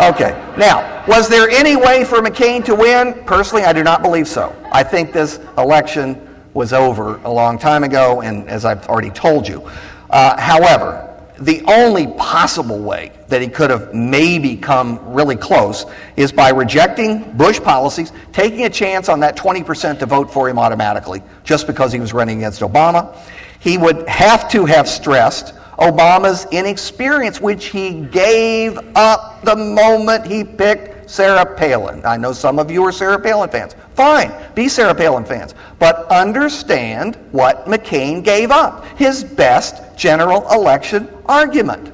Okay, 0.00 0.40
now, 0.56 1.04
was 1.08 1.28
there 1.28 1.50
any 1.50 1.74
way 1.74 2.04
for 2.04 2.18
McCain 2.18 2.64
to 2.66 2.76
win? 2.76 3.14
Personally, 3.24 3.64
I 3.64 3.72
do 3.72 3.82
not 3.82 4.00
believe 4.00 4.28
so. 4.28 4.54
I 4.70 4.84
think 4.84 5.12
this 5.12 5.40
election 5.56 6.24
was 6.54 6.72
over 6.72 7.16
a 7.24 7.30
long 7.32 7.58
time 7.58 7.82
ago, 7.82 8.20
and 8.22 8.48
as 8.48 8.64
I've 8.64 8.86
already 8.86 9.10
told 9.10 9.48
you. 9.48 9.68
Uh, 10.10 10.40
however, 10.40 11.06
the 11.40 11.62
only 11.66 12.06
possible 12.06 12.78
way 12.80 13.12
that 13.28 13.40
he 13.40 13.48
could 13.48 13.70
have 13.70 13.94
maybe 13.94 14.56
come 14.56 14.98
really 15.12 15.36
close 15.36 15.86
is 16.16 16.32
by 16.32 16.50
rejecting 16.50 17.30
Bush 17.36 17.60
policies, 17.60 18.12
taking 18.32 18.64
a 18.64 18.70
chance 18.70 19.08
on 19.08 19.20
that 19.20 19.36
20% 19.36 19.98
to 20.00 20.06
vote 20.06 20.32
for 20.32 20.48
him 20.48 20.58
automatically, 20.58 21.22
just 21.44 21.66
because 21.66 21.92
he 21.92 22.00
was 22.00 22.12
running 22.12 22.38
against 22.38 22.60
Obama. 22.60 23.16
He 23.60 23.78
would 23.78 24.08
have 24.08 24.50
to 24.50 24.64
have 24.64 24.88
stressed 24.88 25.54
Obama's 25.78 26.46
inexperience, 26.50 27.40
which 27.40 27.66
he 27.66 28.00
gave 28.06 28.78
up 28.96 29.42
the 29.42 29.54
moment 29.54 30.26
he 30.26 30.42
picked 30.42 30.97
Sarah 31.08 31.56
Palin. 31.56 32.04
I 32.04 32.18
know 32.18 32.32
some 32.32 32.58
of 32.58 32.70
you 32.70 32.84
are 32.84 32.92
Sarah 32.92 33.18
Palin 33.18 33.48
fans. 33.48 33.74
Fine, 33.94 34.30
be 34.54 34.68
Sarah 34.68 34.94
Palin 34.94 35.24
fans. 35.24 35.54
But 35.78 36.06
understand 36.08 37.16
what 37.32 37.64
McCain 37.64 38.22
gave 38.22 38.50
up 38.50 38.84
his 38.98 39.24
best 39.24 39.96
general 39.96 40.46
election 40.52 41.08
argument. 41.26 41.92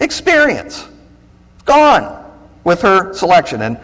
Experience. 0.00 0.88
Gone 1.64 2.30
with 2.64 2.82
her 2.82 3.14
selection. 3.14 3.62
And 3.62 3.78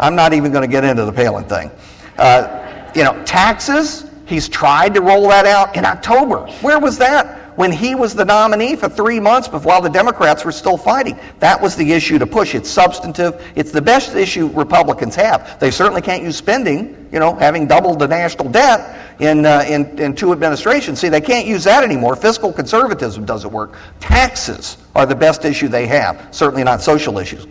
I'm 0.00 0.16
not 0.16 0.32
even 0.32 0.50
going 0.50 0.68
to 0.68 0.70
get 0.70 0.82
into 0.82 1.04
the 1.04 1.12
Palin 1.12 1.44
thing. 1.44 1.70
Uh, 2.18 2.90
you 2.94 3.04
know, 3.04 3.22
taxes, 3.24 4.10
he's 4.26 4.48
tried 4.48 4.94
to 4.94 5.00
roll 5.00 5.28
that 5.28 5.46
out 5.46 5.76
in 5.76 5.84
October. 5.84 6.46
Where 6.62 6.80
was 6.80 6.98
that? 6.98 7.39
When 7.60 7.70
he 7.70 7.94
was 7.94 8.14
the 8.14 8.24
nominee 8.24 8.74
for 8.74 8.88
three 8.88 9.20
months 9.20 9.46
while 9.48 9.82
the 9.82 9.90
Democrats 9.90 10.46
were 10.46 10.50
still 10.50 10.78
fighting. 10.78 11.14
That 11.40 11.60
was 11.60 11.76
the 11.76 11.92
issue 11.92 12.18
to 12.18 12.26
push. 12.26 12.54
It's 12.54 12.70
substantive. 12.70 13.52
It's 13.54 13.70
the 13.70 13.82
best 13.82 14.14
issue 14.14 14.48
Republicans 14.48 15.14
have. 15.16 15.60
They 15.60 15.70
certainly 15.70 16.00
can't 16.00 16.22
use 16.22 16.38
spending, 16.38 17.06
you 17.12 17.18
know, 17.18 17.34
having 17.34 17.66
doubled 17.66 17.98
the 17.98 18.08
national 18.08 18.48
debt 18.48 19.20
in, 19.20 19.44
uh, 19.44 19.62
in, 19.68 19.98
in 19.98 20.14
two 20.14 20.32
administrations. 20.32 21.00
See, 21.00 21.10
they 21.10 21.20
can't 21.20 21.46
use 21.46 21.64
that 21.64 21.84
anymore. 21.84 22.16
Fiscal 22.16 22.50
conservatism 22.50 23.26
doesn't 23.26 23.52
work. 23.52 23.76
Taxes 24.00 24.78
are 24.94 25.04
the 25.04 25.14
best 25.14 25.44
issue 25.44 25.68
they 25.68 25.86
have, 25.86 26.28
certainly 26.30 26.64
not 26.64 26.80
social 26.80 27.18
issues 27.18 27.46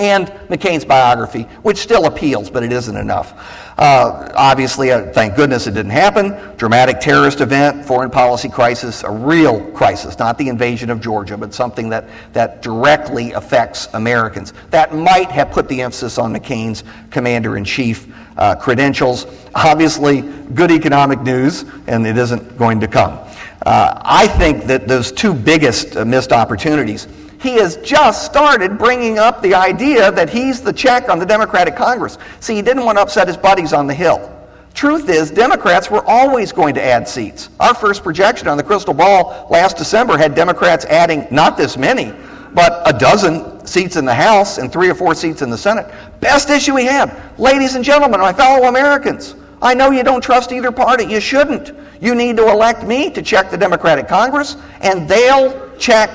and 0.00 0.28
McCain's 0.48 0.86
biography, 0.86 1.42
which 1.62 1.76
still 1.76 2.06
appeals, 2.06 2.48
but 2.48 2.62
it 2.62 2.72
isn't 2.72 2.96
enough. 2.96 3.69
Uh, 3.80 4.30
obviously, 4.34 4.90
uh, 4.90 5.10
thank 5.12 5.34
goodness 5.34 5.66
it 5.66 5.72
didn't 5.72 5.90
happen. 5.90 6.36
Dramatic 6.58 7.00
terrorist 7.00 7.40
event, 7.40 7.82
foreign 7.82 8.10
policy 8.10 8.50
crisis, 8.50 9.02
a 9.04 9.10
real 9.10 9.70
crisis, 9.70 10.18
not 10.18 10.36
the 10.36 10.50
invasion 10.50 10.90
of 10.90 11.00
Georgia, 11.00 11.34
but 11.38 11.54
something 11.54 11.88
that, 11.88 12.04
that 12.34 12.60
directly 12.60 13.32
affects 13.32 13.88
Americans. 13.94 14.52
That 14.68 14.94
might 14.94 15.30
have 15.30 15.50
put 15.50 15.66
the 15.66 15.80
emphasis 15.80 16.18
on 16.18 16.34
McCain's 16.34 16.84
commander 17.08 17.56
in 17.56 17.64
chief 17.64 18.06
uh, 18.36 18.54
credentials. 18.54 19.26
Obviously, 19.54 20.20
good 20.54 20.70
economic 20.70 21.22
news, 21.22 21.64
and 21.86 22.06
it 22.06 22.18
isn't 22.18 22.58
going 22.58 22.80
to 22.80 22.86
come. 22.86 23.18
Uh, 23.64 23.98
I 24.04 24.26
think 24.26 24.64
that 24.64 24.88
those 24.88 25.10
two 25.10 25.32
biggest 25.32 25.96
uh, 25.96 26.04
missed 26.04 26.32
opportunities 26.32 27.08
he 27.40 27.54
has 27.54 27.78
just 27.78 28.24
started 28.24 28.78
bringing 28.78 29.18
up 29.18 29.40
the 29.40 29.54
idea 29.54 30.12
that 30.12 30.28
he's 30.28 30.60
the 30.60 30.72
check 30.72 31.08
on 31.08 31.18
the 31.18 31.26
Democratic 31.26 31.74
Congress. 31.74 32.18
See, 32.40 32.54
he 32.54 32.62
didn't 32.62 32.84
want 32.84 32.98
to 32.98 33.02
upset 33.02 33.28
his 33.28 33.36
buddies 33.36 33.72
on 33.72 33.86
the 33.86 33.94
Hill. 33.94 34.36
Truth 34.74 35.08
is, 35.08 35.30
Democrats 35.30 35.90
were 35.90 36.04
always 36.06 36.52
going 36.52 36.74
to 36.74 36.84
add 36.84 37.08
seats. 37.08 37.48
Our 37.58 37.74
first 37.74 38.04
projection 38.04 38.46
on 38.46 38.56
the 38.56 38.62
crystal 38.62 38.94
ball 38.94 39.48
last 39.50 39.78
December 39.78 40.18
had 40.18 40.34
Democrats 40.34 40.84
adding 40.84 41.26
not 41.30 41.56
this 41.56 41.76
many, 41.76 42.12
but 42.52 42.82
a 42.84 42.96
dozen 42.96 43.66
seats 43.66 43.96
in 43.96 44.04
the 44.04 44.14
House 44.14 44.58
and 44.58 44.70
three 44.70 44.90
or 44.90 44.94
four 44.94 45.14
seats 45.14 45.40
in 45.40 45.50
the 45.50 45.58
Senate. 45.58 45.92
Best 46.20 46.50
issue 46.50 46.74
we 46.74 46.84
had. 46.84 47.16
Ladies 47.38 47.74
and 47.74 47.84
gentlemen, 47.84 48.20
my 48.20 48.32
fellow 48.32 48.68
Americans, 48.68 49.34
I 49.62 49.74
know 49.74 49.90
you 49.90 50.02
don't 50.02 50.22
trust 50.22 50.52
either 50.52 50.70
party. 50.70 51.04
You 51.04 51.20
shouldn't. 51.20 51.72
You 52.00 52.14
need 52.14 52.36
to 52.36 52.48
elect 52.48 52.84
me 52.84 53.10
to 53.10 53.22
check 53.22 53.50
the 53.50 53.58
Democratic 53.58 54.08
Congress, 54.08 54.56
and 54.80 55.08
they'll 55.08 55.76
check 55.76 56.10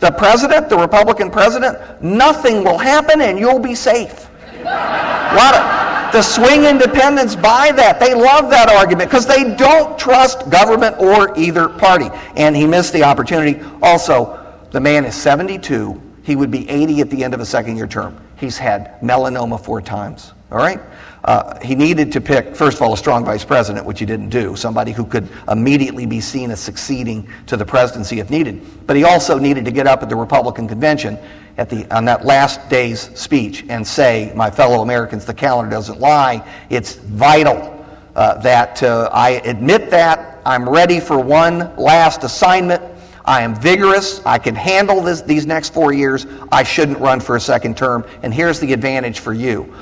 the 0.00 0.10
president, 0.10 0.68
the 0.68 0.78
Republican 0.78 1.30
president, 1.30 2.02
nothing 2.02 2.64
will 2.64 2.78
happen 2.78 3.20
and 3.20 3.38
you'll 3.38 3.58
be 3.58 3.74
safe. 3.74 4.24
What 4.64 5.80
the 6.12 6.22
swing 6.22 6.64
independents 6.64 7.36
buy 7.36 7.72
that. 7.72 8.00
They 8.00 8.14
love 8.14 8.50
that 8.50 8.68
argument 8.68 9.10
because 9.10 9.26
they 9.26 9.54
don't 9.54 9.98
trust 9.98 10.50
government 10.50 10.98
or 10.98 11.38
either 11.38 11.68
party. 11.68 12.08
And 12.36 12.56
he 12.56 12.66
missed 12.66 12.92
the 12.92 13.04
opportunity. 13.04 13.60
Also, 13.82 14.36
the 14.72 14.80
man 14.80 15.04
is 15.04 15.14
72. 15.14 16.00
He 16.22 16.36
would 16.36 16.50
be 16.50 16.68
80 16.68 17.00
at 17.00 17.10
the 17.10 17.22
end 17.22 17.34
of 17.34 17.40
a 17.40 17.46
second 17.46 17.76
year 17.76 17.86
term. 17.86 18.20
He's 18.36 18.58
had 18.58 19.00
melanoma 19.00 19.62
four 19.62 19.80
times. 19.80 20.32
All 20.50 20.58
right? 20.58 20.80
Uh, 21.24 21.58
he 21.60 21.74
needed 21.74 22.10
to 22.12 22.20
pick, 22.20 22.56
first 22.56 22.78
of 22.78 22.82
all, 22.82 22.94
a 22.94 22.96
strong 22.96 23.24
vice 23.24 23.44
president, 23.44 23.84
which 23.84 23.98
he 23.98 24.06
didn't 24.06 24.30
do, 24.30 24.56
somebody 24.56 24.92
who 24.92 25.04
could 25.04 25.28
immediately 25.48 26.06
be 26.06 26.20
seen 26.20 26.50
as 26.50 26.60
succeeding 26.60 27.28
to 27.46 27.56
the 27.56 27.64
presidency 27.64 28.20
if 28.20 28.30
needed. 28.30 28.60
But 28.86 28.96
he 28.96 29.04
also 29.04 29.38
needed 29.38 29.64
to 29.66 29.70
get 29.70 29.86
up 29.86 30.02
at 30.02 30.08
the 30.08 30.16
Republican 30.16 30.66
convention 30.66 31.18
at 31.58 31.68
the, 31.68 31.86
on 31.94 32.06
that 32.06 32.24
last 32.24 32.68
day's 32.70 33.00
speech 33.18 33.66
and 33.68 33.86
say, 33.86 34.32
My 34.34 34.50
fellow 34.50 34.80
Americans, 34.80 35.26
the 35.26 35.34
calendar 35.34 35.70
doesn't 35.70 36.00
lie. 36.00 36.42
It's 36.70 36.94
vital 36.94 37.84
uh, 38.16 38.38
that 38.40 38.82
uh, 38.82 39.10
I 39.12 39.42
admit 39.44 39.90
that. 39.90 40.40
I'm 40.46 40.66
ready 40.66 41.00
for 41.00 41.18
one 41.18 41.76
last 41.76 42.24
assignment. 42.24 42.82
I 43.26 43.42
am 43.42 43.54
vigorous. 43.54 44.24
I 44.24 44.38
can 44.38 44.54
handle 44.54 45.02
this, 45.02 45.20
these 45.20 45.46
next 45.46 45.74
four 45.74 45.92
years. 45.92 46.26
I 46.50 46.62
shouldn't 46.62 46.98
run 46.98 47.20
for 47.20 47.36
a 47.36 47.40
second 47.40 47.76
term. 47.76 48.06
And 48.22 48.32
here's 48.32 48.58
the 48.58 48.72
advantage 48.72 49.20
for 49.20 49.34
you 49.34 49.72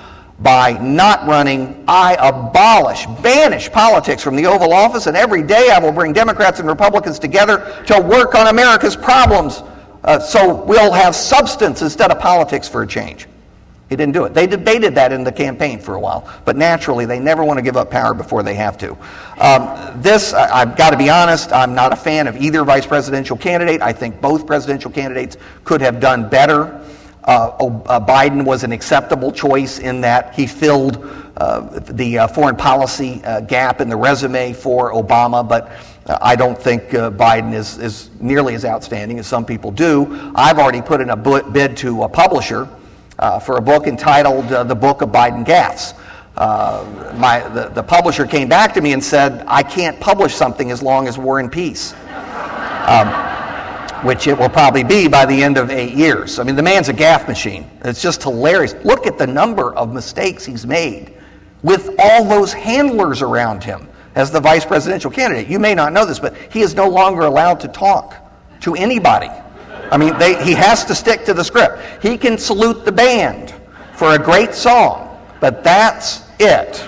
by 0.41 0.73
not 0.73 1.27
running, 1.27 1.85
I 1.89 2.15
abolish, 2.15 3.07
banish 3.23 3.71
politics 3.71 4.23
from 4.23 4.37
the 4.37 4.47
Oval 4.47 4.73
Office, 4.73 5.07
and 5.07 5.17
every 5.17 5.43
day 5.43 5.71
I 5.73 5.79
will 5.81 5.93
bring 5.93 6.13
Democrats 6.13 6.61
and 6.61 6.69
Republicans 6.69 7.19
together 7.19 7.83
to 7.87 8.01
work 8.01 8.35
on 8.35 8.47
America's 8.47 8.95
problems 8.95 9.63
uh, 10.05 10.19
so 10.19 10.55
we'll 10.65 10.93
have 10.93 11.15
substance 11.15 11.83
instead 11.83 12.11
of 12.11 12.19
politics 12.19 12.69
for 12.69 12.83
a 12.83 12.87
change. 12.87 13.27
He 13.89 13.97
didn't 13.97 14.13
do 14.13 14.25
it. 14.25 14.35
They 14.35 14.47
debated 14.47 14.95
that 14.97 15.13
in 15.13 15.25
the 15.25 15.33
campaign 15.33 15.81
for 15.81 15.95
a 15.95 16.01
while, 16.01 16.29
but 16.45 16.57
naturally 16.57 17.07
they 17.07 17.19
never 17.19 17.43
want 17.43 17.59
to 17.59 17.63
give 17.63 17.77
up 17.77 17.91
power 17.91 18.13
before 18.13 18.43
they 18.43 18.55
have 18.55 18.77
to. 18.79 18.97
Um, 19.39 20.03
this, 20.03 20.35
I, 20.35 20.61
I've 20.61 20.77
got 20.77 20.91
to 20.91 20.99
be 20.99 21.09
honest, 21.09 21.53
I'm 21.53 21.75
not 21.75 21.93
a 21.93 21.97
fan 21.97 22.27
of 22.27 22.37
either 22.37 22.65
vice 22.65 22.87
presidential 22.87 23.37
candidate. 23.37 23.81
I 23.81 23.93
think 23.93 24.21
both 24.21 24.47
presidential 24.47 24.91
candidates 24.91 25.39
could 25.65 25.81
have 25.81 26.01
done 26.01 26.29
better. 26.29 26.85
Uh, 27.29 27.49
uh, 27.59 28.01
Biden 28.01 28.43
was 28.43 28.65
an 28.65 28.73
acceptable 28.73 29.31
choice 29.31 29.81
in 29.81 30.01
that 30.01 30.35
he 30.35 30.47
filled 30.47 30.97
uh, 31.37 31.79
the 31.79 32.27
foreign 32.35 32.57
policy 32.57 33.21
gap 33.47 33.83
in 33.83 33.91
the 33.91 33.97
resume 33.97 34.55
for 34.55 34.95
Obama, 34.95 35.47
but 35.47 35.71
I 36.23 36.35
don't 36.35 36.59
think 36.59 36.85
Biden 36.85 37.53
is, 37.53 37.77
is 37.77 38.09
nearly 38.19 38.55
as 38.55 38.65
outstanding 38.65 39.19
as 39.19 39.27
some 39.27 39.45
people 39.45 39.71
do. 39.71 40.33
I've 40.35 40.59
already 40.59 40.81
put 40.81 41.03
in 41.03 41.11
a 41.11 41.17
bid 41.17 41.77
to 41.77 42.05
a 42.05 42.09
publisher 42.09 42.67
for 43.43 43.59
a 43.59 43.61
book 43.61 43.87
entitled 43.87 44.49
The 44.49 44.75
Book 44.75 45.03
of 45.03 45.11
Biden 45.11 45.45
Gaffes. 45.45 45.93
Uh, 46.39 47.13
my, 47.19 47.47
the, 47.49 47.69
the, 47.69 47.83
publisher 47.83 48.25
came 48.25 48.49
back 48.49 48.73
to 48.73 48.81
me 48.81 48.93
and 48.93 49.05
said, 49.05 49.45
I 49.49 49.63
can't 49.63 49.99
publish 49.99 50.35
something 50.35 50.71
as 50.71 50.81
long 50.81 51.09
as 51.09 51.19
we're 51.19 51.41
in 51.41 51.51
peace. 51.51 51.95
Um, 52.87 53.28
which 54.03 54.27
it 54.27 54.39
will 54.39 54.49
probably 54.49 54.85
be 54.85 55.09
by 55.09 55.27
the 55.27 55.43
end 55.43 55.59
of 55.59 55.71
eight 55.71 55.95
years. 55.95 56.39
I 56.39 56.45
mean, 56.45 56.57
the 56.57 56.63
man's 56.63 56.89
a 56.89 56.93
gaffe 56.93 57.27
machine. 57.27 57.69
It's 57.85 58.01
just 58.01 58.23
hilarious. 58.23 58.75
Look 58.85 59.07
at 59.07 59.19
the 59.19 59.27
number 59.27 59.75
of 59.75 59.93
mistakes 59.93 60.45
he's 60.45 60.67
made 60.67 61.15
with 61.63 61.95
all 61.99 62.25
those 62.25 62.53
handlers 62.53 63.23
around 63.23 63.65
him 63.65 63.89
as 64.15 64.31
the 64.31 64.41
vice 64.41 64.65
presidential 64.65 65.11
candidate. 65.11 65.49
You 65.49 65.59
may 65.59 65.75
not 65.75 65.93
know 65.93 66.05
this, 66.05 66.19
but 66.19 66.37
he 66.51 66.61
is 66.61 66.75
no 66.75 66.89
longer 66.89 67.23
allowed 67.23 67.61
to 67.61 67.69
talk 67.69 68.15
to 68.61 68.75
anybody. 68.75 69.31
I 69.91 69.97
mean, 69.97 70.17
they, 70.19 70.43
he 70.45 70.53
has 70.53 70.85
to 70.87 70.95
stick 70.95 71.25
to 71.25 71.35
the 71.35 71.45
script. 71.45 72.03
He 72.03 72.19
can 72.19 72.39
salute 72.39 72.85
the 72.85 72.93
band 72.93 73.55
for 73.95 74.15
a 74.15 74.19
great 74.19 74.55
song, 74.55 75.19
but 75.41 75.65
that's 75.65 76.23
it. 76.39 76.81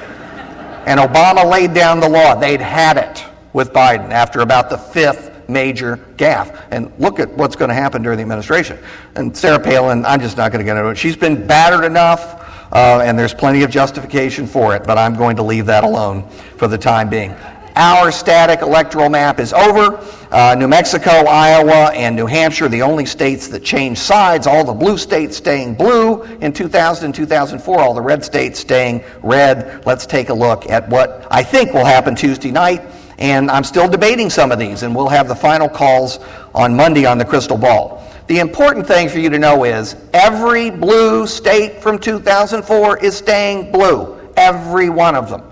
And 0.87 1.01
Obama 1.01 1.49
laid 1.49 1.75
down 1.75 2.01
the 2.01 2.09
law. 2.09 2.35
They'd 2.35 2.61
had 2.61 2.97
it 2.97 3.25
with 3.53 3.73
Biden 3.73 4.11
after 4.11 4.41
about 4.41 4.71
the 4.71 4.79
fifth 4.79 5.30
major 5.53 5.97
gaffe. 6.17 6.67
And 6.71 6.93
look 6.99 7.21
at 7.21 7.29
what's 7.31 7.57
going 7.57 7.69
to 7.69 7.75
happen 7.75 8.03
during 8.03 8.17
the 8.17 8.23
administration. 8.23 8.79
And 9.17 9.37
Sarah 9.37 9.61
Palin, 9.61 10.05
I'm 10.05 10.21
just 10.21 10.37
not 10.37 10.53
going 10.53 10.61
to 10.61 10.65
get 10.65 10.77
into 10.77 10.91
it. 10.91 10.99
She's 10.99 11.17
been 11.17 11.47
battered 11.47 11.85
enough, 11.85 12.73
uh, 12.73 13.01
and 13.05 13.19
there's 13.19 13.35
plenty 13.35 13.63
of 13.63 13.71
justification 13.71 14.47
for 14.47 14.75
it, 14.75 14.85
but 14.85 14.99
I'm 14.99 15.17
going 15.17 15.37
to 15.37 15.43
leave 15.43 15.67
that 15.67 15.85
alone 15.85 16.29
for 16.57 16.69
the 16.69 16.79
time 16.79 17.09
being. 17.09 17.35
Our 17.77 18.11
static 18.11 18.63
electoral 18.63 19.09
map 19.09 19.39
is 19.39 19.53
over. 19.53 20.05
Uh, 20.31 20.55
New 20.59 20.69
Mexico, 20.69 21.11
Iowa, 21.11 21.91
and 21.93 22.15
New 22.17 22.27
Hampshire, 22.27 22.69
the 22.69 22.83
only 22.83 23.07
states 23.07 23.49
that 23.49 23.65
changed 23.65 24.01
sides. 24.01 24.47
All 24.47 24.65
the 24.65 24.73
blue 24.73 24.99
states 24.99 25.37
staying 25.37 25.75
blue 25.75 26.23
in 26.41 26.53
2000 26.53 27.07
and 27.07 27.15
2004, 27.15 27.81
all 27.81 27.95
the 27.95 28.01
red 28.01 28.25
states 28.25 28.59
staying 28.59 29.03
red. 29.23 29.85
Let's 29.87 30.05
take 30.05 30.29
a 30.29 30.35
look 30.35 30.69
at 30.69 30.89
what 30.89 31.27
I 31.31 31.43
think 31.43 31.73
will 31.73 31.85
happen 31.85 32.15
Tuesday 32.15 32.51
night. 32.51 32.83
And 33.21 33.51
I'm 33.51 33.65
still 33.65 33.87
debating 33.87 34.31
some 34.31 34.51
of 34.51 34.59
these, 34.59 34.83
and 34.83 34.97
we'll 34.97 35.09
have 35.09 35.29
the 35.29 35.37
final 35.37 35.69
calls 35.69 36.19
on 36.55 36.75
Monday 36.75 37.05
on 37.05 37.19
the 37.19 37.25
crystal 37.25 37.59
ball. 37.59 38.03
The 38.29 38.39
important 38.39 38.87
thing 38.87 39.09
for 39.09 39.19
you 39.19 39.29
to 39.29 39.39
know 39.39 39.65
is 39.65 39.97
every 40.15 40.71
blue 40.71 41.27
state 41.27 41.83
from 41.83 41.99
2004 41.99 43.05
is 43.05 43.17
staying 43.17 43.73
blue. 43.73 44.19
Every 44.37 44.89
one 44.89 45.15
of 45.15 45.29
them. 45.29 45.50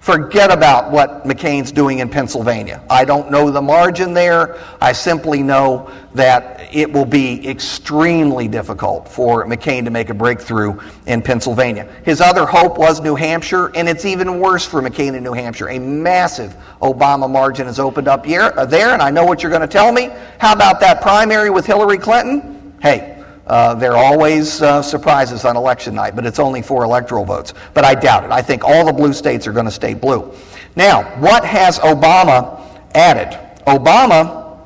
Forget 0.00 0.50
about 0.50 0.90
what 0.90 1.24
McCain's 1.24 1.70
doing 1.70 1.98
in 1.98 2.08
Pennsylvania. 2.08 2.82
I 2.88 3.04
don't 3.04 3.30
know 3.30 3.50
the 3.50 3.60
margin 3.60 4.14
there. 4.14 4.58
I 4.80 4.92
simply 4.92 5.42
know 5.42 5.92
that 6.14 6.74
it 6.74 6.90
will 6.90 7.04
be 7.04 7.46
extremely 7.46 8.48
difficult 8.48 9.06
for 9.06 9.44
McCain 9.44 9.84
to 9.84 9.90
make 9.90 10.08
a 10.08 10.14
breakthrough 10.14 10.80
in 11.04 11.20
Pennsylvania. 11.20 11.86
His 12.02 12.22
other 12.22 12.46
hope 12.46 12.78
was 12.78 13.02
New 13.02 13.14
Hampshire, 13.14 13.66
and 13.76 13.86
it's 13.86 14.06
even 14.06 14.40
worse 14.40 14.64
for 14.64 14.80
McCain 14.80 15.14
in 15.14 15.22
New 15.22 15.34
Hampshire. 15.34 15.68
A 15.68 15.78
massive 15.78 16.56
Obama 16.80 17.30
margin 17.30 17.66
has 17.66 17.78
opened 17.78 18.08
up 18.08 18.24
here, 18.24 18.54
uh, 18.56 18.64
there, 18.64 18.94
and 18.94 19.02
I 19.02 19.10
know 19.10 19.26
what 19.26 19.42
you're 19.42 19.52
going 19.52 19.60
to 19.60 19.68
tell 19.68 19.92
me. 19.92 20.10
How 20.38 20.54
about 20.54 20.80
that 20.80 21.02
primary 21.02 21.50
with 21.50 21.66
Hillary 21.66 21.98
Clinton? 21.98 22.72
Hey, 22.80 23.09
uh, 23.50 23.74
there 23.74 23.96
are 23.96 24.04
always 24.04 24.62
uh, 24.62 24.80
surprises 24.80 25.44
on 25.44 25.56
election 25.56 25.92
night, 25.92 26.14
but 26.14 26.24
it's 26.24 26.38
only 26.38 26.62
four 26.62 26.84
electoral 26.84 27.24
votes. 27.24 27.52
But 27.74 27.84
I 27.84 27.96
doubt 27.96 28.22
it. 28.22 28.30
I 28.30 28.40
think 28.40 28.62
all 28.62 28.86
the 28.86 28.92
blue 28.92 29.12
states 29.12 29.44
are 29.48 29.52
going 29.52 29.64
to 29.64 29.72
stay 29.72 29.92
blue. 29.92 30.32
Now, 30.76 31.02
what 31.18 31.44
has 31.44 31.80
Obama 31.80 32.62
added? 32.94 33.36
Obama 33.66 34.56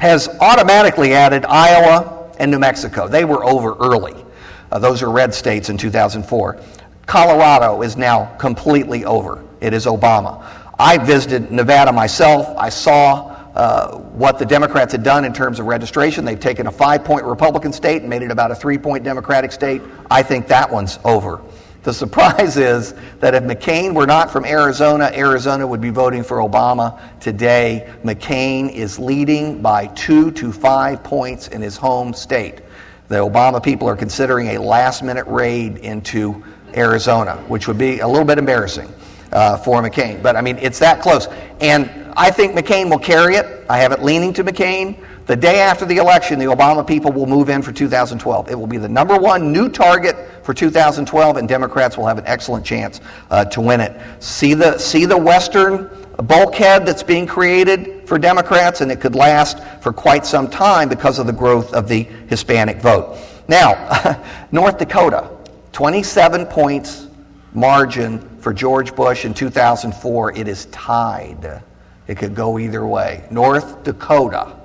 has 0.00 0.26
automatically 0.40 1.12
added 1.12 1.44
Iowa 1.44 2.32
and 2.38 2.50
New 2.50 2.58
Mexico. 2.58 3.06
They 3.06 3.26
were 3.26 3.44
over 3.44 3.74
early. 3.74 4.24
Uh, 4.72 4.78
those 4.78 5.02
are 5.02 5.10
red 5.10 5.34
states 5.34 5.68
in 5.68 5.76
2004. 5.76 6.62
Colorado 7.04 7.82
is 7.82 7.98
now 7.98 8.34
completely 8.36 9.04
over. 9.04 9.44
It 9.60 9.74
is 9.74 9.84
Obama. 9.84 10.42
I 10.78 10.96
visited 10.96 11.52
Nevada 11.52 11.92
myself. 11.92 12.56
I 12.56 12.70
saw 12.70 13.39
uh, 13.60 13.98
what 13.98 14.38
the 14.38 14.46
Democrats 14.46 14.92
had 14.92 15.02
done 15.02 15.22
in 15.22 15.34
terms 15.34 15.60
of 15.60 15.66
registration. 15.66 16.24
They've 16.24 16.40
taken 16.40 16.66
a 16.66 16.72
five 16.72 17.04
point 17.04 17.26
Republican 17.26 17.74
state 17.74 18.00
and 18.00 18.08
made 18.08 18.22
it 18.22 18.30
about 18.30 18.50
a 18.50 18.54
three 18.54 18.78
point 18.78 19.04
Democratic 19.04 19.52
state. 19.52 19.82
I 20.10 20.22
think 20.22 20.46
that 20.46 20.72
one's 20.72 20.98
over. 21.04 21.42
The 21.82 21.92
surprise 22.02 22.56
is 22.56 22.94
that 23.18 23.34
if 23.34 23.42
McCain 23.42 23.94
were 23.94 24.06
not 24.06 24.30
from 24.30 24.46
Arizona, 24.46 25.10
Arizona 25.14 25.66
would 25.66 25.82
be 25.82 25.90
voting 25.90 26.24
for 26.24 26.38
Obama 26.38 26.98
today. 27.20 27.92
McCain 28.02 28.72
is 28.72 28.98
leading 28.98 29.60
by 29.60 29.88
two 29.88 30.30
to 30.30 30.52
five 30.52 31.04
points 31.04 31.48
in 31.48 31.60
his 31.60 31.76
home 31.76 32.14
state. 32.14 32.62
The 33.08 33.16
Obama 33.16 33.62
people 33.62 33.90
are 33.90 33.96
considering 33.96 34.56
a 34.56 34.58
last 34.58 35.02
minute 35.02 35.26
raid 35.26 35.76
into 35.76 36.42
Arizona, 36.74 37.36
which 37.48 37.68
would 37.68 37.76
be 37.76 37.98
a 37.98 38.08
little 38.08 38.24
bit 38.24 38.38
embarrassing 38.38 38.90
uh, 39.32 39.56
for 39.58 39.82
McCain. 39.82 40.22
But 40.22 40.36
I 40.36 40.40
mean, 40.40 40.58
it's 40.58 40.78
that 40.80 41.00
close. 41.00 41.28
And 41.60 41.90
I 42.16 42.30
think 42.30 42.54
McCain 42.54 42.90
will 42.90 42.98
carry 42.98 43.36
it. 43.36 43.64
I 43.68 43.78
have 43.78 43.92
it 43.92 44.02
leaning 44.02 44.32
to 44.34 44.44
McCain. 44.44 44.98
The 45.26 45.36
day 45.36 45.60
after 45.60 45.84
the 45.84 45.98
election, 45.98 46.38
the 46.38 46.46
Obama 46.46 46.84
people 46.84 47.12
will 47.12 47.26
move 47.26 47.50
in 47.50 47.62
for 47.62 47.70
2012. 47.70 48.50
It 48.50 48.58
will 48.58 48.66
be 48.66 48.78
the 48.78 48.88
number 48.88 49.16
one 49.16 49.52
new 49.52 49.68
target 49.68 50.16
for 50.42 50.52
2012, 50.52 51.36
and 51.36 51.48
Democrats 51.48 51.96
will 51.96 52.06
have 52.06 52.18
an 52.18 52.26
excellent 52.26 52.64
chance 52.64 53.00
uh, 53.30 53.44
to 53.44 53.60
win 53.60 53.80
it. 53.80 54.00
See 54.20 54.54
the, 54.54 54.76
see 54.78 55.04
the 55.04 55.16
Western 55.16 55.88
bulkhead 56.22 56.84
that's 56.84 57.02
being 57.02 57.26
created 57.26 58.08
for 58.08 58.18
Democrats, 58.18 58.80
and 58.80 58.90
it 58.90 59.00
could 59.00 59.14
last 59.14 59.62
for 59.80 59.92
quite 59.92 60.26
some 60.26 60.48
time 60.50 60.88
because 60.88 61.18
of 61.18 61.26
the 61.26 61.32
growth 61.32 61.72
of 61.74 61.86
the 61.86 62.02
Hispanic 62.02 62.78
vote. 62.78 63.16
Now, 63.46 64.20
North 64.52 64.78
Dakota, 64.78 65.30
27 65.72 66.46
points 66.46 67.08
margin 67.54 68.29
for 68.40 68.52
George 68.52 68.94
Bush 68.94 69.24
in 69.24 69.34
2004. 69.34 70.36
It 70.36 70.48
is 70.48 70.66
tied. 70.66 71.62
It 72.06 72.16
could 72.16 72.34
go 72.34 72.58
either 72.58 72.86
way. 72.86 73.24
North 73.30 73.84
Dakota, 73.84 74.56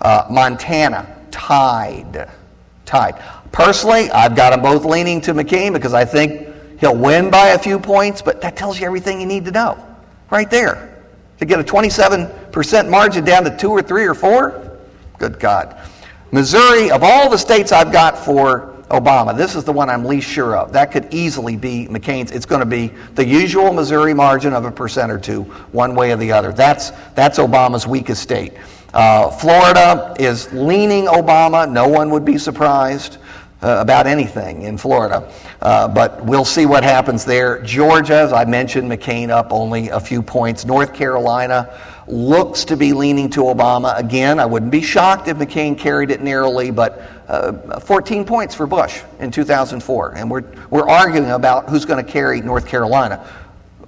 uh, 0.00 0.26
Montana, 0.30 1.16
tied. 1.30 2.30
Tied. 2.86 3.22
Personally, 3.52 4.10
I've 4.10 4.34
got 4.34 4.50
them 4.50 4.62
both 4.62 4.84
leaning 4.84 5.20
to 5.22 5.34
McCain 5.34 5.72
because 5.72 5.94
I 5.94 6.04
think 6.04 6.48
he'll 6.78 6.96
win 6.96 7.30
by 7.30 7.48
a 7.48 7.58
few 7.58 7.78
points, 7.78 8.22
but 8.22 8.40
that 8.40 8.56
tells 8.56 8.80
you 8.80 8.86
everything 8.86 9.20
you 9.20 9.26
need 9.26 9.44
to 9.44 9.50
know. 9.50 9.78
Right 10.30 10.50
there. 10.50 10.86
To 11.38 11.44
get 11.44 11.58
a 11.58 11.64
27% 11.64 12.90
margin 12.90 13.24
down 13.24 13.44
to 13.44 13.56
two 13.56 13.70
or 13.70 13.82
three 13.82 14.06
or 14.06 14.14
four? 14.14 14.78
Good 15.18 15.38
God. 15.38 15.76
Missouri, 16.32 16.90
of 16.90 17.02
all 17.02 17.28
the 17.28 17.38
states 17.38 17.72
I've 17.72 17.92
got 17.92 18.16
for 18.16 18.79
Obama. 18.90 19.36
This 19.36 19.54
is 19.54 19.64
the 19.64 19.72
one 19.72 19.88
I'm 19.88 20.04
least 20.04 20.28
sure 20.28 20.56
of. 20.56 20.72
That 20.72 20.90
could 20.92 21.12
easily 21.14 21.56
be 21.56 21.86
McCain's. 21.88 22.32
It's 22.32 22.46
going 22.46 22.60
to 22.60 22.66
be 22.66 22.88
the 23.14 23.24
usual 23.24 23.72
Missouri 23.72 24.14
margin 24.14 24.52
of 24.52 24.64
a 24.64 24.70
percent 24.70 25.12
or 25.12 25.18
two, 25.18 25.44
one 25.72 25.94
way 25.94 26.12
or 26.12 26.16
the 26.16 26.32
other. 26.32 26.52
That's, 26.52 26.90
that's 27.14 27.38
Obama's 27.38 27.86
weakest 27.86 28.22
state. 28.22 28.54
Uh, 28.92 29.30
Florida 29.30 30.14
is 30.18 30.52
leaning 30.52 31.06
Obama. 31.06 31.70
No 31.70 31.88
one 31.88 32.10
would 32.10 32.24
be 32.24 32.38
surprised. 32.38 33.18
Uh, 33.62 33.76
about 33.78 34.06
anything 34.06 34.62
in 34.62 34.78
Florida. 34.78 35.30
Uh, 35.60 35.86
but 35.86 36.24
we'll 36.24 36.46
see 36.46 36.64
what 36.64 36.82
happens 36.82 37.26
there. 37.26 37.60
Georgia, 37.60 38.14
as 38.14 38.32
I 38.32 38.46
mentioned, 38.46 38.90
McCain 38.90 39.28
up 39.28 39.48
only 39.52 39.90
a 39.90 40.00
few 40.00 40.22
points. 40.22 40.64
North 40.64 40.94
Carolina 40.94 41.78
looks 42.12 42.66
to 42.66 42.76
be 42.76 42.92
leaning 42.92 43.30
to 43.30 43.40
Obama. 43.40 43.98
Again, 43.98 44.38
I 44.38 44.46
wouldn't 44.46 44.72
be 44.72 44.82
shocked 44.82 45.28
if 45.28 45.36
McCain 45.36 45.78
carried 45.78 46.10
it 46.10 46.20
narrowly, 46.20 46.70
but 46.70 47.02
uh, 47.28 47.80
14 47.80 48.24
points 48.24 48.54
for 48.54 48.66
Bush 48.66 49.02
in 49.18 49.30
2004. 49.30 50.14
And 50.16 50.30
we're, 50.30 50.44
we're 50.70 50.88
arguing 50.88 51.30
about 51.30 51.68
who's 51.68 51.84
going 51.84 52.04
to 52.04 52.10
carry 52.10 52.40
North 52.40 52.66
Carolina. 52.66 53.26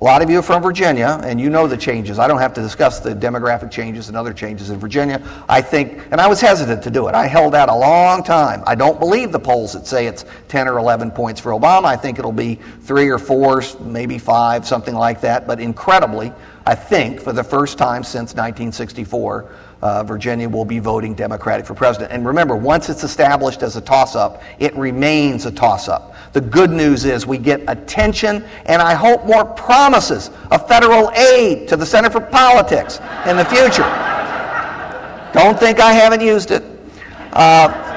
A 0.02 0.10
lot 0.12 0.20
of 0.20 0.28
you 0.28 0.40
are 0.40 0.42
from 0.42 0.64
Virginia, 0.64 1.20
and 1.22 1.40
you 1.40 1.48
know 1.48 1.68
the 1.68 1.76
changes. 1.76 2.18
I 2.18 2.26
don't 2.26 2.40
have 2.40 2.52
to 2.54 2.60
discuss 2.60 2.98
the 2.98 3.14
demographic 3.14 3.70
changes 3.70 4.08
and 4.08 4.16
other 4.16 4.32
changes 4.32 4.68
in 4.70 4.80
Virginia. 4.80 5.22
I 5.48 5.60
think, 5.62 6.02
and 6.10 6.20
I 6.20 6.26
was 6.26 6.40
hesitant 6.40 6.82
to 6.82 6.90
do 6.90 7.06
it. 7.06 7.14
I 7.14 7.28
held 7.28 7.54
out 7.54 7.68
a 7.68 7.74
long 7.76 8.24
time. 8.24 8.64
I 8.66 8.74
don't 8.74 8.98
believe 8.98 9.30
the 9.30 9.38
polls 9.38 9.74
that 9.74 9.86
say 9.86 10.08
it's 10.08 10.24
10 10.48 10.66
or 10.66 10.78
11 10.78 11.12
points 11.12 11.40
for 11.40 11.52
Obama. 11.52 11.84
I 11.84 11.94
think 11.94 12.18
it'll 12.18 12.32
be 12.32 12.56
three 12.80 13.10
or 13.10 13.18
four, 13.20 13.62
maybe 13.78 14.18
five, 14.18 14.66
something 14.66 14.96
like 14.96 15.20
that. 15.20 15.46
But 15.46 15.60
incredibly, 15.60 16.32
I 16.66 16.74
think 16.74 17.20
for 17.20 17.32
the 17.32 17.44
first 17.44 17.78
time 17.78 18.02
since 18.02 18.34
1964, 18.34 19.50
uh, 19.82 20.02
Virginia 20.02 20.48
will 20.48 20.64
be 20.64 20.80
voting 20.80 21.14
Democratic 21.14 21.64
for 21.64 21.74
president. 21.74 22.10
And 22.10 22.26
remember, 22.26 22.56
once 22.56 22.88
it's 22.88 23.04
established 23.04 23.62
as 23.62 23.76
a 23.76 23.80
toss 23.80 24.16
up, 24.16 24.42
it 24.58 24.74
remains 24.74 25.46
a 25.46 25.52
toss 25.52 25.88
up. 25.88 26.11
The 26.32 26.40
good 26.40 26.70
news 26.70 27.04
is 27.04 27.26
we 27.26 27.38
get 27.38 27.62
attention 27.68 28.44
and 28.66 28.80
I 28.80 28.94
hope 28.94 29.26
more 29.26 29.44
promises 29.44 30.30
of 30.50 30.66
federal 30.66 31.10
aid 31.12 31.68
to 31.68 31.76
the 31.76 31.84
Center 31.84 32.10
for 32.10 32.20
Politics 32.20 33.00
in 33.26 33.36
the 33.36 33.44
future. 33.44 33.88
Don't 35.32 35.58
think 35.58 35.80
I 35.80 35.92
haven't 35.92 36.20
used 36.20 36.50
it. 36.50 36.62
Uh, 37.32 37.90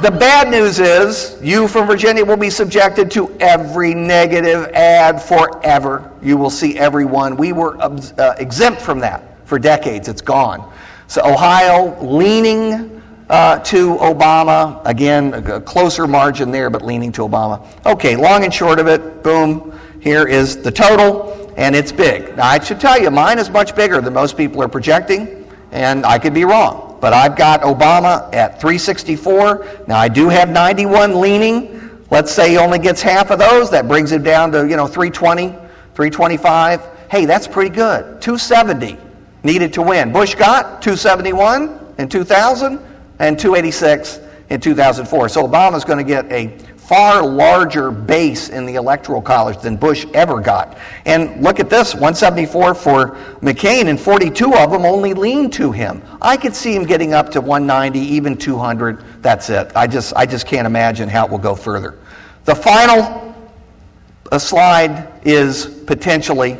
the 0.00 0.10
bad 0.10 0.50
news 0.50 0.80
is 0.80 1.38
you 1.40 1.68
from 1.68 1.86
Virginia 1.86 2.24
will 2.24 2.36
be 2.36 2.50
subjected 2.50 3.10
to 3.12 3.30
every 3.38 3.94
negative 3.94 4.66
ad 4.74 5.22
forever. 5.22 6.12
You 6.20 6.36
will 6.36 6.50
see 6.50 6.76
every 6.76 7.04
one. 7.04 7.36
We 7.36 7.52
were 7.52 7.80
uh, 7.80 8.34
exempt 8.38 8.80
from 8.80 8.98
that 9.00 9.46
for 9.46 9.58
decades. 9.58 10.08
It's 10.08 10.20
gone. 10.20 10.72
So 11.06 11.22
Ohio 11.24 11.96
leaning 12.04 12.93
uh, 13.28 13.58
to 13.60 13.96
Obama. 13.96 14.80
Again, 14.84 15.34
a 15.34 15.60
closer 15.60 16.06
margin 16.06 16.50
there, 16.50 16.70
but 16.70 16.82
leaning 16.82 17.12
to 17.12 17.22
Obama. 17.22 17.66
Okay, 17.86 18.16
long 18.16 18.44
and 18.44 18.52
short 18.52 18.78
of 18.78 18.86
it, 18.86 19.22
boom, 19.22 19.78
here 20.00 20.26
is 20.26 20.62
the 20.62 20.70
total, 20.70 21.52
and 21.56 21.74
it's 21.74 21.92
big. 21.92 22.36
Now, 22.36 22.46
I 22.46 22.62
should 22.62 22.80
tell 22.80 23.00
you, 23.00 23.10
mine 23.10 23.38
is 23.38 23.50
much 23.50 23.74
bigger 23.74 24.00
than 24.00 24.12
most 24.12 24.36
people 24.36 24.62
are 24.62 24.68
projecting, 24.68 25.48
and 25.72 26.04
I 26.04 26.18
could 26.18 26.34
be 26.34 26.44
wrong. 26.44 26.98
But 27.00 27.12
I've 27.12 27.36
got 27.36 27.62
Obama 27.62 28.32
at 28.34 28.60
364. 28.60 29.84
Now, 29.86 29.98
I 29.98 30.08
do 30.08 30.28
have 30.28 30.50
91 30.50 31.20
leaning. 31.20 32.00
Let's 32.10 32.32
say 32.32 32.50
he 32.50 32.58
only 32.58 32.78
gets 32.78 33.02
half 33.02 33.30
of 33.30 33.38
those. 33.38 33.70
That 33.70 33.88
brings 33.88 34.12
him 34.12 34.22
down 34.22 34.52
to, 34.52 34.68
you 34.68 34.76
know, 34.76 34.86
320, 34.86 35.48
325. 35.48 36.80
Hey, 37.10 37.24
that's 37.24 37.46
pretty 37.46 37.74
good. 37.74 38.20
270 38.22 38.98
needed 39.42 39.72
to 39.74 39.82
win. 39.82 40.12
Bush 40.12 40.34
got 40.34 40.80
271 40.82 41.94
in 41.98 42.08
2000 42.08 42.78
and 43.18 43.38
286 43.38 44.20
in 44.50 44.60
2004. 44.60 45.28
So 45.28 45.46
Obama's 45.46 45.84
going 45.84 45.98
to 45.98 46.04
get 46.04 46.30
a 46.30 46.58
far 46.84 47.26
larger 47.26 47.90
base 47.90 48.50
in 48.50 48.66
the 48.66 48.74
electoral 48.74 49.22
college 49.22 49.58
than 49.58 49.74
Bush 49.76 50.04
ever 50.12 50.40
got. 50.40 50.76
And 51.06 51.42
look 51.42 51.58
at 51.58 51.70
this 51.70 51.94
174 51.94 52.74
for 52.74 53.10
McCain, 53.40 53.88
and 53.88 53.98
42 53.98 54.52
of 54.54 54.70
them 54.70 54.84
only 54.84 55.14
lean 55.14 55.50
to 55.52 55.72
him. 55.72 56.02
I 56.20 56.36
could 56.36 56.54
see 56.54 56.74
him 56.74 56.84
getting 56.84 57.14
up 57.14 57.30
to 57.30 57.40
190, 57.40 57.98
even 57.98 58.36
200. 58.36 59.22
That's 59.22 59.48
it. 59.48 59.72
I 59.74 59.86
just, 59.86 60.12
I 60.14 60.26
just 60.26 60.46
can't 60.46 60.66
imagine 60.66 61.08
how 61.08 61.24
it 61.24 61.30
will 61.30 61.38
go 61.38 61.54
further. 61.54 61.98
The 62.44 62.54
final 62.54 63.34
uh, 64.30 64.38
slide 64.38 65.08
is 65.24 65.64
potentially 65.64 66.58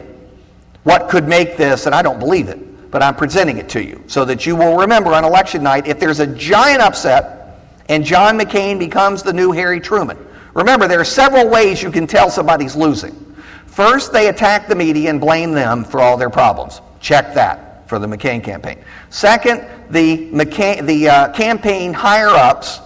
what 0.85 1.11
could 1.11 1.29
make 1.29 1.59
this, 1.59 1.85
and 1.85 1.95
I 1.95 2.01
don't 2.01 2.19
believe 2.19 2.49
it, 2.49 2.59
but 2.95 3.03
I'm 3.03 3.17
presenting 3.17 3.59
it 3.59 3.69
to 3.71 3.83
you 3.85 4.01
so 4.07 4.25
that 4.25 4.47
you 4.47 4.55
will 4.55 4.77
remember 4.77 5.15
on 5.15 5.25
election 5.25 5.65
night 5.65 5.89
if 5.89 5.99
there's 5.99 6.21
a 6.21 6.29
giant 6.29 6.81
upset 6.81 7.59
and 7.89 8.05
John 8.05 8.39
McCain 8.39 8.79
becomes 8.79 9.21
the 9.21 9.33
new 9.33 9.51
Harry 9.51 9.81
Truman. 9.81 10.17
Remember, 10.55 10.87
there 10.87 11.01
are 11.01 11.05
several 11.05 11.49
ways 11.49 11.83
you 11.83 11.91
can 11.91 12.07
tell 12.07 12.31
somebody's 12.31 12.77
losing. 12.77 13.35
First, 13.67 14.13
they 14.13 14.29
attack 14.29 14.69
the 14.69 14.77
media 14.77 15.11
and 15.11 15.21
blame 15.21 15.51
them 15.51 15.83
for 15.83 16.01
all 16.01 16.17
their 16.17 16.31
problems. 16.31 16.81
Check 17.01 17.35
that. 17.35 17.89
for 17.89 17.99
the 17.99 18.07
McCain 18.07 18.45
campaign. 18.45 18.79
Second, 19.11 19.67
the, 19.91 20.31
McCain, 20.31 20.87
the 20.87 21.09
uh, 21.09 21.33
campaign 21.33 21.93
higher 21.93 22.29
ups 22.29 22.79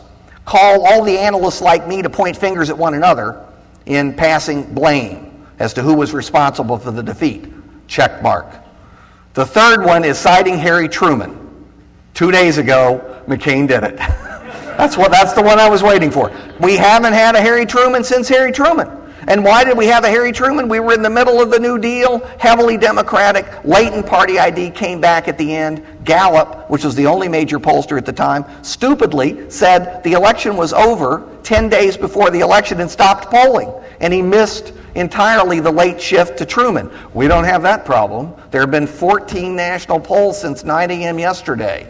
call 0.47 0.87
all 0.87 1.05
the 1.05 1.19
analysts 1.19 1.61
like 1.61 1.87
me 1.87 2.01
to 2.01 2.09
point 2.09 2.35
fingers 2.35 2.71
at 2.71 2.79
one 2.79 2.95
another 2.95 3.45
in 3.85 4.15
passing 4.15 4.73
blame 4.73 5.47
as 5.59 5.75
to 5.75 5.83
who 5.83 5.93
was 5.93 6.15
responsible 6.15 6.79
for 6.79 6.93
the 6.93 7.03
defeat. 7.03 7.53
Check 7.89 8.23
mark. 8.23 8.47
The 9.39 9.47
third 9.47 9.85
one 9.85 10.03
is 10.03 10.19
citing 10.19 10.59
Harry 10.59 10.89
Truman. 10.89 11.39
Two 12.13 12.33
days 12.33 12.59
ago, 12.59 13.23
McCain 13.29 13.69
did 13.69 13.85
it. 13.85 13.97
that's, 13.97 14.97
what, 14.97 15.13
that's 15.13 15.33
the 15.33 15.43
one 15.43 15.61
I 15.61 15.69
was 15.69 15.81
waiting 15.81 16.11
for. 16.11 16.33
We 16.59 16.77
haven't 16.77 17.13
had 17.13 17.37
a 17.37 17.41
Harry 17.41 17.65
Truman 17.65 18.03
since 18.03 18.29
Harry 18.29 18.51
Truman. 18.51 18.89
And 19.29 19.45
why 19.45 19.63
did 19.63 19.77
we 19.77 19.85
have 19.89 20.05
a 20.05 20.09
Harry 20.09 20.33
Truman? 20.33 20.71
We 20.71 20.81
were 20.81 20.95
in 20.95 21.03
the 21.03 21.11
middle 21.11 21.39
of 21.39 21.51
the 21.51 21.59
New 21.59 21.79
Deal, 21.79 22.21
heavily 22.39 22.79
Democratic. 22.79 23.47
Latent 23.63 24.07
party 24.07 24.39
ID 24.39 24.71
came 24.71 25.03
back 25.03 25.29
at 25.29 25.37
the 25.37 25.55
end. 25.55 25.85
Gallup, 26.03 26.71
which 26.71 26.83
was 26.83 26.95
the 26.95 27.05
only 27.05 27.29
major 27.29 27.59
pollster 27.59 27.99
at 27.99 28.07
the 28.07 28.13
time, 28.13 28.47
stupidly 28.65 29.51
said 29.51 30.03
the 30.03 30.15
election 30.15 30.57
was 30.57 30.73
over 30.73 31.29
10 31.43 31.69
days 31.69 31.95
before 31.95 32.31
the 32.31 32.41
election 32.41 32.81
and 32.81 32.91
stopped 32.91 33.31
polling. 33.31 33.71
And 34.01 34.15
he 34.15 34.23
missed 34.23 34.73
entirely 34.95 35.61
the 35.61 35.73
late 35.73 36.01
shift 36.01 36.39
to 36.39 36.47
Truman. 36.47 36.91
We 37.13 37.29
don't 37.29 37.45
have 37.45 37.61
that 37.65 37.85
problem. 37.85 38.33
There 38.51 38.63
have 38.63 38.71
been 38.71 38.87
14 38.87 39.55
national 39.55 40.01
polls 40.01 40.41
since 40.41 40.65
9 40.65 40.91
a.m. 40.91 41.19
yesterday. 41.19 41.87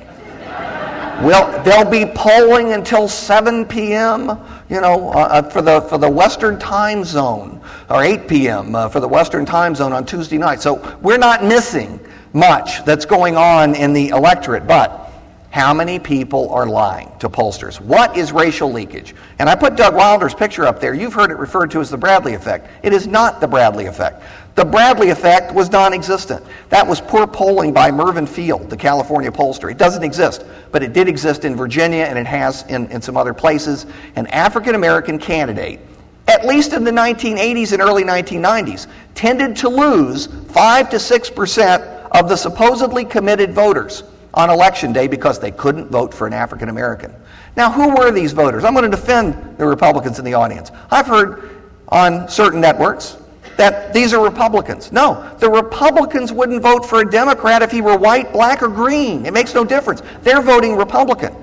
Well, 1.23 1.65
they'll 1.65 1.91
be 1.91 2.07
polling 2.15 2.75
until 2.75 3.09
7 3.09 3.65
p.m. 3.65 4.29
You 4.71 4.81
know, 4.81 5.11
uh, 5.11 5.17
uh, 5.19 5.43
for 5.43 5.61
the 5.61 5.81
for 5.81 5.99
the 5.99 6.09
Western 6.09 6.61
Time 6.61 7.03
Zone, 7.03 7.61
or 7.91 8.05
8 8.05 8.29
p.m. 8.29 8.77
Uh, 8.77 8.89
for 8.89 9.01
the 9.01 9.09
Western 9.09 9.45
Time 9.45 9.75
Zone 9.75 9.93
on 9.93 10.07
Tuesday 10.07 10.39
night. 10.39 10.61
So 10.61 10.97
we're 11.03 11.19
not 11.19 11.43
missing 11.43 11.99
much 12.35 12.85
that's 12.85 13.05
going 13.05 13.37
on 13.37 13.75
in 13.75 13.93
the 13.93 14.11
electorate. 14.11 14.69
But 14.69 15.11
how 15.51 15.75
many 15.75 15.99
people 15.99 16.51
are 16.51 16.67
lying 16.67 17.11
to 17.19 17.29
pollsters? 17.29 17.81
What 17.81 18.17
is 18.17 18.31
racial 18.31 18.71
leakage? 18.71 19.17
And 19.41 19.49
I 19.49 19.57
put 19.57 19.75
Doug 19.75 19.97
Wilder's 19.97 20.35
picture 20.35 20.67
up 20.67 20.79
there. 20.79 20.95
You've 20.95 21.15
heard 21.15 21.33
it 21.33 21.39
referred 21.39 21.73
to 21.73 21.81
as 21.81 21.91
the 21.91 21.97
Bradley 21.97 22.35
effect. 22.35 22.71
It 22.85 22.93
is 22.93 23.09
not 23.09 23.41
the 23.41 23.49
Bradley 23.49 23.87
effect. 23.87 24.23
The 24.59 24.65
Bradley 24.65 25.11
effect 25.11 25.55
was 25.55 25.71
non 25.71 25.95
existent. 25.95 26.45
That 26.69 26.85
was 26.85 27.01
poor 27.01 27.29
polling 27.29 27.73
by 27.73 27.93
Mervin 27.93 28.27
Field, 28.27 28.69
the 28.69 28.77
California 28.77 29.31
pollster. 29.31 29.71
It 29.71 29.79
doesn't 29.79 30.03
exist, 30.03 30.45
but 30.73 30.83
it 30.83 30.93
did 30.93 31.07
exist 31.07 31.45
in 31.45 31.55
Virginia 31.55 32.03
and 32.03 32.19
it 32.19 32.27
has 32.27 32.65
in, 32.65 32.91
in 32.91 33.01
some 33.01 33.17
other 33.17 33.33
places. 33.33 33.87
An 34.17 34.27
African 34.27 34.75
American 34.75 35.17
candidate, 35.17 35.79
at 36.27 36.45
least 36.45 36.73
in 36.73 36.83
the 36.83 36.91
1980s 36.91 37.73
and 37.73 37.81
early 37.81 38.03
1990s, 38.03 38.89
tended 39.15 39.55
to 39.59 39.69
lose 39.69 40.27
5 40.27 40.91
to 40.91 40.97
6% 40.97 42.09
of 42.11 42.29
the 42.29 42.35
supposedly 42.37 43.05
committed 43.05 43.53
voters 43.53 44.03
on 44.35 44.51
election 44.51 44.93
day 44.93 45.07
because 45.07 45.39
they 45.39 45.53
couldn't 45.53 45.89
vote 45.89 46.13
for 46.13 46.27
an 46.27 46.33
African 46.33 46.69
American. 46.69 47.15
Now, 47.57 47.71
who 47.71 47.95
were 47.95 48.11
these 48.11 48.33
voters? 48.33 48.65
I'm 48.65 48.75
going 48.75 48.91
to 48.91 48.97
defend 48.97 49.57
the 49.57 49.67
Republicans 49.67 50.19
in 50.19 50.25
the 50.25 50.35
audience. 50.35 50.73
I've 50.91 51.07
heard 51.07 51.49
on 51.91 52.29
certain 52.29 52.61
networks 52.61 53.19
that 53.59 53.93
these 53.93 54.15
are 54.15 54.25
Republicans. 54.25 54.93
No, 54.93 55.37
the 55.41 55.51
Republicans 55.51 56.33
wouldn't 56.33 56.63
vote 56.63 56.87
for 56.87 57.01
a 57.01 57.11
Democrat 57.11 57.61
if 57.61 57.73
he 57.73 57.83
were 57.83 57.97
white, 57.97 58.33
black, 58.33 58.63
or 58.63 58.69
green. 58.69 59.27
It 59.27 59.35
makes 59.35 59.53
no 59.53 59.65
difference. 59.65 60.01
They're 60.23 60.41
voting 60.41 60.77
Republican. 60.77 61.35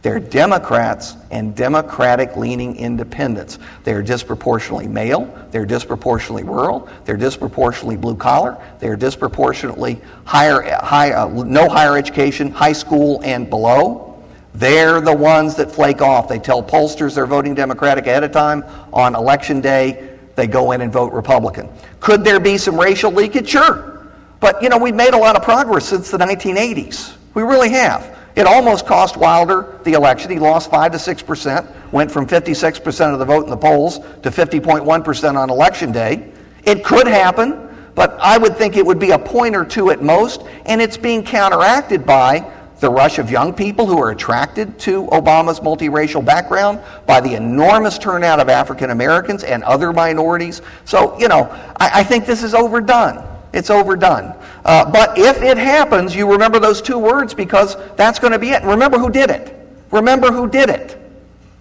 They're 0.00 0.20
Democrats 0.20 1.16
and 1.32 1.56
Democratic 1.56 2.36
leaning 2.36 2.76
independents. 2.76 3.58
They're 3.82 4.02
disproportionately 4.02 4.86
male, 4.86 5.36
they're 5.50 5.66
disproportionately 5.66 6.44
rural, 6.44 6.88
they're 7.04 7.16
disproportionately 7.16 7.96
blue 7.96 8.14
collar, 8.14 8.56
they're 8.78 8.96
disproportionately 8.96 10.00
higher, 10.24 10.62
high, 10.62 11.10
uh, 11.10 11.26
no 11.26 11.68
higher 11.68 11.96
education, 11.96 12.52
high 12.52 12.72
school 12.72 13.20
and 13.24 13.50
below. 13.50 14.22
They're 14.54 15.00
the 15.00 15.14
ones 15.14 15.56
that 15.56 15.72
flake 15.72 16.00
off. 16.00 16.28
They 16.28 16.38
tell 16.38 16.62
pollsters 16.62 17.16
they're 17.16 17.26
voting 17.26 17.56
Democratic 17.56 18.06
ahead 18.06 18.22
of 18.22 18.30
time. 18.30 18.64
On 18.92 19.16
election 19.16 19.60
day, 19.60 20.17
they 20.38 20.46
go 20.46 20.72
in 20.72 20.80
and 20.80 20.90
vote 20.90 21.12
Republican. 21.12 21.68
Could 22.00 22.24
there 22.24 22.40
be 22.40 22.56
some 22.56 22.80
racial 22.80 23.10
leakage? 23.12 23.48
Sure. 23.48 24.06
But, 24.40 24.62
you 24.62 24.68
know, 24.68 24.78
we've 24.78 24.94
made 24.94 25.12
a 25.14 25.18
lot 25.18 25.36
of 25.36 25.42
progress 25.42 25.86
since 25.86 26.10
the 26.10 26.18
1980s. 26.18 27.16
We 27.34 27.42
really 27.42 27.70
have. 27.70 28.16
It 28.36 28.46
almost 28.46 28.86
cost 28.86 29.16
Wilder 29.16 29.80
the 29.82 29.94
election. 29.94 30.30
He 30.30 30.38
lost 30.38 30.70
5 30.70 30.92
to 30.92 30.98
6%, 30.98 31.92
went 31.92 32.10
from 32.10 32.24
56% 32.24 33.12
of 33.12 33.18
the 33.18 33.24
vote 33.24 33.44
in 33.44 33.50
the 33.50 33.56
polls 33.56 33.98
to 33.98 34.30
50.1% 34.30 35.36
on 35.36 35.50
election 35.50 35.90
day. 35.90 36.32
It 36.62 36.84
could 36.84 37.08
happen, 37.08 37.68
but 37.96 38.16
I 38.20 38.38
would 38.38 38.56
think 38.56 38.76
it 38.76 38.86
would 38.86 39.00
be 39.00 39.10
a 39.10 39.18
point 39.18 39.56
or 39.56 39.64
two 39.64 39.90
at 39.90 40.02
most, 40.02 40.42
and 40.66 40.80
it's 40.80 40.96
being 40.96 41.24
counteracted 41.24 42.06
by 42.06 42.48
the 42.80 42.90
rush 42.90 43.18
of 43.18 43.30
young 43.30 43.52
people 43.52 43.86
who 43.86 44.00
are 44.00 44.10
attracted 44.10 44.78
to 44.80 45.06
Obama's 45.06 45.60
multiracial 45.60 46.24
background, 46.24 46.80
by 47.06 47.20
the 47.20 47.34
enormous 47.34 47.98
turnout 47.98 48.40
of 48.40 48.48
African 48.48 48.90
Americans 48.90 49.44
and 49.44 49.64
other 49.64 49.92
minorities. 49.92 50.62
So, 50.84 51.18
you 51.18 51.28
know, 51.28 51.48
I, 51.78 52.00
I, 52.00 52.04
think 52.04 52.24
this 52.24 52.42
is 52.42 52.54
overdone. 52.54 53.24
It's 53.52 53.70
overdone. 53.70 54.34
Uh, 54.64 54.90
but 54.90 55.18
if 55.18 55.42
it 55.42 55.56
happens, 55.56 56.14
you 56.14 56.30
remember 56.30 56.58
those 56.58 56.80
two 56.80 56.98
words 56.98 57.34
because 57.34 57.76
that's 57.96 58.18
going 58.18 58.32
to 58.32 58.38
be 58.38 58.50
it. 58.50 58.62
Remember 58.62 58.98
who 58.98 59.10
did 59.10 59.30
it. 59.30 59.54
Remember 59.90 60.30
who 60.30 60.48
did 60.48 60.68
it 60.68 60.98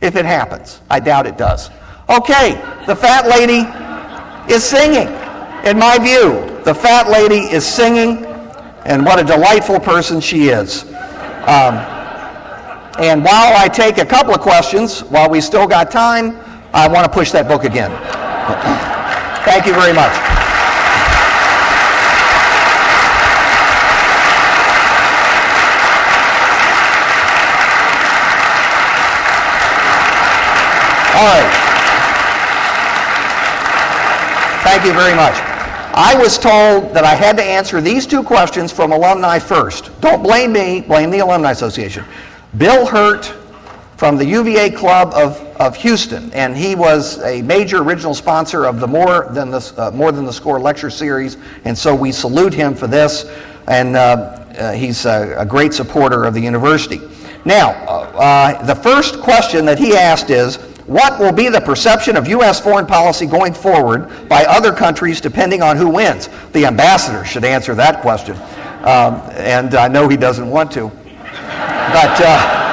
if 0.01 0.15
it 0.15 0.25
happens. 0.25 0.81
I 0.89 0.99
doubt 0.99 1.25
it 1.25 1.37
does. 1.37 1.69
Okay, 2.09 2.53
the 2.85 2.95
fat 2.95 3.27
lady 3.27 3.67
is 4.53 4.63
singing. 4.63 5.07
In 5.65 5.79
my 5.79 5.97
view, 5.97 6.61
the 6.63 6.73
fat 6.73 7.09
lady 7.09 7.39
is 7.39 7.65
singing, 7.65 8.25
and 8.85 9.03
what 9.03 9.19
a 9.19 9.23
delightful 9.23 9.79
person 9.79 10.21
she 10.21 10.49
is. 10.49 10.85
Um, 11.47 11.75
and 12.99 13.23
while 13.23 13.55
I 13.55 13.69
take 13.69 13.99
a 13.99 14.05
couple 14.05 14.33
of 14.33 14.41
questions, 14.41 14.99
while 14.99 15.29
we 15.29 15.39
still 15.39 15.65
got 15.65 15.89
time, 15.89 16.35
I 16.73 16.89
want 16.89 17.05
to 17.05 17.11
push 17.11 17.31
that 17.31 17.47
book 17.47 17.63
again. 17.63 17.89
Thank 19.45 19.65
you 19.65 19.73
very 19.73 19.93
much. 19.93 20.11
All 31.15 31.25
right. 31.31 31.53
Thank 34.63 34.85
you 34.85 34.91
very 34.91 35.15
much. 35.15 35.56
I 35.99 36.15
was 36.15 36.37
told 36.37 36.93
that 36.93 37.03
I 37.05 37.15
had 37.15 37.37
to 37.37 37.43
answer 37.43 37.81
these 37.81 38.05
two 38.05 38.21
questions 38.21 38.71
from 38.71 38.91
alumni 38.91 39.39
first. 39.39 39.89
Don't 39.99 40.21
blame 40.21 40.51
me, 40.51 40.81
blame 40.81 41.09
the 41.09 41.17
Alumni 41.17 41.49
Association. 41.49 42.05
Bill 42.55 42.85
Hurt 42.85 43.25
from 43.95 44.15
the 44.15 44.25
UVA 44.25 44.69
Club 44.69 45.11
of, 45.15 45.41
of 45.59 45.75
Houston, 45.77 46.31
and 46.33 46.55
he 46.55 46.75
was 46.75 47.19
a 47.23 47.41
major 47.41 47.81
original 47.81 48.13
sponsor 48.13 48.65
of 48.65 48.79
the 48.79 48.85
More 48.85 49.29
Than 49.31 49.49
the, 49.49 49.73
uh, 49.75 49.89
More 49.89 50.11
Than 50.11 50.25
the 50.25 50.31
Score 50.31 50.59
lecture 50.59 50.91
series, 50.91 51.35
and 51.65 51.75
so 51.75 51.95
we 51.95 52.11
salute 52.11 52.53
him 52.53 52.75
for 52.75 52.85
this, 52.85 53.25
and 53.67 53.95
uh, 53.95 53.99
uh, 53.99 54.73
he's 54.73 55.07
a, 55.07 55.35
a, 55.39 55.45
great 55.47 55.73
supporter 55.73 56.25
of 56.25 56.35
the 56.35 56.41
university. 56.41 57.01
Now, 57.43 57.71
uh, 57.71 58.63
the 58.67 58.75
first 58.75 59.19
question 59.19 59.65
that 59.65 59.79
he 59.79 59.95
asked 59.95 60.29
is, 60.29 60.59
what 60.87 61.19
will 61.19 61.33
be 61.33 61.49
the 61.49 61.59
perception 61.59 62.15
of 62.15 62.29
U.S. 62.29 62.61
foreign 62.61 62.85
policy 62.85 63.25
going 63.25 63.53
forward 63.53 64.29
by 64.29 64.45
other 64.45 64.71
countries 64.71 65.19
depending 65.19 65.61
on 65.61 65.75
who 65.75 65.89
wins? 65.89 66.29
The 66.53 66.65
ambassador 66.65 67.25
should 67.25 67.43
answer 67.43 67.75
that 67.75 68.01
question. 68.01 68.37
Um, 68.87 69.19
and 69.35 69.75
I 69.75 69.89
know 69.89 70.07
he 70.07 70.15
doesn't 70.15 70.49
want 70.49 70.71
to. 70.71 70.87
But 70.87 72.21
uh, 72.21 72.67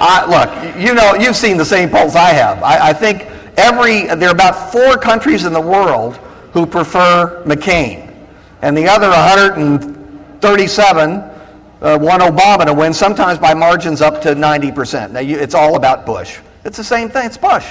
I, 0.00 0.24
look, 0.28 0.48
you 0.80 0.94
know, 0.94 1.16
you've 1.16 1.34
seen 1.34 1.56
the 1.56 1.64
same 1.64 1.90
polls 1.90 2.14
I 2.14 2.30
have. 2.30 2.62
I, 2.62 2.90
I 2.90 2.92
think 2.92 3.26
every, 3.56 4.06
there 4.14 4.28
are 4.28 4.34
about 4.34 4.70
four 4.70 4.96
countries 4.96 5.46
in 5.46 5.52
the 5.52 5.60
world 5.60 6.14
who 6.52 6.64
prefer 6.64 7.42
McCain. 7.44 8.14
And 8.62 8.76
the 8.76 8.86
other 8.86 9.08
137 9.08 11.10
uh, 11.10 11.98
want 12.00 12.22
Obama 12.22 12.66
to 12.66 12.74
win, 12.74 12.94
sometimes 12.94 13.38
by 13.38 13.54
margins 13.54 14.00
up 14.00 14.22
to 14.22 14.36
90%. 14.36 15.10
Now, 15.10 15.20
you, 15.20 15.38
it's 15.38 15.54
all 15.54 15.74
about 15.74 16.06
Bush. 16.06 16.38
It's 16.68 16.76
the 16.76 16.84
same 16.84 17.08
thing. 17.08 17.24
It's 17.24 17.38
Bush. 17.38 17.66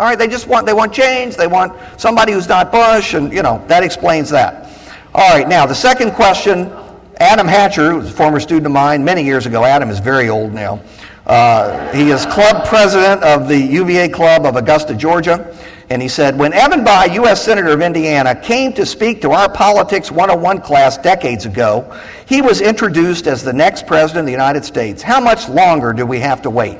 All 0.00 0.06
right, 0.06 0.18
they 0.18 0.26
just 0.26 0.46
want 0.46 0.64
they 0.64 0.72
want 0.72 0.90
change. 0.90 1.36
They 1.36 1.46
want 1.46 1.78
somebody 2.00 2.32
who's 2.32 2.48
not 2.48 2.72
Bush, 2.72 3.12
and 3.12 3.30
you 3.30 3.42
know 3.42 3.62
that 3.68 3.82
explains 3.82 4.30
that. 4.30 4.70
All 5.14 5.28
right, 5.36 5.46
now 5.46 5.66
the 5.66 5.74
second 5.74 6.12
question. 6.12 6.72
Adam 7.18 7.46
Hatcher, 7.46 7.90
who 7.90 7.96
was 7.98 8.08
a 8.08 8.12
former 8.12 8.40
student 8.40 8.64
of 8.64 8.72
mine 8.72 9.04
many 9.04 9.22
years 9.22 9.44
ago. 9.44 9.64
Adam 9.64 9.90
is 9.90 9.98
very 9.98 10.30
old 10.30 10.54
now. 10.54 10.80
Uh, 11.26 11.92
he 11.92 12.10
is 12.10 12.24
club 12.24 12.64
president 12.66 13.22
of 13.22 13.48
the 13.48 13.58
UVA 13.58 14.08
Club 14.08 14.46
of 14.46 14.56
Augusta, 14.56 14.94
Georgia. 14.94 15.54
And 15.90 16.00
he 16.00 16.08
said, 16.08 16.38
When 16.38 16.52
Evan 16.54 16.84
Bayh, 16.84 17.12
U.S. 17.14 17.44
Senator 17.44 17.70
of 17.70 17.82
Indiana, 17.82 18.34
came 18.34 18.72
to 18.74 18.86
speak 18.86 19.20
to 19.22 19.32
our 19.32 19.52
Politics 19.52 20.10
101 20.10 20.60
class 20.62 20.96
decades 20.96 21.44
ago, 21.44 22.00
he 22.26 22.40
was 22.40 22.60
introduced 22.60 23.26
as 23.26 23.42
the 23.42 23.52
next 23.52 23.86
president 23.86 24.20
of 24.20 24.26
the 24.26 24.32
United 24.32 24.64
States. 24.64 25.02
How 25.02 25.20
much 25.20 25.48
longer 25.48 25.92
do 25.92 26.06
we 26.06 26.20
have 26.20 26.40
to 26.42 26.50
wait? 26.50 26.78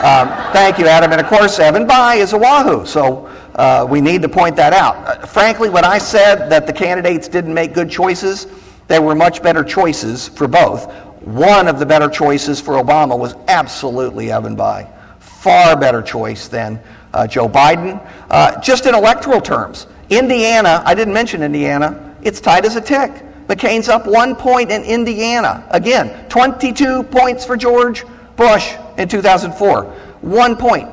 Um, 0.00 0.28
thank 0.54 0.78
you, 0.78 0.86
Adam. 0.86 1.12
And 1.12 1.20
of 1.20 1.26
course, 1.26 1.58
Evan 1.58 1.86
Bayh 1.86 2.16
is 2.16 2.32
a 2.32 2.38
Wahoo, 2.38 2.86
so 2.86 3.26
uh, 3.56 3.86
we 3.86 4.00
need 4.00 4.22
to 4.22 4.30
point 4.30 4.56
that 4.56 4.72
out. 4.72 4.96
Uh, 4.96 5.26
frankly, 5.26 5.68
when 5.68 5.84
I 5.84 5.98
said 5.98 6.48
that 6.48 6.66
the 6.66 6.72
candidates 6.72 7.28
didn't 7.28 7.52
make 7.52 7.74
good 7.74 7.90
choices, 7.90 8.46
there 8.88 9.02
were 9.02 9.14
much 9.14 9.42
better 9.42 9.62
choices 9.62 10.26
for 10.26 10.48
both. 10.48 10.90
One 11.20 11.68
of 11.68 11.78
the 11.78 11.84
better 11.84 12.08
choices 12.08 12.62
for 12.62 12.82
Obama 12.82 13.18
was 13.18 13.34
absolutely 13.46 14.32
Evan 14.32 14.56
Bayh. 14.56 14.90
Far 15.18 15.76
better 15.76 16.00
choice 16.00 16.48
than 16.48 16.80
uh, 17.12 17.26
Joe 17.26 17.46
Biden. 17.46 18.00
Uh, 18.30 18.58
just 18.62 18.86
in 18.86 18.94
electoral 18.94 19.42
terms, 19.42 19.86
Indiana, 20.08 20.82
I 20.86 20.94
didn't 20.94 21.12
mention 21.12 21.42
Indiana, 21.42 22.16
it's 22.22 22.40
tight 22.40 22.64
as 22.64 22.76
a 22.76 22.80
tick. 22.80 23.12
McCain's 23.48 23.90
up 23.90 24.06
one 24.06 24.34
point 24.34 24.70
in 24.70 24.82
Indiana. 24.82 25.66
Again, 25.72 26.26
22 26.30 27.02
points 27.02 27.44
for 27.44 27.58
George 27.58 28.04
Bush 28.36 28.74
in 29.00 29.08
2004. 29.08 29.84
One 30.20 30.56
point. 30.56 30.88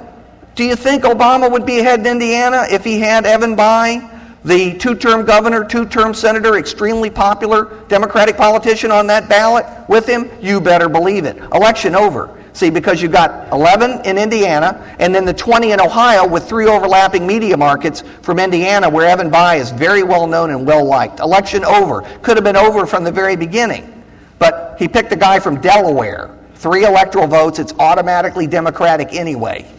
Do 0.55 0.63
you 0.63 0.75
think 0.75 1.03
Obama 1.03 1.51
would 1.51 1.65
be 1.65 1.79
ahead 1.79 1.99
in 1.99 2.07
Indiana 2.07 2.65
if 2.71 2.83
he 2.83 2.99
had 2.99 3.25
Evan 3.25 3.55
Bayh, 3.55 4.09
the 4.43 4.75
two 4.77 4.95
term 4.95 5.25
governor, 5.25 5.63
two 5.65 5.85
term 5.85 6.13
senator, 6.13 6.57
extremely 6.57 7.09
popular 7.09 7.83
Democratic 7.89 8.37
politician 8.37 8.89
on 8.89 9.07
that 9.07 9.29
ballot 9.29 9.65
with 9.87 10.07
him? 10.07 10.29
You 10.41 10.59
better 10.59 10.89
believe 10.89 11.25
it. 11.25 11.37
Election 11.53 11.95
over. 11.95 12.33
See, 12.53 12.71
because 12.71 13.03
you've 13.03 13.11
got 13.11 13.51
11 13.53 14.05
in 14.05 14.17
Indiana 14.17 14.95
and 14.97 15.13
then 15.13 15.25
the 15.25 15.33
20 15.33 15.73
in 15.73 15.79
Ohio 15.79 16.27
with 16.27 16.49
three 16.49 16.65
overlapping 16.65 17.27
media 17.27 17.55
markets 17.55 18.03
from 18.23 18.39
Indiana 18.39 18.89
where 18.89 19.05
Evan 19.05 19.29
Bayh 19.29 19.59
is 19.59 19.69
very 19.69 20.01
well 20.01 20.25
known 20.25 20.49
and 20.49 20.65
well 20.65 20.83
liked. 20.83 21.19
Election 21.19 21.63
over. 21.63 22.01
Could 22.23 22.35
have 22.35 22.43
been 22.43 22.57
over 22.57 22.87
from 22.87 23.03
the 23.03 23.11
very 23.11 23.35
beginning. 23.35 24.03
But 24.39 24.77
he 24.79 24.87
picked 24.87 25.11
a 25.11 25.15
guy 25.15 25.39
from 25.39 25.61
Delaware. 25.61 26.36
Three 26.57 26.85
electoral 26.85 27.27
votes. 27.27 27.59
It's 27.59 27.73
automatically 27.73 28.47
Democratic 28.47 29.13
anyway. 29.13 29.69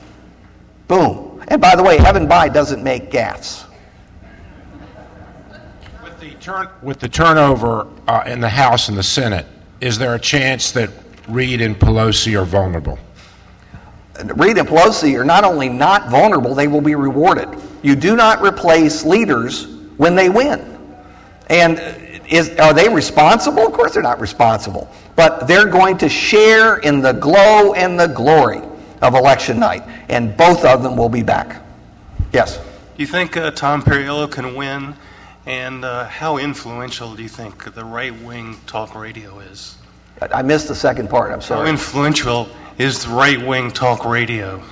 Boom. 0.87 1.43
And 1.49 1.61
by 1.61 1.74
the 1.74 1.83
way, 1.83 1.99
Evan 1.99 2.29
Bayh 2.29 2.53
doesn't 2.53 2.85
make 2.85 3.11
gaffes. 3.11 3.64
With 6.03 6.20
the, 6.20 6.31
turn, 6.35 6.68
with 6.81 7.01
the 7.01 7.09
turnover 7.09 7.89
uh, 8.07 8.22
in 8.26 8.41
the 8.41 8.49
House 8.49 8.89
and 8.89 8.97
the 8.97 9.03
Senate, 9.03 9.47
is 9.81 9.99
there 9.99 10.14
a 10.14 10.20
chance 10.20 10.70
that 10.72 10.91
Reid 11.29 11.61
and 11.61 11.79
Pelosi 11.79 12.41
are 12.41 12.45
vulnerable. 12.45 12.99
Reid 14.37 14.59
and 14.59 14.68
Pelosi 14.68 15.18
are 15.18 15.24
not 15.24 15.45
only 15.45 15.68
not 15.68 16.09
vulnerable, 16.09 16.55
they 16.55 16.68
will 16.68 16.81
be 16.81 16.95
rewarded. 16.95 17.49
You 17.83 17.95
do 17.97 18.16
not 18.16 18.43
replace 18.43 19.05
leaders 19.05 19.66
when 19.97 20.14
they 20.14 20.29
win. 20.29 20.79
And 21.51 21.79
is, 22.29 22.51
are 22.59 22.74
they 22.74 22.89
responsible? 22.89 23.66
Of 23.66 23.72
course, 23.72 23.95
they're 23.95 24.03
not 24.03 24.20
responsible. 24.20 24.91
But 25.16 25.49
they're 25.49 25.66
going 25.68 25.99
to 25.99 26.09
share 26.09 26.79
in 26.79 27.01
the 27.01 27.12
glow 27.12 27.74
and 27.74 27.99
the 27.99 28.07
glory 28.07 28.61
of 29.03 29.14
election 29.14 29.59
night. 29.59 29.83
And 30.09 30.37
both 30.37 30.64
of 30.64 30.83
them 30.83 30.97
will 30.97 31.09
be 31.09 31.22
back. 31.22 31.62
Yes? 32.33 32.59
Do 32.59 32.62
you 33.03 33.07
think 33.07 33.37
uh, 33.37 33.51
Tom 33.53 33.83
Perriello 33.83 34.31
can 34.31 34.55
win? 34.55 34.95
And 35.47 35.85
uh, 35.85 36.05
how 36.05 36.37
influential 36.37 37.14
do 37.14 37.22
you 37.22 37.29
think 37.29 37.72
the 37.72 37.85
right 37.85 38.14
wing 38.22 38.57
talk 38.66 38.95
radio 38.95 39.39
is? 39.41 39.76
I 40.20 40.43
missed 40.43 40.68
the 40.68 40.74
second 40.74 41.09
part. 41.09 41.33
I'm 41.33 41.41
sorry. 41.41 41.66
How 41.66 41.70
influential 41.70 42.49
is 42.76 43.05
the 43.05 43.11
right 43.11 43.41
wing 43.41 43.70
talk 43.70 44.05
radio? 44.05 44.62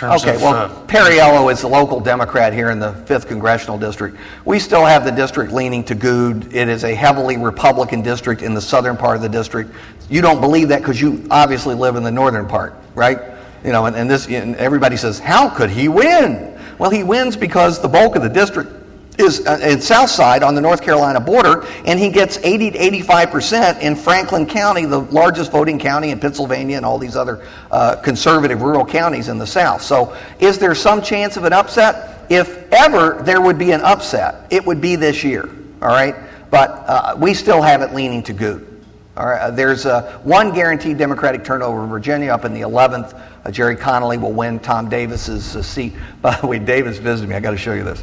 Okay, 0.00 0.34
of, 0.34 0.42
well, 0.42 0.54
uh, 0.54 0.86
Perriello 0.86 1.52
is 1.52 1.62
a 1.62 1.68
local 1.68 2.00
Democrat 2.00 2.52
here 2.52 2.70
in 2.70 2.78
the 2.78 2.92
5th 2.92 3.26
Congressional 3.26 3.78
District. 3.78 4.16
We 4.44 4.58
still 4.58 4.84
have 4.84 5.04
the 5.04 5.10
district 5.10 5.52
leaning 5.52 5.84
to 5.84 5.94
Goode. 5.94 6.52
It 6.52 6.68
is 6.68 6.84
a 6.84 6.94
heavily 6.94 7.36
Republican 7.36 8.02
district 8.02 8.42
in 8.42 8.54
the 8.54 8.60
southern 8.60 8.96
part 8.96 9.16
of 9.16 9.22
the 9.22 9.28
district. 9.28 9.72
You 10.08 10.22
don't 10.22 10.40
believe 10.40 10.68
that 10.68 10.80
because 10.80 11.00
you 11.00 11.26
obviously 11.30 11.74
live 11.74 11.96
in 11.96 12.02
the 12.02 12.10
northern 12.10 12.48
part, 12.48 12.74
right? 12.94 13.18
You 13.64 13.72
know, 13.72 13.86
and, 13.86 13.94
and 13.94 14.10
this, 14.10 14.26
and 14.26 14.56
everybody 14.56 14.96
says, 14.96 15.18
how 15.18 15.48
could 15.48 15.70
he 15.70 15.88
win? 15.88 16.58
Well, 16.78 16.90
he 16.90 17.04
wins 17.04 17.36
because 17.36 17.80
the 17.80 17.88
bulk 17.88 18.16
of 18.16 18.22
the 18.22 18.28
district 18.28 18.81
is 19.18 19.46
uh, 19.46 19.58
in 19.62 19.80
South 19.80 20.10
Side 20.10 20.42
on 20.42 20.54
the 20.54 20.60
North 20.60 20.82
Carolina 20.82 21.20
border, 21.20 21.66
and 21.84 21.98
he 21.98 22.08
gets 22.08 22.38
80 22.38 22.72
to 22.72 22.78
85 22.78 23.30
percent 23.30 23.82
in 23.82 23.94
Franklin 23.94 24.46
County, 24.46 24.84
the 24.86 25.00
largest 25.00 25.52
voting 25.52 25.78
county 25.78 26.10
in 26.10 26.18
Pennsylvania, 26.18 26.76
and 26.76 26.86
all 26.86 26.98
these 26.98 27.16
other 27.16 27.46
uh, 27.70 27.96
conservative 27.96 28.62
rural 28.62 28.86
counties 28.86 29.28
in 29.28 29.38
the 29.38 29.46
South. 29.46 29.82
So, 29.82 30.16
is 30.40 30.58
there 30.58 30.74
some 30.74 31.02
chance 31.02 31.36
of 31.36 31.44
an 31.44 31.52
upset? 31.52 32.26
If 32.30 32.72
ever 32.72 33.22
there 33.22 33.40
would 33.40 33.58
be 33.58 33.72
an 33.72 33.82
upset, 33.82 34.46
it 34.50 34.64
would 34.64 34.80
be 34.80 34.96
this 34.96 35.22
year. 35.22 35.48
All 35.82 35.88
right, 35.88 36.14
but 36.50 36.70
uh, 36.70 37.16
we 37.18 37.34
still 37.34 37.60
have 37.60 37.82
it 37.82 37.92
leaning 37.92 38.22
to 38.24 38.32
Goode. 38.32 38.68
All 39.14 39.26
right, 39.26 39.42
uh, 39.42 39.50
there's 39.50 39.84
uh, 39.84 40.20
one 40.22 40.54
guaranteed 40.54 40.96
Democratic 40.96 41.44
turnover 41.44 41.82
in 41.82 41.90
Virginia 41.90 42.32
up 42.32 42.46
in 42.46 42.54
the 42.54 42.62
11th. 42.62 43.20
Uh, 43.44 43.50
Gerry 43.50 43.76
Connolly 43.76 44.16
will 44.16 44.32
win 44.32 44.58
Tom 44.58 44.88
Davis's 44.88 45.66
seat. 45.66 45.92
By 46.22 46.40
the 46.40 46.46
way, 46.46 46.58
Davis 46.58 46.96
visited 46.96 47.28
me. 47.28 47.36
I 47.36 47.40
got 47.40 47.50
to 47.50 47.58
show 47.58 47.74
you 47.74 47.84
this 47.84 48.02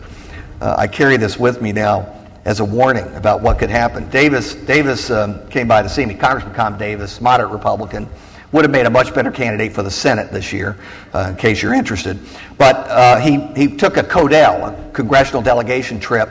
uh, 0.61 0.75
I 0.77 0.87
carry 0.87 1.17
this 1.17 1.37
with 1.37 1.61
me 1.61 1.71
now 1.71 2.15
as 2.45 2.59
a 2.59 2.65
warning 2.65 3.05
about 3.15 3.41
what 3.41 3.59
could 3.59 3.69
happen. 3.69 4.09
Davis, 4.09 4.55
Davis 4.55 5.11
um, 5.11 5.47
came 5.49 5.67
by 5.67 5.81
to 5.81 5.89
see 5.89 6.05
me. 6.05 6.15
Congressman 6.15 6.55
Tom 6.55 6.77
Davis, 6.77 7.21
moderate 7.21 7.51
Republican, 7.51 8.07
would 8.51 8.65
have 8.65 8.71
made 8.71 8.85
a 8.85 8.89
much 8.89 9.13
better 9.13 9.31
candidate 9.31 9.71
for 9.71 9.83
the 9.83 9.91
Senate 9.91 10.31
this 10.31 10.51
year, 10.51 10.75
uh, 11.13 11.27
in 11.29 11.35
case 11.35 11.61
you're 11.61 11.73
interested. 11.73 12.19
But 12.57 12.75
uh, 12.87 13.19
he, 13.19 13.39
he 13.55 13.75
took 13.75 13.97
a 13.97 14.03
CODEL, 14.03 14.89
a 14.89 14.91
congressional 14.91 15.41
delegation 15.41 15.99
trip, 15.99 16.29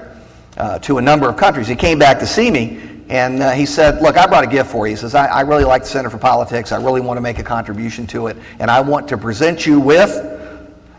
uh, 0.56 0.78
to 0.80 0.98
a 0.98 1.02
number 1.02 1.28
of 1.28 1.36
countries. 1.36 1.68
He 1.68 1.76
came 1.76 1.98
back 1.98 2.18
to 2.18 2.26
see 2.26 2.50
me, 2.50 3.04
and 3.08 3.40
uh, 3.40 3.52
he 3.52 3.64
said, 3.64 4.02
Look, 4.02 4.16
I 4.16 4.26
brought 4.26 4.42
a 4.42 4.48
gift 4.48 4.70
for 4.70 4.86
you. 4.88 4.94
He 4.94 4.96
says, 4.96 5.14
I, 5.14 5.26
I 5.26 5.40
really 5.42 5.64
like 5.64 5.82
the 5.82 5.88
Center 5.88 6.10
for 6.10 6.18
Politics. 6.18 6.72
I 6.72 6.82
really 6.82 7.00
want 7.00 7.16
to 7.16 7.22
make 7.22 7.38
a 7.38 7.44
contribution 7.44 8.06
to 8.08 8.26
it, 8.26 8.36
and 8.58 8.70
I 8.70 8.80
want 8.80 9.08
to 9.08 9.16
present 9.16 9.64
you 9.64 9.78
with 9.78 10.10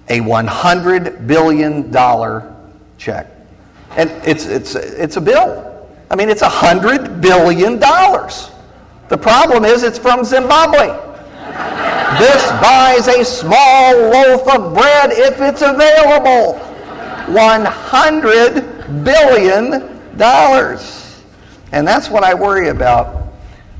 a 0.07 0.19
$100 0.19 1.27
billion 1.27 1.91
check. 2.99 3.27
And 3.91 4.11
it's, 4.23 4.45
it's, 4.45 4.75
it's 4.75 5.17
a 5.17 5.21
bill. 5.21 5.87
I 6.11 6.15
mean, 6.15 6.29
it's 6.29 6.43
a 6.43 6.49
$100 6.49 7.21
billion. 7.21 7.79
The 7.79 9.17
problem 9.17 9.65
is 9.65 9.83
it's 9.83 9.97
from 9.97 10.23
Zimbabwe. 10.23 10.87
this 12.19 12.51
buys 12.61 13.07
a 13.07 13.25
small 13.25 13.95
loaf 13.95 14.47
of 14.47 14.73
bread 14.75 15.11
if 15.11 15.41
it's 15.41 15.61
available. 15.61 16.59
$100 17.33 19.03
billion. 19.03 19.73
And 21.71 21.87
that's 21.87 22.09
what 22.09 22.23
I 22.23 22.33
worry 22.33 22.69
about 22.69 23.19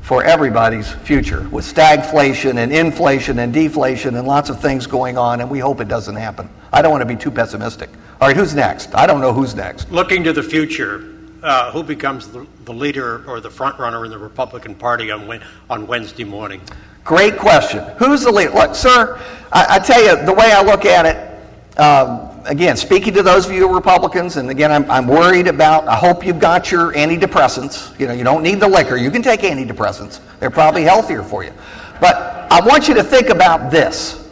for 0.02 0.24
everybody's 0.24 0.90
future 0.90 1.48
with 1.50 1.64
stagflation 1.64 2.58
and 2.58 2.72
inflation 2.72 3.38
and 3.40 3.52
deflation 3.52 4.16
and 4.16 4.26
lots 4.26 4.50
of 4.50 4.60
things 4.60 4.86
going 4.86 5.16
on, 5.16 5.40
and 5.40 5.48
we 5.48 5.60
hope 5.60 5.80
it 5.80 5.86
doesn't 5.86 6.16
happen. 6.16 6.48
I 6.72 6.82
don't 6.82 6.90
want 6.90 7.02
to 7.02 7.06
be 7.06 7.14
too 7.14 7.30
pessimistic. 7.30 7.90
All 8.20 8.28
right, 8.28 8.36
who's 8.36 8.54
next? 8.54 8.94
I 8.94 9.06
don't 9.06 9.22
know 9.22 9.32
who's 9.32 9.54
next. 9.54 9.90
Looking 9.90 10.22
to 10.24 10.34
the 10.34 10.42
future, 10.42 11.16
uh, 11.42 11.72
who 11.72 11.82
becomes 11.82 12.28
the, 12.28 12.46
the, 12.66 12.72
leader 12.72 13.24
or 13.26 13.40
the 13.40 13.48
front 13.48 13.78
runner 13.78 14.04
in 14.04 14.10
the 14.10 14.18
Republican 14.18 14.74
Party 14.74 15.10
on, 15.10 15.40
on 15.70 15.86
Wednesday 15.86 16.24
morning? 16.24 16.60
Great 17.02 17.38
question. 17.38 17.82
Who's 17.96 18.20
the 18.20 18.30
leader? 18.30 18.52
Look, 18.52 18.74
sir, 18.74 19.18
I, 19.52 19.76
I 19.76 19.78
tell 19.78 20.04
you, 20.04 20.22
the 20.26 20.34
way 20.34 20.52
I 20.52 20.62
look 20.62 20.84
at 20.84 21.06
it, 21.06 21.80
um, 21.80 22.42
again, 22.44 22.76
speaking 22.76 23.14
to 23.14 23.22
those 23.22 23.46
of 23.46 23.52
you 23.52 23.72
Republicans, 23.74 24.36
and 24.36 24.50
again, 24.50 24.70
I'm, 24.70 24.90
I'm 24.90 25.06
worried 25.06 25.46
about, 25.46 25.88
I 25.88 25.96
hope 25.96 26.22
you've 26.22 26.38
got 26.38 26.70
your 26.70 26.92
antidepressants. 26.92 27.98
You 27.98 28.06
know, 28.06 28.12
you 28.12 28.22
don't 28.22 28.42
need 28.42 28.60
the 28.60 28.68
liquor. 28.68 28.98
You 28.98 29.10
can 29.10 29.22
take 29.22 29.40
antidepressants. 29.40 30.20
They're 30.40 30.50
probably 30.50 30.82
healthier 30.82 31.22
for 31.22 31.42
you. 31.42 31.54
But 32.02 32.16
I 32.52 32.60
want 32.66 32.86
you 32.86 32.92
to 32.96 33.02
think 33.02 33.30
about 33.30 33.70
this. 33.70 34.28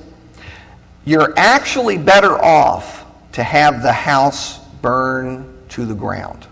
You're 1.07 1.32
actually 1.39 1.97
better 1.97 2.36
off 2.45 2.97
to 3.39 3.45
have 3.45 3.82
the 3.82 3.93
house 3.93 4.59
burn 4.82 5.57
to 5.68 5.86
the 5.86 5.95
ground. 5.95 6.45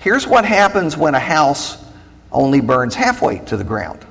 Here's 0.00 0.26
what 0.26 0.44
happens 0.44 0.96
when 0.96 1.14
a 1.14 1.20
house 1.20 1.84
only 2.32 2.60
burns 2.60 2.96
halfway 2.96 3.38
to 3.44 3.56
the 3.56 3.62
ground. 3.62 4.04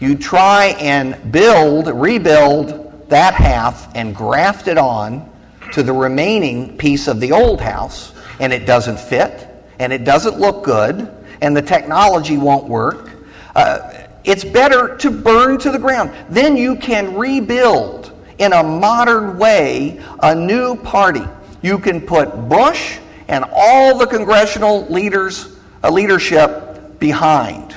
You 0.00 0.16
try 0.16 0.76
and 0.78 1.32
build, 1.32 1.86
rebuild 1.86 3.08
that 3.08 3.32
half 3.32 3.90
and 3.96 4.14
graft 4.14 4.68
it 4.68 4.76
on 4.76 5.26
to 5.72 5.82
the 5.82 5.94
remaining 5.94 6.76
piece 6.76 7.08
of 7.08 7.20
the 7.20 7.32
old 7.32 7.58
house, 7.58 8.12
and 8.38 8.52
it 8.52 8.66
doesn't 8.66 9.00
fit, 9.00 9.48
and 9.78 9.94
it 9.94 10.04
doesn't 10.04 10.38
look 10.38 10.62
good, 10.62 11.10
and 11.40 11.56
the 11.56 11.62
technology 11.62 12.36
won't 12.36 12.68
work. 12.68 13.12
Uh, 13.56 14.08
it's 14.24 14.44
better 14.44 14.94
to 14.98 15.10
burn 15.10 15.56
to 15.60 15.70
the 15.70 15.78
ground. 15.78 16.14
Then 16.28 16.54
you 16.54 16.76
can 16.76 17.14
rebuild 17.14 18.13
in 18.38 18.52
a 18.52 18.62
modern 18.62 19.38
way 19.38 20.00
a 20.20 20.34
new 20.34 20.76
party. 20.76 21.24
You 21.62 21.78
can 21.78 22.00
put 22.00 22.48
Bush 22.48 22.98
and 23.28 23.44
all 23.52 23.96
the 23.96 24.06
congressional 24.06 24.86
leaders, 24.86 25.56
uh, 25.82 25.90
leadership 25.90 26.98
behind. 26.98 27.74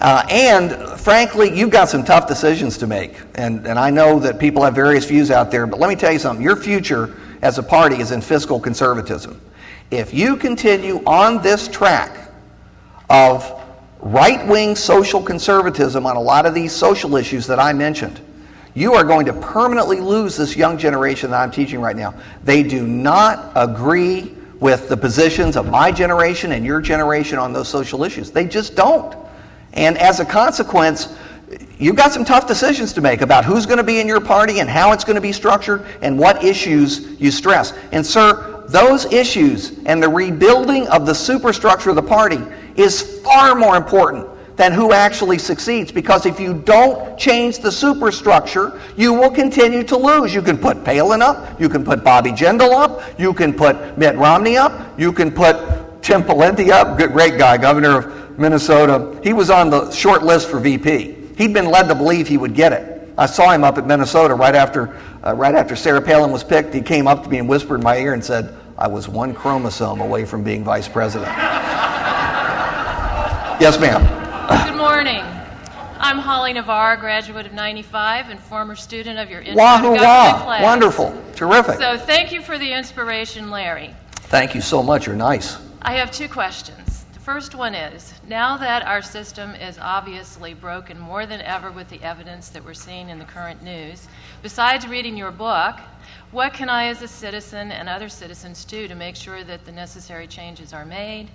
Uh, 0.00 0.24
and 0.30 0.72
frankly, 1.00 1.56
you've 1.56 1.70
got 1.70 1.88
some 1.88 2.04
tough 2.04 2.28
decisions 2.28 2.78
to 2.78 2.86
make. 2.86 3.20
And, 3.34 3.66
and 3.66 3.78
I 3.78 3.90
know 3.90 4.18
that 4.20 4.38
people 4.38 4.62
have 4.62 4.74
various 4.74 5.04
views 5.04 5.30
out 5.30 5.50
there, 5.50 5.66
but 5.66 5.80
let 5.80 5.88
me 5.88 5.96
tell 5.96 6.12
you 6.12 6.18
something. 6.18 6.42
Your 6.42 6.56
future 6.56 7.16
as 7.42 7.58
a 7.58 7.62
party 7.62 8.00
is 8.00 8.12
in 8.12 8.20
fiscal 8.20 8.60
conservatism. 8.60 9.40
If 9.90 10.12
you 10.12 10.36
continue 10.36 11.02
on 11.04 11.42
this 11.42 11.66
track 11.66 12.30
of 13.10 13.52
right 14.00 14.46
wing 14.46 14.76
social 14.76 15.22
conservatism 15.22 16.06
on 16.06 16.16
a 16.16 16.20
lot 16.20 16.46
of 16.46 16.54
these 16.54 16.72
social 16.72 17.16
issues 17.16 17.46
that 17.46 17.58
I 17.58 17.72
mentioned, 17.72 18.20
you 18.78 18.94
are 18.94 19.02
going 19.02 19.26
to 19.26 19.32
permanently 19.32 20.00
lose 20.00 20.36
this 20.36 20.56
young 20.56 20.78
generation 20.78 21.32
that 21.32 21.40
I'm 21.40 21.50
teaching 21.50 21.80
right 21.80 21.96
now. 21.96 22.14
They 22.44 22.62
do 22.62 22.86
not 22.86 23.50
agree 23.56 24.34
with 24.60 24.88
the 24.88 24.96
positions 24.96 25.56
of 25.56 25.68
my 25.68 25.90
generation 25.90 26.52
and 26.52 26.64
your 26.64 26.80
generation 26.80 27.38
on 27.38 27.52
those 27.52 27.68
social 27.68 28.04
issues. 28.04 28.30
They 28.30 28.46
just 28.46 28.76
don't. 28.76 29.16
And 29.72 29.98
as 29.98 30.20
a 30.20 30.24
consequence, 30.24 31.12
you've 31.76 31.96
got 31.96 32.12
some 32.12 32.24
tough 32.24 32.46
decisions 32.46 32.92
to 32.92 33.00
make 33.00 33.20
about 33.20 33.44
who's 33.44 33.66
going 33.66 33.78
to 33.78 33.84
be 33.84 33.98
in 33.98 34.06
your 34.06 34.20
party 34.20 34.60
and 34.60 34.70
how 34.70 34.92
it's 34.92 35.02
going 35.02 35.16
to 35.16 35.20
be 35.20 35.32
structured 35.32 35.84
and 36.00 36.16
what 36.16 36.44
issues 36.44 37.20
you 37.20 37.32
stress. 37.32 37.72
And, 37.90 38.06
sir, 38.06 38.64
those 38.68 39.06
issues 39.06 39.76
and 39.86 40.00
the 40.00 40.08
rebuilding 40.08 40.86
of 40.86 41.04
the 41.04 41.14
superstructure 41.14 41.90
of 41.90 41.96
the 41.96 42.02
party 42.02 42.40
is 42.76 43.20
far 43.22 43.56
more 43.56 43.76
important 43.76 44.28
than 44.58 44.72
who 44.72 44.92
actually 44.92 45.38
succeeds. 45.38 45.90
Because 45.90 46.26
if 46.26 46.38
you 46.38 46.52
don't 46.52 47.16
change 47.16 47.60
the 47.60 47.72
superstructure, 47.72 48.78
you 48.96 49.14
will 49.14 49.30
continue 49.30 49.84
to 49.84 49.96
lose. 49.96 50.34
You 50.34 50.42
can 50.42 50.58
put 50.58 50.84
Palin 50.84 51.22
up, 51.22 51.58
you 51.58 51.70
can 51.70 51.84
put 51.84 52.04
Bobby 52.04 52.32
Jindal 52.32 52.72
up, 52.72 53.00
you 53.18 53.32
can 53.32 53.54
put 53.54 53.96
Mitt 53.96 54.16
Romney 54.16 54.58
up, 54.58 54.98
you 54.98 55.12
can 55.12 55.30
put 55.30 55.56
Tim 56.02 56.22
Pawlenty 56.22 56.70
up, 56.70 56.98
great 56.98 57.38
guy, 57.38 57.56
governor 57.56 57.98
of 57.98 58.38
Minnesota. 58.38 59.18
He 59.22 59.32
was 59.32 59.48
on 59.48 59.70
the 59.70 59.90
short 59.92 60.24
list 60.24 60.48
for 60.50 60.58
VP. 60.58 61.14
He'd 61.36 61.54
been 61.54 61.70
led 61.70 61.86
to 61.88 61.94
believe 61.94 62.26
he 62.26 62.36
would 62.36 62.54
get 62.54 62.72
it. 62.72 63.14
I 63.16 63.26
saw 63.26 63.50
him 63.50 63.62
up 63.62 63.78
at 63.78 63.86
Minnesota 63.86 64.34
right 64.34 64.56
after, 64.56 64.96
uh, 65.24 65.34
right 65.34 65.54
after 65.54 65.76
Sarah 65.76 66.02
Palin 66.02 66.32
was 66.32 66.42
picked. 66.42 66.74
He 66.74 66.82
came 66.82 67.06
up 67.06 67.22
to 67.22 67.28
me 67.28 67.38
and 67.38 67.48
whispered 67.48 67.76
in 67.76 67.84
my 67.84 67.96
ear 67.96 68.12
and 68.12 68.24
said, 68.24 68.56
I 68.76 68.88
was 68.88 69.08
one 69.08 69.34
chromosome 69.34 70.00
away 70.00 70.24
from 70.24 70.42
being 70.42 70.64
vice 70.64 70.88
president. 70.88 71.30
yes, 73.60 73.78
ma'am. 73.80 74.17
Good 74.48 74.76
morning. 74.76 75.22
I'm 75.98 76.16
Holly 76.16 76.54
Navarre, 76.54 76.96
graduate 76.96 77.44
of 77.44 77.52
95 77.52 78.30
and 78.30 78.40
former 78.40 78.76
student 78.76 79.18
of 79.18 79.28
your 79.28 79.42
intro 79.42 79.62
Wahoo 79.62 79.90
wah. 79.92 80.42
class. 80.42 80.62
Wonderful. 80.62 81.22
Terrific. 81.34 81.76
So 81.76 81.98
thank 81.98 82.32
you 82.32 82.40
for 82.40 82.56
the 82.56 82.72
inspiration, 82.72 83.50
Larry. 83.50 83.94
Thank 84.12 84.54
you 84.54 84.62
so 84.62 84.82
much. 84.82 85.06
You're 85.06 85.16
nice. 85.16 85.58
I 85.82 85.92
have 85.96 86.10
two 86.10 86.30
questions. 86.30 87.04
The 87.12 87.20
first 87.20 87.54
one 87.54 87.74
is 87.74 88.14
now 88.26 88.56
that 88.56 88.86
our 88.86 89.02
system 89.02 89.54
is 89.54 89.78
obviously 89.78 90.54
broken 90.54 90.98
more 90.98 91.26
than 91.26 91.42
ever 91.42 91.70
with 91.70 91.90
the 91.90 92.02
evidence 92.02 92.48
that 92.48 92.64
we're 92.64 92.72
seeing 92.72 93.10
in 93.10 93.18
the 93.18 93.26
current 93.26 93.62
news, 93.62 94.08
besides 94.40 94.88
reading 94.88 95.14
your 95.14 95.30
book, 95.30 95.76
what 96.30 96.54
can 96.54 96.70
I, 96.70 96.86
as 96.86 97.02
a 97.02 97.08
citizen 97.08 97.70
and 97.70 97.86
other 97.86 98.08
citizens, 98.08 98.64
do 98.64 98.88
to 98.88 98.94
make 98.94 99.14
sure 99.14 99.44
that 99.44 99.66
the 99.66 99.72
necessary 99.72 100.26
changes 100.26 100.72
are 100.72 100.86
made? 100.86 101.28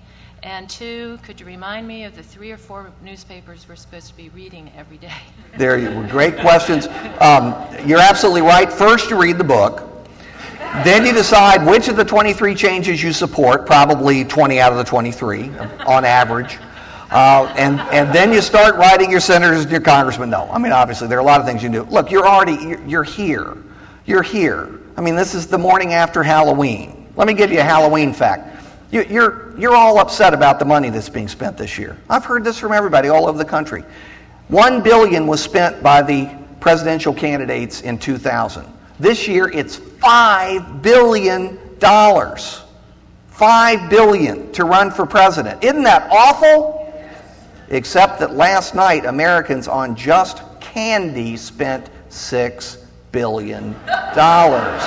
And 0.43 0.69
two, 0.69 1.17
could 1.23 1.39
you 1.39 1.45
remind 1.45 1.87
me 1.87 2.03
of 2.03 2.17
the 2.17 2.21
three 2.21 2.51
or 2.51 2.57
four 2.57 2.91
newspapers 3.01 3.65
we're 3.69 3.77
supposed 3.77 4.09
to 4.09 4.17
be 4.17 4.27
reading 4.29 4.69
every 4.77 4.97
day? 4.97 5.11
There 5.57 5.77
you 5.77 5.91
were. 5.91 6.07
Great 6.07 6.37
questions. 6.37 6.87
Um, 7.21 7.53
you're 7.85 7.99
absolutely 7.99 8.41
right. 8.41 8.73
First, 8.73 9.11
you 9.11 9.21
read 9.21 9.37
the 9.37 9.43
book. 9.43 9.87
Then 10.83 11.05
you 11.05 11.13
decide 11.13 11.63
which 11.63 11.87
of 11.89 11.95
the 11.95 12.03
23 12.03 12.55
changes 12.55 13.03
you 13.03 13.13
support, 13.13 13.67
probably 13.67 14.25
20 14.25 14.59
out 14.59 14.71
of 14.71 14.79
the 14.79 14.83
23 14.83 15.49
on 15.85 16.03
average. 16.03 16.57
Uh, 17.11 17.53
and, 17.55 17.79
and 17.79 18.13
then 18.13 18.33
you 18.33 18.41
start 18.41 18.75
writing 18.77 19.11
your 19.11 19.19
senators 19.19 19.61
and 19.61 19.71
your 19.71 19.79
congressmen. 19.79 20.31
No, 20.31 20.49
I 20.49 20.57
mean, 20.57 20.71
obviously, 20.71 21.07
there 21.07 21.19
are 21.19 21.21
a 21.21 21.25
lot 21.25 21.39
of 21.39 21.45
things 21.45 21.61
you 21.61 21.69
can 21.69 21.83
do. 21.83 21.91
Look, 21.91 22.09
you're 22.09 22.27
already, 22.27 22.53
you're, 22.53 22.83
you're 22.85 23.03
here. 23.03 23.55
You're 24.07 24.23
here. 24.23 24.79
I 24.97 25.01
mean, 25.01 25.15
this 25.15 25.35
is 25.35 25.45
the 25.45 25.59
morning 25.59 25.93
after 25.93 26.23
Halloween. 26.23 27.07
Let 27.15 27.27
me 27.27 27.35
give 27.35 27.51
you 27.51 27.59
a 27.59 27.63
Halloween 27.63 28.11
fact. 28.11 28.52
You're, 28.93 29.57
you're 29.57 29.75
all 29.75 29.97
upset 29.97 30.35
about 30.35 30.59
the 30.59 30.65
money 30.65 30.91
that's 30.91 31.09
being 31.09 31.27
spent 31.27 31.57
this 31.57 31.79
year. 31.79 31.97
I've 32.11 32.23
heard 32.23 32.43
this 32.43 32.59
from 32.59 32.73
everybody 32.73 33.09
all 33.09 33.27
over 33.27 33.39
the 33.39 33.43
country. 33.43 33.83
One 34.49 34.83
billion 34.83 35.25
was 35.25 35.41
spent 35.41 35.81
by 35.81 36.03
the 36.03 36.29
presidential 36.59 37.11
candidates 37.11 37.81
in 37.81 37.97
2000. 37.97 38.71
This 38.99 39.27
year 39.27 39.49
it's 39.49 39.77
five 39.77 40.83
billion 40.83 41.57
dollars. 41.79 42.61
Five 43.29 43.89
billion 43.89 44.51
to 44.51 44.63
run 44.63 44.91
for 44.91 45.07
president. 45.07 45.63
Isn't 45.63 45.81
that 45.83 46.07
awful? 46.11 46.93
Except 47.69 48.19
that 48.19 48.35
last 48.35 48.75
night 48.75 49.05
Americans 49.05 49.67
on 49.67 49.95
just 49.95 50.43
candy 50.59 51.35
spent 51.35 51.89
six 52.09 52.82
billion 53.13 53.71
dollars. 54.13 54.83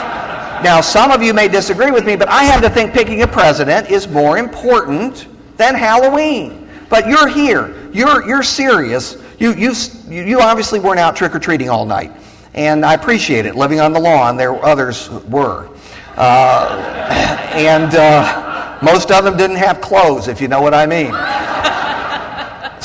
Now, 0.62 0.82
some 0.82 1.10
of 1.10 1.22
you 1.22 1.32
may 1.32 1.48
disagree 1.48 1.90
with 1.90 2.04
me, 2.04 2.16
but 2.16 2.28
I 2.28 2.42
have 2.44 2.60
to 2.62 2.68
think 2.68 2.92
picking 2.92 3.22
a 3.22 3.26
president 3.26 3.90
is 3.90 4.08
more 4.08 4.36
important 4.36 5.28
than 5.56 5.74
Halloween. 5.74 6.68
But 6.90 7.06
you're 7.08 7.28
here. 7.28 7.74
You're, 7.92 8.26
you're 8.26 8.42
serious. 8.42 9.16
You, 9.38 9.54
you, 9.54 9.72
you 10.08 10.40
obviously 10.40 10.80
weren't 10.80 10.98
out 10.98 11.16
trick 11.16 11.34
or 11.34 11.38
treating 11.38 11.70
all 11.70 11.86
night. 11.86 12.12
And 12.54 12.84
I 12.84 12.94
appreciate 12.94 13.46
it. 13.46 13.54
Living 13.54 13.80
on 13.80 13.92
the 13.92 14.00
lawn, 14.00 14.36
there 14.36 14.52
others 14.64 15.08
were. 15.28 15.68
Uh, 16.16 17.50
and 17.54 17.94
uh, 17.94 18.78
most 18.82 19.10
of 19.10 19.24
them 19.24 19.36
didn't 19.36 19.56
have 19.56 19.80
clothes, 19.80 20.26
if 20.26 20.40
you 20.40 20.48
know 20.48 20.60
what 20.60 20.74
I 20.74 20.86
mean. 20.86 21.12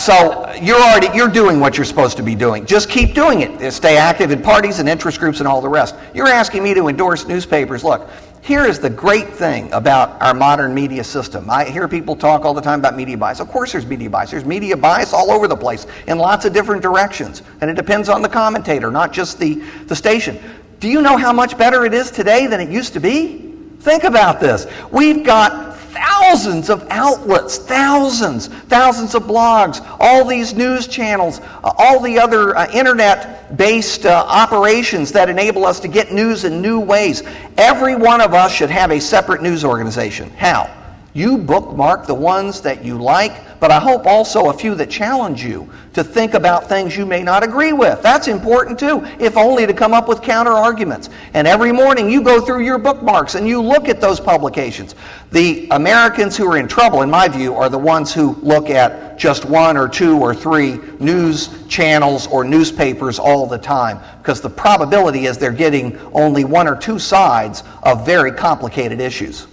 So 0.02 0.52
you're 0.60 0.82
already 0.82 1.16
you're 1.16 1.30
doing 1.30 1.60
what 1.60 1.78
you're 1.78 1.86
supposed 1.86 2.18
to 2.18 2.24
be 2.24 2.34
doing. 2.34 2.66
Just 2.66 2.90
keep 2.90 3.14
doing 3.14 3.42
it. 3.42 3.72
Stay 3.72 3.98
active 3.98 4.32
in 4.32 4.42
parties 4.42 4.80
and 4.80 4.90
interest 4.90 5.20
groups 5.20 5.38
and 5.38 5.48
all 5.48 5.62
the 5.62 5.70
rest. 5.70 5.94
You're 6.16 6.28
asking 6.28 6.64
me 6.64 6.74
to 6.74 6.88
endorse 6.88 7.28
newspapers. 7.28 7.84
Look, 7.84 8.10
here 8.42 8.66
is 8.66 8.80
the 8.80 8.90
great 8.90 9.30
thing 9.30 9.72
about 9.74 10.20
our 10.20 10.34
modern 10.34 10.74
media 10.74 11.04
system. 11.04 11.48
I 11.52 11.66
hear 11.66 11.88
people 11.88 12.16
talk 12.16 12.46
all 12.46 12.56
the 12.56 12.62
time 12.62 12.80
about 12.80 12.96
media 12.96 13.16
bias. 13.16 13.40
Of 13.40 13.50
course 13.50 13.74
there's 13.74 13.86
media 13.86 14.10
bias. 14.10 14.32
There's 14.32 14.44
media 14.44 14.76
bias 14.76 15.14
all 15.14 15.30
over 15.30 15.48
the 15.48 15.56
place 15.56 15.86
in 16.08 16.18
lots 16.18 16.46
of 16.46 16.54
different 16.54 16.82
directions. 16.82 17.44
And 17.62 17.70
it 17.70 17.76
depends 17.76 18.10
on 18.10 18.24
the 18.24 18.30
commentator, 18.30 18.90
not 18.90 19.14
just 19.14 19.38
the, 19.38 19.62
the 19.86 19.96
station. 19.96 20.40
Do 20.80 20.88
you 20.88 21.04
know 21.04 21.16
how 21.16 21.32
much 21.32 21.60
better 21.60 21.86
it 21.86 21.94
is 21.94 22.10
today 22.10 22.48
than 22.48 22.60
it 22.60 22.70
used 22.70 22.94
to 22.94 23.00
be? 23.00 23.54
Think 23.82 24.04
about 24.04 24.40
this. 24.40 24.66
We've 24.92 25.24
got 25.24 25.78
thousands 25.92 26.70
of 26.70 26.86
outlets, 26.90 27.58
thousands, 27.58 28.48
thousands 28.48 29.16
of 29.16 29.24
blogs, 29.24 29.86
all 30.00 30.26
these 30.26 30.54
news 30.54 30.88
channels, 30.88 31.40
uh, 31.40 31.72
all 31.78 32.00
the 32.00 32.20
other 32.20 32.56
uh, 32.56 32.72
internet 32.72 33.56
based 33.58 34.06
uh, 34.06 34.26
operations 34.28 35.12
that 35.12 35.30
enable 35.30 35.66
us 35.66 35.80
to 35.80 35.88
get 35.88 36.12
news 36.12 36.44
in 36.44 36.62
new 36.62 36.80
ways. 36.80 37.24
Every 37.58 37.96
one 37.96 38.22
of 38.22 38.34
us 38.34 38.54
should 38.54 38.70
have 38.70 38.92
a 38.92 39.00
separate 39.00 39.42
news 39.42 39.64
organization. 39.64 40.30
How? 40.32 40.81
You 41.14 41.38
bookmark 41.38 42.08
the 42.08 42.16
ones 42.16 42.62
that 42.62 42.86
you 42.86 42.98
like, 42.98 43.60
but 43.60 43.70
I 43.70 43.80
hope 43.80 44.06
also 44.06 44.50
a 44.50 44.54
few 44.54 44.76
that 44.76 44.90
challenge 44.90 45.44
you 45.44 45.70
to 45.94 46.06
think 46.06 46.34
about 46.36 46.70
things 46.70 46.96
you 46.96 47.06
may 47.06 47.22
not 47.22 47.44
agree 47.44 47.74
with. 47.74 48.02
That's 48.02 48.30
important 48.30 48.80
too, 48.80 49.06
if 49.20 49.36
only 49.36 49.68
to 49.68 49.74
come 49.74 49.94
up 49.94 50.08
with 50.08 50.22
counter 50.22 50.52
arguments. 50.54 51.10
And 51.34 51.48
every 51.48 51.74
morning 51.74 52.10
you 52.10 52.22
go 52.22 52.40
through 52.40 52.62
your 52.62 52.78
bookmarks 52.78 53.36
and 53.36 53.46
you 53.46 53.62
look 53.62 53.90
at 53.90 54.00
those 54.00 54.22
publications. 54.22 54.96
The 55.34 55.68
Americans 55.72 56.38
who 56.38 56.50
are 56.50 56.58
in 56.58 56.70
trouble, 56.70 57.02
in 57.02 57.10
my 57.10 57.28
view, 57.28 57.56
are 57.56 57.68
the 57.68 57.78
ones 57.78 58.14
who 58.14 58.36
look 58.42 58.70
at 58.70 59.20
just 59.20 59.44
one 59.44 59.76
or 59.76 59.90
two 59.90 60.18
or 60.18 60.34
three 60.34 60.80
news 61.00 61.50
channels 61.68 62.26
or 62.28 62.46
newspapers 62.46 63.20
all 63.20 63.46
the 63.46 63.58
time, 63.58 64.00
because 64.20 64.40
the 64.40 64.50
probability 64.50 65.26
is 65.26 65.38
they're 65.38 65.52
getting 65.52 66.00
only 66.14 66.46
one 66.46 66.70
or 66.70 66.76
two 66.76 66.98
sides 66.98 67.64
of 67.84 68.06
very 68.06 68.32
complicated 68.32 69.02
issues. 69.02 69.46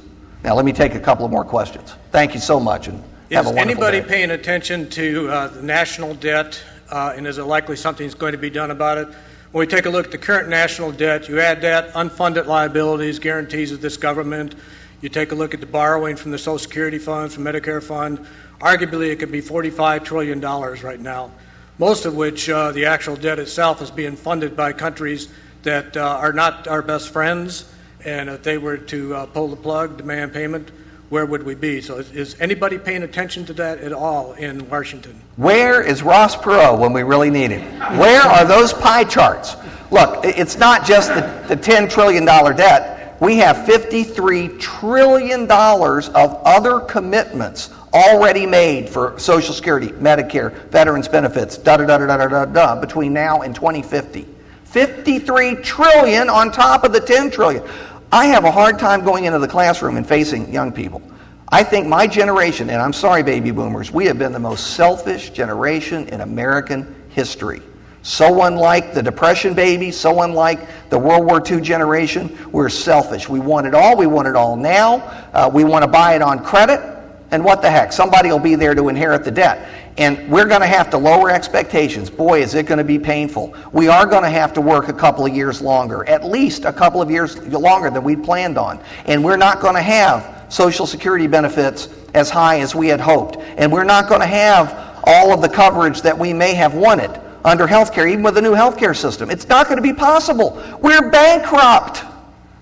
Now, 0.45 0.55
let 0.55 0.65
me 0.65 0.73
take 0.73 0.95
a 0.95 1.01
couple 1.01 1.25
of 1.25 1.33
more 1.33 1.45
questions. 1.45 1.95
Thank 2.13 2.33
you 2.33 2.41
so 2.41 2.61
much, 2.61 2.87
and 2.87 3.03
have 3.33 3.47
is 3.47 3.51
a 3.51 3.55
wonderful 3.55 3.59
anybody 3.59 4.01
day. 4.01 4.07
paying 4.07 4.31
attention 4.31 4.89
to 4.91 5.29
uh, 5.29 5.49
the 5.49 5.63
national 5.63 6.15
debt, 6.15 6.63
uh, 6.91 7.13
and 7.17 7.27
is 7.27 7.39
it 7.39 7.45
likely 7.45 7.75
something's 7.75 8.15
going 8.15 8.33
to 8.33 8.39
be 8.39 8.51
done 8.51 8.71
about 8.71 8.99
it? 8.99 9.09
When 9.51 9.61
we 9.61 9.67
take 9.67 9.87
a 9.87 9.91
look 9.91 10.07
at 10.07 10.13
the 10.13 10.19
current 10.19 10.49
national 10.49 10.93
debt, 10.93 11.29
you 11.29 11.41
add 11.41 11.61
that 11.63 11.93
unfunded 11.95 12.47
liabilities, 12.47 13.19
guarantees 13.19 13.73
of 13.73 13.81
this 13.81 13.97
government. 13.97 14.55
You 15.01 15.09
take 15.09 15.33
a 15.33 15.35
look 15.35 15.55
at 15.55 15.61
the 15.61 15.67
borrowing 15.67 16.15
from 16.17 16.31
the 16.31 16.39
Social 16.39 16.59
Security 16.59 16.99
Fund, 16.99 17.33
from 17.33 17.45
Medicare 17.45 17.83
fund. 17.83 18.25
Arguably, 18.61 19.11
it 19.11 19.17
could 19.17 19.33
be 19.33 19.41
$45 19.41 20.05
trillion 20.05 20.41
right 20.41 21.01
now, 21.01 21.31
most 21.79 22.05
of 22.05 22.15
which 22.15 22.49
uh, 22.49 22.71
the 22.73 22.85
actual 22.85 23.17
debt 23.17 23.39
itself 23.39 23.83
is 23.83 23.91
being 23.91 24.17
funded 24.17 24.57
by 24.57 24.73
countries 24.73 25.29
that 25.63 25.97
uh, 25.97 26.19
are 26.21 26.33
not 26.33 26.69
our 26.69 26.83
best 26.83 27.09
friends 27.09 27.73
and 28.09 28.31
if 28.31 28.43
they 28.43 28.57
were 28.57 28.79
to 28.79 29.15
uh, 29.15 29.27
pull 29.27 29.49
the 29.49 29.57
plug, 29.57 29.99
demand 29.99 30.33
payment, 30.33 30.71
where 31.11 31.27
would 31.27 31.43
we 31.43 31.55
be? 31.55 31.81
So 31.83 31.99
is, 31.99 32.11
is, 32.13 32.41
anybody 32.41 32.79
paying 32.79 33.03
attention 33.03 33.45
to 33.47 33.53
that 33.55 33.81
at 33.81 33.93
all 33.93 34.33
in 34.35 34.69
Washington? 34.71 35.21
Where 35.37 35.83
is 35.83 36.03
Ross 36.03 36.35
Perot 36.35 36.79
when 36.79 36.93
we 36.93 37.03
really 37.03 37.31
need 37.31 37.51
him? 37.51 37.63
Where 37.99 38.23
are 38.23 38.47
those 38.47 38.73
pie 38.73 39.05
charts? 39.05 39.57
Look, 39.91 40.25
it's 40.25 40.57
not 40.57 40.87
just 40.87 41.15
the, 41.15 41.55
the 41.55 41.57
$10 41.57 41.91
trillion 41.91 42.25
debt. 42.25 43.21
We 43.21 43.37
have 43.39 43.57
$53 43.69 44.59
trillion 44.61 45.43
of 45.43 46.43
other 46.45 46.81
commitments 46.81 47.71
already 47.93 48.47
made 48.47 48.89
for 48.89 49.19
Social 49.19 49.53
Security, 49.53 49.89
Medicare, 49.89 50.53
veterans 50.71 51.09
benefits, 51.09 51.59
da 51.59 51.77
da 51.77 51.85
da 51.85 51.99
da 51.99 52.17
da 52.17 52.29
da 52.29 52.45
da, 52.45 52.81
between 52.81 53.13
now 53.13 53.43
and 53.43 53.55
2050. 53.55 54.27
53 54.69 55.57
trillion 55.57 56.29
on 56.29 56.53
top 56.53 56.85
of 56.85 56.93
the 56.93 57.01
10 57.01 57.31
trillion. 57.31 57.63
I 58.11 58.27
have 58.27 58.45
a 58.45 58.51
hard 58.51 58.79
time 58.79 59.05
going 59.05 59.27
into 59.27 59.39
the 59.39 59.49
classroom 59.49 59.99
and 59.99 60.07
facing 60.07 60.51
young 60.51 60.73
people. 60.73 61.03
I 61.51 61.63
think 61.63 61.87
my 61.87 62.07
generation, 62.07 62.71
and 62.71 62.81
I'm 62.81 62.95
sorry, 62.95 63.23
baby 63.23 63.51
boomers, 63.51 63.91
we 63.91 64.07
have 64.07 64.19
been 64.19 64.33
the 64.33 64.39
most 64.39 64.77
selfish 64.77 65.31
generation 65.31 66.09
in 66.09 66.23
American 66.23 66.95
history. 67.11 67.61
So 68.03 68.45
unlike 68.45 68.95
the 68.95 69.03
Depression 69.03 69.53
baby, 69.53 69.91
so 69.91 70.23
unlike 70.23 70.89
the 70.89 70.99
World 70.99 71.27
War 71.27 71.43
II 71.47 71.61
generation, 71.61 72.35
we're 72.51 72.71
selfish. 72.71 73.29
We 73.29 73.41
want 73.41 73.67
it 73.67 73.75
all. 73.75 73.95
We 73.95 74.07
want 74.07 74.27
it 74.27 74.37
all 74.37 74.57
now. 74.57 74.97
Uh, 75.35 75.51
we 75.53 75.65
want 75.65 75.85
to 75.85 75.91
buy 75.91 76.15
it 76.15 76.23
on 76.23 76.43
credit. 76.43 76.98
And 77.31 77.45
what 77.45 77.61
the 77.61 77.71
heck? 77.71 77.93
Somebody 77.93 78.31
will 78.31 78.39
be 78.39 78.55
there 78.55 78.75
to 78.75 78.89
inherit 78.89 79.25
the 79.25 79.31
debt. 79.31 79.69
And 79.99 80.31
we're 80.31 80.47
going 80.47 80.61
to 80.61 80.67
have 80.67 80.91
to 80.91 80.99
lower 80.99 81.31
expectations. 81.31 82.09
Boy, 82.09 82.41
is 82.41 82.55
it 82.55 82.67
going 82.67 82.79
to 82.79 82.85
be 82.85 82.99
painful. 82.99 83.55
We 83.73 83.89
are 83.89 84.07
going 84.07 84.23
to 84.23 84.31
have 84.31 84.53
to 84.55 84.61
work 84.61 84.89
a 84.89 84.93
couple 84.93 85.27
of 85.27 85.35
years 85.35 85.61
longer, 85.61 86.09
at 86.09 86.25
least 86.25 86.65
a 86.65 86.73
couple 86.73 87.03
of 87.03 87.11
years 87.11 87.37
longer 87.49 87.91
than 87.91 88.05
we 88.05 88.17
planned 88.17 88.57
on. 88.57 88.81
And 89.07 89.25
we're 89.25 89.37
not 89.37 89.61
going 89.61 89.75
to 89.75 89.83
have 89.83 90.47
Social 90.49 90.87
Security 90.87 91.27
benefits 91.27 91.89
as 92.15 92.31
high 92.31 92.61
as 92.61 92.75
we 92.75 92.89
had 92.89 93.01
hoped. 93.01 93.37
And 93.37 93.71
we're 93.73 93.85
not 93.85 94.09
going 94.09 94.21
to 94.21 94.27
have 94.27 95.01
all 95.05 95.33
of 95.33 95.43
the 95.43 95.49
coverage 95.49 96.03
that 96.03 96.17
we 96.17 96.33
may 96.33 96.55
have 96.55 96.75
wanted 96.75 97.21
under 97.45 97.67
health 97.67 97.93
care, 97.93 98.07
even 98.07 98.23
with 98.23 98.35
the 98.35 98.43
new 98.43 98.55
health 98.55 98.79
care 98.79 98.95
system. 98.95 99.31
It's 99.31 99.49
not 99.49 99.67
going 99.67 99.77
to 99.77 99.83
be 99.83 99.93
possible. 99.93 100.63
We're 100.81 101.11
bankrupt. 101.11 102.05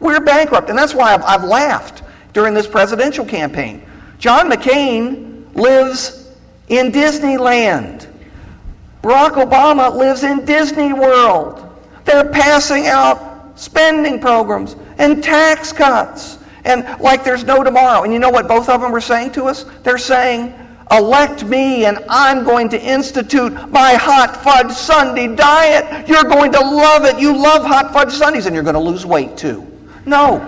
We're 0.01 0.21
bankrupt. 0.21 0.71
And 0.71 0.79
that's 0.79 0.95
why 0.95 1.15
I've, 1.15 1.23
I've 1.23 1.45
laughed 1.45 2.03
during 2.33 2.55
this 2.55 2.67
presidential 2.67 3.25
campaign. 3.25 3.83
John 4.19 4.51
McCain 4.51 5.55
lives 5.55 6.33
in 6.69 6.91
Disneyland. 6.91 8.09
Barack 9.03 9.33
Obama 9.33 9.95
lives 9.95 10.25
in 10.25 10.45
Disney 10.45 10.93
World. 10.93 11.63
They're 12.05 12.31
passing 12.31 12.87
out 12.87 13.59
spending 13.59 14.21
programs 14.21 14.77
and 14.99 15.23
tax 15.23 15.73
cuts 15.73 16.39
and 16.65 16.85
like 17.01 17.23
there's 17.25 17.45
no 17.45 17.63
tomorrow. 17.63 18.03
And 18.03 18.13
you 18.13 18.19
know 18.19 18.31
what 18.31 18.49
both 18.49 18.69
of 18.69 18.81
them 18.81 18.95
are 18.95 19.01
saying 19.01 19.33
to 19.33 19.45
us? 19.45 19.65
They're 19.85 19.99
saying, 19.99 20.53
elect 20.91 21.45
me 21.45 21.85
and 21.85 21.99
I'm 22.09 22.45
going 22.45 22.69
to 22.71 22.83
institute 22.83 23.53
my 23.71 23.95
hot 23.95 24.37
fudge 24.43 24.73
sundae 24.73 25.37
diet. 25.37 26.09
You're 26.09 26.25
going 26.25 26.51
to 26.53 26.61
love 26.61 27.05
it. 27.05 27.21
You 27.21 27.37
love 27.37 27.65
hot 27.65 27.93
fudge 27.93 28.13
sundaes 28.13 28.47
and 28.47 28.55
you're 28.55 28.65
going 28.65 28.75
to 28.75 28.81
lose 28.81 29.07
weight 29.07 29.37
too. 29.37 29.65
No, 30.05 30.41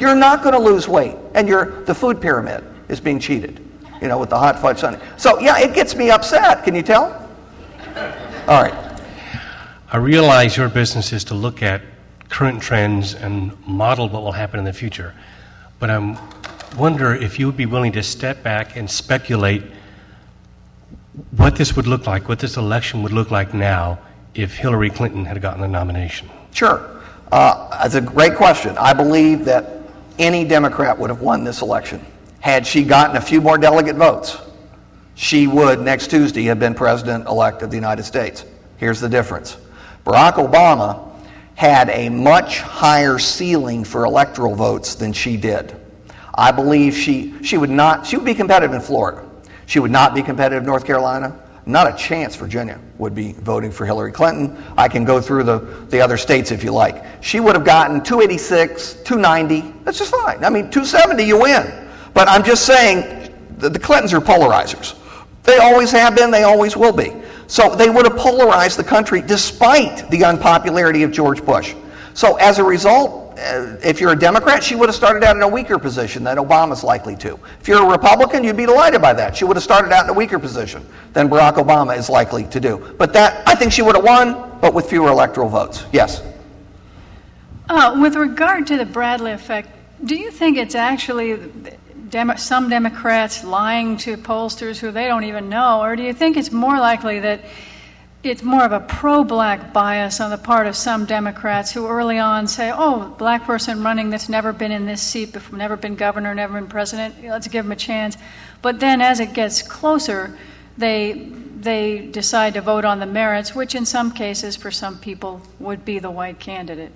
you're 0.00 0.14
not 0.14 0.42
going 0.42 0.54
to 0.54 0.60
lose 0.60 0.88
weight. 0.88 1.16
And 1.34 1.46
you're, 1.46 1.82
the 1.84 1.94
food 1.94 2.20
pyramid 2.20 2.64
is 2.88 3.00
being 3.00 3.18
cheated, 3.18 3.60
you 4.00 4.08
know, 4.08 4.18
with 4.18 4.30
the 4.30 4.38
hot 4.38 4.60
fudge 4.60 4.78
sundae. 4.78 5.00
So 5.16 5.38
yeah, 5.40 5.58
it 5.58 5.74
gets 5.74 5.94
me 5.94 6.10
upset. 6.10 6.64
Can 6.64 6.74
you 6.74 6.82
tell? 6.82 7.28
All 8.48 8.62
right. 8.62 8.74
I 9.92 9.98
realize 9.98 10.56
your 10.56 10.68
business 10.68 11.12
is 11.12 11.24
to 11.24 11.34
look 11.34 11.62
at 11.62 11.82
current 12.28 12.60
trends 12.60 13.14
and 13.14 13.56
model 13.66 14.08
what 14.08 14.22
will 14.22 14.32
happen 14.32 14.58
in 14.58 14.64
the 14.64 14.72
future. 14.72 15.14
But 15.78 15.90
I 15.90 16.18
wonder 16.76 17.14
if 17.14 17.38
you 17.38 17.46
would 17.46 17.56
be 17.56 17.66
willing 17.66 17.92
to 17.92 18.02
step 18.02 18.42
back 18.42 18.76
and 18.76 18.90
speculate 18.90 19.62
what 21.36 21.56
this 21.56 21.76
would 21.76 21.86
look 21.86 22.06
like, 22.06 22.28
what 22.28 22.38
this 22.38 22.56
election 22.56 23.02
would 23.02 23.12
look 23.12 23.30
like 23.30 23.54
now 23.54 23.98
if 24.34 24.56
Hillary 24.56 24.90
Clinton 24.90 25.24
had 25.24 25.40
gotten 25.40 25.60
the 25.60 25.68
nomination? 25.68 26.28
Sure. 26.52 27.00
Uh, 27.32 27.68
that's 27.82 27.94
a 27.94 28.00
great 28.00 28.34
question. 28.34 28.76
I 28.78 28.92
believe 28.92 29.44
that 29.46 29.80
any 30.18 30.44
Democrat 30.44 30.98
would 30.98 31.10
have 31.10 31.20
won 31.20 31.44
this 31.44 31.62
election. 31.62 32.04
Had 32.40 32.66
she 32.66 32.84
gotten 32.84 33.16
a 33.16 33.20
few 33.20 33.40
more 33.40 33.58
delegate 33.58 33.96
votes, 33.96 34.38
she 35.14 35.46
would 35.46 35.80
next 35.80 36.10
Tuesday 36.10 36.44
have 36.44 36.60
been 36.60 36.74
president 36.74 37.26
elect 37.26 37.62
of 37.62 37.70
the 37.70 37.76
United 37.76 38.04
States. 38.04 38.44
Here's 38.76 39.00
the 39.00 39.08
difference 39.08 39.56
Barack 40.04 40.34
Obama 40.34 41.02
had 41.54 41.88
a 41.88 42.10
much 42.10 42.60
higher 42.60 43.18
ceiling 43.18 43.82
for 43.82 44.04
electoral 44.04 44.54
votes 44.54 44.94
than 44.94 45.12
she 45.12 45.36
did. 45.36 45.74
I 46.34 46.52
believe 46.52 46.94
she, 46.94 47.34
she 47.42 47.56
would 47.56 47.70
not, 47.70 48.06
she 48.06 48.16
would 48.16 48.26
be 48.26 48.34
competitive 48.34 48.74
in 48.74 48.82
Florida. 48.82 49.26
She 49.64 49.78
would 49.78 49.90
not 49.90 50.14
be 50.14 50.22
competitive 50.22 50.62
in 50.62 50.66
North 50.66 50.84
Carolina. 50.84 51.42
Not 51.64 51.92
a 51.92 51.96
chance 51.96 52.36
Virginia 52.36 52.78
would 52.98 53.14
be 53.14 53.32
voting 53.32 53.72
for 53.72 53.86
Hillary 53.86 54.12
Clinton. 54.12 54.62
I 54.76 54.86
can 54.86 55.04
go 55.04 55.20
through 55.20 55.44
the, 55.44 55.58
the 55.88 56.00
other 56.00 56.16
states 56.16 56.52
if 56.52 56.62
you 56.62 56.70
like. 56.70 57.04
She 57.24 57.40
would 57.40 57.56
have 57.56 57.64
gotten 57.64 58.04
286, 58.04 58.94
290. 59.02 59.74
That's 59.82 59.98
just 59.98 60.12
fine. 60.12 60.44
I 60.44 60.50
mean, 60.50 60.70
270, 60.70 61.24
you 61.24 61.40
win. 61.40 61.85
But 62.16 62.30
I'm 62.30 62.42
just 62.42 62.64
saying 62.64 63.30
the, 63.58 63.68
the 63.68 63.78
Clintons 63.78 64.14
are 64.14 64.22
polarizers. 64.22 64.96
They 65.42 65.58
always 65.58 65.92
have 65.92 66.16
been, 66.16 66.30
they 66.30 66.44
always 66.44 66.74
will 66.74 66.94
be. 66.94 67.12
So 67.46 67.76
they 67.76 67.90
would 67.90 68.06
have 68.06 68.16
polarized 68.16 68.78
the 68.78 68.84
country 68.84 69.20
despite 69.20 70.10
the 70.10 70.24
unpopularity 70.24 71.02
of 71.02 71.12
George 71.12 71.44
Bush. 71.44 71.74
So 72.14 72.36
as 72.36 72.58
a 72.58 72.64
result, 72.64 73.38
uh, 73.38 73.76
if 73.84 74.00
you're 74.00 74.12
a 74.12 74.18
Democrat, 74.18 74.64
she 74.64 74.74
would 74.74 74.88
have 74.88 74.96
started 74.96 75.24
out 75.24 75.36
in 75.36 75.42
a 75.42 75.48
weaker 75.48 75.78
position 75.78 76.24
than 76.24 76.38
Obama's 76.38 76.82
likely 76.82 77.16
to. 77.16 77.38
If 77.60 77.68
you're 77.68 77.86
a 77.86 77.90
Republican, 77.90 78.44
you'd 78.44 78.56
be 78.56 78.64
delighted 78.64 79.02
by 79.02 79.12
that. 79.12 79.36
She 79.36 79.44
would 79.44 79.58
have 79.58 79.62
started 79.62 79.92
out 79.92 80.04
in 80.04 80.10
a 80.10 80.14
weaker 80.14 80.38
position 80.38 80.86
than 81.12 81.28
Barack 81.28 81.56
Obama 81.56 81.98
is 81.98 82.08
likely 82.08 82.44
to 82.44 82.58
do. 82.58 82.94
But 82.96 83.12
that, 83.12 83.46
I 83.46 83.54
think 83.54 83.72
she 83.72 83.82
would 83.82 83.94
have 83.94 84.04
won, 84.04 84.58
but 84.62 84.72
with 84.72 84.88
fewer 84.88 85.10
electoral 85.10 85.50
votes. 85.50 85.84
Yes? 85.92 86.22
Uh, 87.68 87.98
with 88.00 88.16
regard 88.16 88.66
to 88.68 88.78
the 88.78 88.86
Bradley 88.86 89.32
effect, 89.32 89.68
do 90.06 90.16
you 90.16 90.30
think 90.30 90.56
it's 90.56 90.74
actually 90.74 91.38
Demo- 92.08 92.36
some 92.36 92.68
Democrats 92.68 93.44
lying 93.44 93.96
to 93.98 94.16
pollsters 94.16 94.78
who 94.78 94.90
they 94.90 95.06
don't 95.06 95.24
even 95.24 95.48
know? 95.48 95.80
Or 95.80 95.96
do 95.96 96.02
you 96.02 96.12
think 96.12 96.36
it's 96.36 96.52
more 96.52 96.78
likely 96.78 97.20
that 97.20 97.40
it's 98.22 98.42
more 98.42 98.64
of 98.64 98.72
a 98.72 98.80
pro 98.80 99.24
black 99.24 99.72
bias 99.72 100.20
on 100.20 100.30
the 100.30 100.38
part 100.38 100.66
of 100.66 100.74
some 100.74 101.04
Democrats 101.04 101.72
who 101.72 101.86
early 101.86 102.18
on 102.18 102.46
say, 102.46 102.72
oh, 102.74 103.14
black 103.18 103.44
person 103.44 103.82
running 103.82 104.10
that's 104.10 104.28
never 104.28 104.52
been 104.52 104.72
in 104.72 104.84
this 104.84 105.02
seat 105.02 105.32
before, 105.32 105.58
never 105.58 105.76
been 105.76 105.94
governor, 105.94 106.34
never 106.34 106.54
been 106.60 106.68
president, 106.68 107.14
let's 107.24 107.46
give 107.48 107.64
him 107.64 107.72
a 107.72 107.76
chance. 107.76 108.16
But 108.62 108.80
then 108.80 109.00
as 109.00 109.20
it 109.20 109.32
gets 109.32 109.62
closer, 109.62 110.36
they, 110.76 111.30
they 111.60 112.06
decide 112.06 112.54
to 112.54 112.60
vote 112.60 112.84
on 112.84 112.98
the 112.98 113.06
merits, 113.06 113.54
which 113.54 113.74
in 113.74 113.86
some 113.86 114.10
cases, 114.10 114.56
for 114.56 114.70
some 114.70 114.98
people, 114.98 115.40
would 115.60 115.84
be 115.84 115.98
the 115.98 116.10
white 116.10 116.38
candidate. 116.38 116.92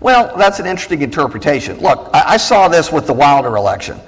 Well, 0.00 0.36
that's 0.36 0.60
an 0.60 0.66
interesting 0.66 1.02
interpretation. 1.02 1.78
Look, 1.78 2.10
I, 2.12 2.34
I 2.34 2.36
saw 2.36 2.68
this 2.68 2.90
with 2.90 3.06
the 3.06 3.12
Wilder 3.12 3.56
election. 3.56 4.00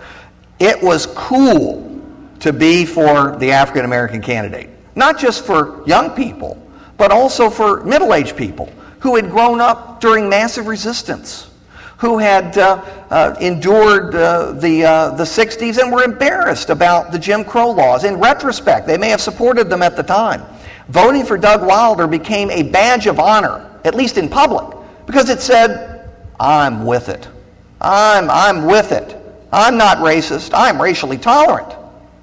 It 0.59 0.83
was 0.83 1.07
cool 1.07 2.01
to 2.41 2.53
be 2.53 2.87
for 2.87 3.37
the 3.37 3.53
African 3.53 3.85
American 3.85 4.23
candidate, 4.23 4.71
not 4.95 5.19
just 5.19 5.45
for 5.45 5.87
young 5.87 6.11
people, 6.11 6.61
but 6.97 7.11
also 7.11 7.51
for 7.51 7.83
middle 7.85 8.15
aged 8.15 8.37
people 8.37 8.71
who 9.01 9.17
had 9.17 9.31
grown 9.31 9.61
up 9.61 10.01
during 10.01 10.29
massive 10.29 10.67
resistance, 10.67 11.51
who 11.99 12.19
had 12.19 12.57
uh, 12.57 12.83
uh, 13.11 13.37
endured 13.41 14.15
uh, 14.15 14.53
the, 14.53 14.85
uh, 14.85 15.11
the 15.11 15.25
60s 15.25 15.79
and 15.79 15.93
were 15.93 16.03
embarrassed 16.03 16.71
about 16.71 17.13
the 17.13 17.19
Jim 17.19 17.45
Crow 17.45 17.71
laws. 17.71 18.05
In 18.05 18.19
retrospect, 18.19 18.87
they 18.87 18.97
may 18.97 19.11
have 19.11 19.21
supported 19.21 19.69
them 19.69 19.83
at 19.83 19.97
the 19.97 20.03
time. 20.03 20.43
Voting 20.89 21.25
for 21.25 21.37
Doug 21.37 21.67
Wilder 21.67 22.07
became 22.07 22.51
a 22.51 22.63
badge 22.63 23.07
of 23.07 23.19
honor, 23.19 23.71
at 23.85 23.95
least 23.95 24.19
in 24.19 24.29
public, 24.29 24.77
because 25.07 25.29
it 25.29 25.41
said, 25.41 26.11
I'm 26.39 26.85
with 26.87 27.09
it. 27.09 27.29
I'm, 27.81 28.31
I'm 28.31 28.65
with 28.67 28.93
it. 28.93 29.17
I'm 29.57 29.79
not 29.79 29.99
racist. 29.99 30.51
I'm 30.55 30.81
racially 30.81 31.17
tolerant. 31.17 31.75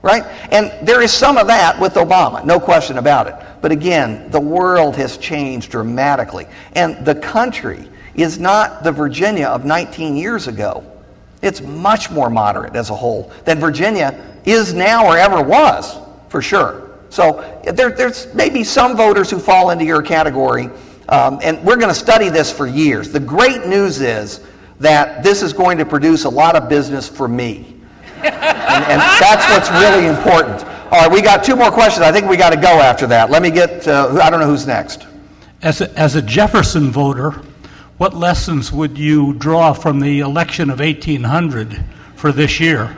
Right? 0.04 0.24
And 0.52 0.72
there 0.88 1.02
is 1.02 1.12
some 1.12 1.38
of 1.38 1.48
that 1.48 1.80
with 1.80 1.94
Obama, 1.94 2.44
no 2.46 2.60
question 2.60 2.98
about 2.98 3.28
it. 3.28 3.36
But 3.62 3.72
again, 3.72 4.30
the 4.30 4.40
world 4.40 4.98
has 4.98 5.18
changed 5.18 5.72
dramatically. 5.72 6.46
And 6.74 7.06
the 7.06 7.16
country 7.16 7.90
is 8.14 8.38
not 8.38 8.84
the 8.84 8.92
Virginia 8.92 9.48
of 9.48 9.66
19 9.66 10.16
years 10.16 10.48
ago. 10.48 10.84
It's 11.42 11.62
much 11.62 12.12
more 12.12 12.30
moderate 12.30 12.76
as 12.76 12.90
a 12.90 12.96
whole 12.96 13.32
than 13.46 13.60
Virginia 13.60 14.40
is 14.46 14.74
now 14.74 15.08
or 15.08 15.18
ever 15.18 15.42
was, 15.42 15.98
for 16.30 16.42
sure. 16.42 16.92
So 17.10 17.62
there, 17.64 17.92
there's 17.92 18.34
maybe 18.34 18.64
some 18.64 18.98
voters 18.98 19.32
who 19.32 19.40
fall 19.40 19.70
into 19.70 19.86
your 19.86 20.02
category, 20.02 20.70
um, 21.10 21.40
and 21.44 21.64
we're 21.64 21.78
going 21.78 21.90
to 21.90 22.00
study 22.00 22.30
this 22.30 22.52
for 22.52 22.68
years. 22.68 23.12
The 23.12 23.20
great 23.20 23.68
news 23.68 24.02
is 24.02 24.42
that 24.80 25.24
this 25.24 25.42
is 25.42 25.54
going 25.54 25.78
to 25.78 25.86
produce 25.86 26.26
a 26.26 26.30
lot 26.30 26.56
of 26.56 26.70
business 26.70 27.08
for 27.08 27.28
me. 27.28 27.76
and, 28.24 28.26
and, 28.26 29.02
that's 29.20 29.50
what's 29.50 29.70
really 29.72 30.08
important. 30.08 30.64
All 30.92 31.02
right, 31.02 31.12
we 31.12 31.22
got 31.22 31.44
two 31.44 31.56
more 31.56 31.72
questions. 31.72 32.06
I 32.06 32.12
think 32.12 32.28
we 32.28 32.38
got 32.38 32.52
to 32.52 32.60
go 32.60 32.80
after 32.80 33.08
that. 33.08 33.30
Let 33.30 33.42
me 33.42 33.52
get, 33.52 33.88
uh, 33.88 34.18
I 34.22 34.30
don't 34.30 34.40
know 34.40 34.48
who's 34.48 34.68
next. 34.68 35.08
As 35.62 35.82
a, 35.82 35.92
as 36.00 36.16
a 36.16 36.22
Jefferson 36.22 36.92
voter, 36.92 37.42
what 37.98 38.14
lessons 38.14 38.72
would 38.72 38.98
you 38.98 39.34
draw 39.34 39.74
from 39.74 40.00
the 40.00 40.20
election 40.20 40.70
of 40.70 40.80
1800 40.80 41.84
for 42.16 42.32
this 42.32 42.60
year? 42.60 42.96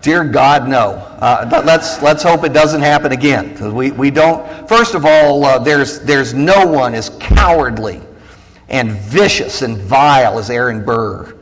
Dear 0.00 0.24
God, 0.24 0.68
no. 0.68 0.92
Uh, 1.20 1.62
let's, 1.64 2.00
let's 2.02 2.22
hope 2.22 2.44
it 2.44 2.52
doesn't 2.52 2.80
happen 2.80 3.12
again. 3.12 3.52
Because 3.52 3.72
we, 3.72 3.90
we 3.90 4.10
don't, 4.10 4.68
first 4.68 4.94
of 4.94 5.04
all, 5.04 5.44
uh, 5.44 5.58
there's, 5.58 6.00
there's 6.00 6.34
no 6.34 6.66
one 6.66 6.94
as 6.94 7.10
cowardly 7.18 8.00
and 8.68 8.92
vicious 8.92 9.62
and 9.62 9.78
vile 9.78 10.38
as 10.38 10.50
Aaron 10.50 10.84
Burr 10.84 11.34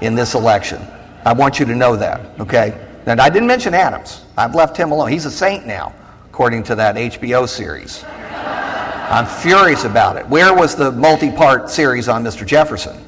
in 0.00 0.14
this 0.14 0.34
election. 0.34 0.80
I 1.24 1.32
want 1.32 1.60
you 1.60 1.66
to 1.66 1.74
know 1.74 1.96
that, 1.96 2.38
okay? 2.40 2.86
And 3.06 3.20
I 3.20 3.28
didn't 3.28 3.48
mention 3.48 3.74
Adams. 3.74 4.24
I've 4.36 4.54
left 4.54 4.76
him 4.76 4.90
alone. 4.90 5.10
He's 5.10 5.26
a 5.26 5.30
saint 5.30 5.66
now, 5.66 5.94
according 6.26 6.64
to 6.64 6.74
that 6.74 6.96
HBO 6.96 7.48
series. 7.48 8.04
I'm 8.04 9.26
furious 9.26 9.84
about 9.84 10.16
it. 10.16 10.26
Where 10.28 10.54
was 10.54 10.74
the 10.74 10.90
multi 10.90 11.30
part 11.30 11.70
series 11.70 12.08
on 12.08 12.24
Mr. 12.24 12.46
Jefferson? 12.46 13.04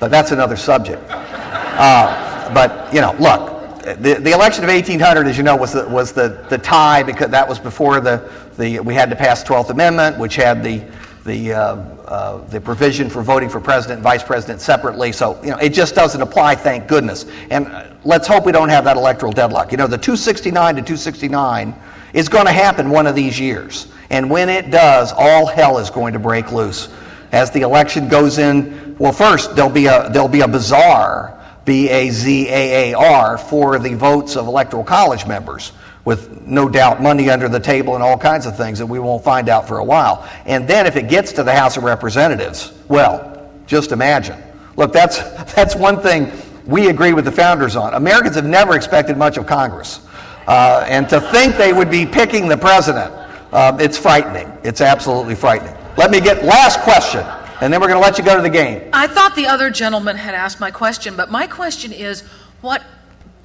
But 0.00 0.10
that's 0.10 0.32
another 0.32 0.56
subject. 0.56 1.02
Uh, 1.08 2.52
but, 2.52 2.92
you 2.92 3.00
know, 3.00 3.14
look, 3.18 3.56
the, 4.02 4.14
the 4.14 4.32
election 4.32 4.64
of 4.64 4.70
1800, 4.70 5.26
as 5.26 5.36
you 5.36 5.42
know, 5.42 5.56
was 5.56 5.72
the, 5.72 5.88
was 5.88 6.12
the, 6.12 6.44
the 6.50 6.58
tie 6.58 7.02
because 7.02 7.30
that 7.30 7.48
was 7.48 7.58
before 7.58 8.00
the, 8.00 8.30
the 8.58 8.80
we 8.80 8.94
had 8.94 9.08
to 9.10 9.16
pass 9.16 9.42
the 9.42 9.54
12th 9.54 9.70
Amendment, 9.70 10.18
which 10.18 10.34
had 10.34 10.62
the 10.62 10.82
the 11.26 11.52
uh, 11.52 11.60
uh, 12.06 12.38
the 12.48 12.60
provision 12.60 13.10
for 13.10 13.22
voting 13.22 13.48
for 13.48 13.60
president 13.60 13.98
and 13.98 14.04
vice 14.04 14.22
president 14.22 14.60
separately. 14.60 15.12
So 15.12 15.38
you 15.42 15.50
know 15.50 15.58
it 15.58 15.70
just 15.70 15.94
doesn't 15.94 16.22
apply. 16.22 16.54
Thank 16.54 16.86
goodness. 16.86 17.26
And 17.50 17.66
uh, 17.66 17.88
let's 18.04 18.26
hope 18.26 18.46
we 18.46 18.52
don't 18.52 18.68
have 18.70 18.84
that 18.84 18.96
electoral 18.96 19.32
deadlock. 19.32 19.72
You 19.72 19.78
know 19.78 19.86
the 19.86 19.98
269 19.98 20.76
to 20.76 20.82
269 20.82 21.74
is 22.14 22.28
going 22.28 22.46
to 22.46 22.52
happen 22.52 22.88
one 22.88 23.06
of 23.06 23.14
these 23.14 23.38
years, 23.38 23.88
and 24.08 24.30
when 24.30 24.48
it 24.48 24.70
does, 24.70 25.12
all 25.12 25.46
hell 25.46 25.78
is 25.78 25.90
going 25.90 26.14
to 26.14 26.18
break 26.18 26.52
loose. 26.52 26.88
As 27.32 27.50
the 27.50 27.62
election 27.62 28.08
goes 28.08 28.38
in, 28.38 28.96
well, 28.98 29.12
first 29.12 29.56
there'll 29.56 29.70
be 29.70 29.86
a 29.86 30.08
there'll 30.10 30.28
be 30.28 30.40
a 30.40 30.48
bazaar 30.48 31.36
B 31.66 31.90
A 31.90 32.10
Z 32.10 32.48
A 32.48 32.92
A 32.92 32.96
R, 32.96 33.36
for 33.36 33.78
the 33.78 33.94
votes 33.94 34.36
of 34.36 34.46
electoral 34.46 34.84
college 34.84 35.26
members, 35.26 35.72
with 36.06 36.46
no 36.46 36.68
doubt 36.68 37.02
money 37.02 37.28
under 37.28 37.48
the 37.48 37.60
table 37.60 37.96
and 37.96 38.02
all 38.02 38.16
kinds 38.16 38.46
of 38.46 38.56
things 38.56 38.78
that 38.78 38.86
we 38.86 38.98
won't 38.98 39.22
find 39.22 39.48
out 39.48 39.68
for 39.68 39.78
a 39.78 39.84
while. 39.84 40.26
And 40.46 40.66
then 40.66 40.86
if 40.86 40.96
it 40.96 41.08
gets 41.08 41.32
to 41.32 41.42
the 41.42 41.52
House 41.52 41.76
of 41.76 41.82
Representatives, 41.82 42.72
well, 42.88 43.50
just 43.66 43.90
imagine. 43.90 44.40
Look, 44.76 44.92
that's, 44.92 45.18
that's 45.54 45.74
one 45.74 46.00
thing 46.00 46.30
we 46.64 46.88
agree 46.88 47.12
with 47.12 47.24
the 47.24 47.32
founders 47.32 47.74
on. 47.74 47.92
Americans 47.94 48.36
have 48.36 48.46
never 48.46 48.76
expected 48.76 49.18
much 49.18 49.36
of 49.36 49.46
Congress. 49.46 50.06
Uh, 50.46 50.86
and 50.88 51.08
to 51.08 51.20
think 51.20 51.56
they 51.56 51.72
would 51.72 51.90
be 51.90 52.06
picking 52.06 52.46
the 52.46 52.56
president, 52.56 53.12
uh, 53.52 53.76
it's 53.80 53.98
frightening. 53.98 54.50
It's 54.62 54.80
absolutely 54.80 55.34
frightening. 55.34 55.74
Let 55.96 56.12
me 56.12 56.20
get 56.20 56.44
last 56.44 56.80
question 56.80 57.26
and 57.60 57.72
then 57.72 57.80
we're 57.80 57.88
going 57.88 58.00
to 58.00 58.06
let 58.06 58.18
you 58.18 58.24
go 58.24 58.36
to 58.36 58.42
the 58.42 58.50
game. 58.50 58.90
I 58.92 59.06
thought 59.06 59.34
the 59.34 59.46
other 59.46 59.70
gentleman 59.70 60.14
had 60.14 60.34
asked 60.34 60.60
my 60.60 60.70
question, 60.70 61.16
but 61.16 61.30
my 61.30 61.46
question 61.46 61.90
is 61.90 62.20
what 62.60 62.82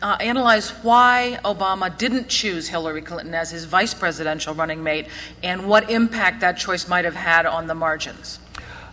uh, 0.02 0.18
analyze 0.20 0.70
why 0.84 1.40
Obama 1.46 1.96
didn't 1.98 2.28
choose 2.28 2.68
Hillary 2.68 3.02
Clinton 3.02 3.34
as 3.34 3.52
his 3.52 3.66
vice 3.66 3.94
presidential 3.94 4.54
running 4.54 4.82
mate 4.82 5.08
and 5.44 5.68
what 5.68 5.90
impact 5.90 6.42
that 6.42 6.58
choice 6.58 6.88
might 6.88 7.06
have 7.06 7.16
had 7.16 7.46
on 7.46 7.68
the 7.68 7.76
margins. 7.76 8.40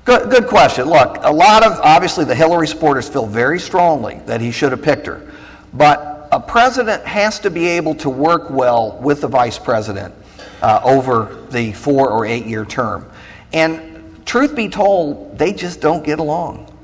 Good, 0.05 0.31
good 0.31 0.47
question. 0.47 0.87
Look, 0.87 1.19
a 1.23 1.33
lot 1.33 1.65
of 1.65 1.79
obviously 1.81 2.25
the 2.25 2.35
Hillary 2.35 2.67
supporters 2.67 3.09
feel 3.09 3.27
very 3.27 3.61
strongly 3.61 4.21
that 4.27 4.41
he 4.41 4.51
should 4.51 4.73
have 4.73 4.83
picked 4.83 5.07
her. 5.07 5.31
But 5.75 6.29
a 6.33 6.41
president 6.41 7.05
has 7.05 7.39
to 7.41 7.51
be 7.51 7.67
able 7.67 7.95
to 7.97 8.11
work 8.11 8.51
well 8.51 8.99
with 9.01 9.23
the 9.23 9.29
vice 9.29 9.59
president 9.59 10.15
uh, 10.63 10.81
over 10.85 11.45
the 11.51 11.73
four 11.73 12.11
or 12.11 12.27
eight 12.27 12.47
year 12.47 12.65
term. 12.65 13.11
And 13.53 14.27
truth 14.27 14.55
be 14.55 14.69
told, 14.69 15.39
they 15.39 15.53
just 15.53 15.81
don't 15.81 16.05
get 16.05 16.19
along. 16.19 16.75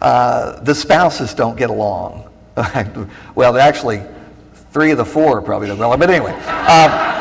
Uh, 0.00 0.60
the 0.60 0.74
spouses 0.74 1.34
don't 1.34 1.56
get 1.56 1.70
along. 1.70 2.23
well, 3.34 3.56
actually, 3.56 4.02
three 4.70 4.90
of 4.90 4.98
the 4.98 5.04
four 5.04 5.38
are 5.38 5.42
probably 5.42 5.68
get 5.68 5.78
along. 5.78 5.98
But 5.98 6.10
anyway, 6.10 6.34
uh, 6.46 7.14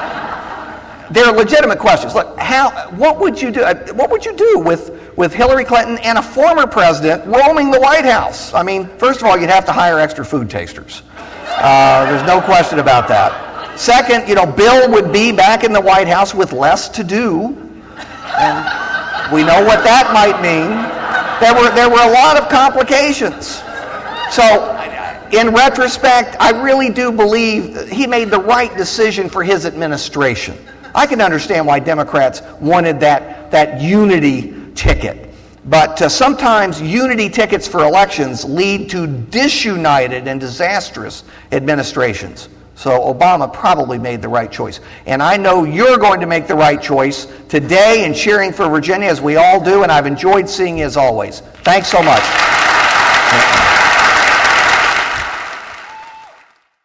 there 1.12 1.26
are 1.26 1.34
legitimate 1.34 1.80
questions. 1.80 2.16
Look, 2.16 2.38
how? 2.38 2.90
What 2.92 3.20
would 3.20 3.42
you 3.42 3.52
do? 3.52 3.62
Uh, 3.62 3.94
what 3.94 4.10
would 4.10 4.26
you 4.26 4.36
do 4.36 4.60
with 4.60 4.92
with 5.18 5.34
Hillary 5.34 5.66
Clinton 5.66 5.98
and 6.00 6.18
a 6.18 6.22
former 6.22 6.68
president 6.68 7.26
roaming 7.26 7.72
the 7.72 7.80
White 7.80 8.06
House? 8.06 8.54
I 8.54 8.64
mean, 8.64 8.88
first 8.98 9.22
of 9.22 9.28
all, 9.28 9.38
you'd 9.38 9.50
have 9.50 9.66
to 9.66 9.72
hire 9.72 10.00
extra 10.00 10.26
food 10.26 10.50
tasters. 10.50 11.04
Uh, 11.46 12.06
there's 12.06 12.26
no 12.28 12.42
question 12.42 12.80
about 12.80 13.08
that. 13.08 13.80
Second, 13.80 14.28
you 14.28 14.36
know, 14.36 14.46
Bill 14.46 14.90
would 14.92 15.12
be 15.12 15.32
back 15.32 15.64
in 15.64 15.74
the 15.74 15.82
White 15.82 16.08
House 16.08 16.34
with 16.34 16.54
less 16.54 16.90
to 16.90 17.04
do. 17.04 17.58
And 18.38 19.32
we 19.32 19.44
know 19.44 19.64
what 19.64 19.84
that 19.84 20.12
might 20.14 20.42
mean. 20.42 20.70
There 21.42 21.54
were, 21.54 21.74
there 21.76 21.90
were 21.90 22.02
a 22.02 22.14
lot 22.14 22.38
of 22.38 22.50
complications. 22.50 23.62
So, 24.32 24.74
in 25.34 25.50
retrospect, 25.50 26.36
I 26.40 26.62
really 26.62 26.90
do 26.90 27.12
believe 27.12 27.90
he 27.90 28.08
made 28.08 28.30
the 28.30 28.40
right 28.40 28.76
decision 28.78 29.30
for 29.30 29.44
his 29.44 29.66
administration. 29.66 30.58
I 30.96 31.08
can 31.08 31.22
understand 31.22 31.66
why 31.66 31.80
Democrats 31.80 32.42
wanted 32.60 33.00
that, 33.00 33.52
that 33.52 33.82
unity 33.82 34.54
ticket. 34.76 35.34
But 35.66 36.02
uh, 36.02 36.10
sometimes 36.10 36.82
unity 36.82 37.30
tickets 37.30 37.68
for 37.68 37.84
elections 37.86 38.44
lead 38.44 38.90
to 38.92 39.08
disunited 39.08 40.28
and 40.28 40.40
disastrous 40.40 41.24
administrations. 41.52 42.50
So 42.76 43.14
Obama 43.14 43.52
probably 43.52 43.98
made 43.98 44.22
the 44.22 44.30
right 44.30 44.52
choice. 44.52 44.82
And 45.06 45.24
I 45.24 45.38
know 45.38 45.64
you're 45.64 45.98
going 45.98 46.20
to 46.20 46.28
make 46.28 46.48
the 46.48 46.56
right 46.56 46.82
choice 46.82 47.28
today 47.48 48.06
in 48.06 48.14
cheering 48.14 48.52
for 48.52 48.68
Virginia, 48.68 49.08
as 49.08 49.22
we 49.22 49.36
all 49.36 49.64
do, 49.64 49.84
and 49.84 49.92
I've 49.92 50.08
enjoyed 50.08 50.50
seeing 50.50 50.80
you 50.80 50.86
as 50.86 50.98
always. 50.98 51.40
Thanks 51.40 51.88
so 51.88 52.04
much. 52.04 52.24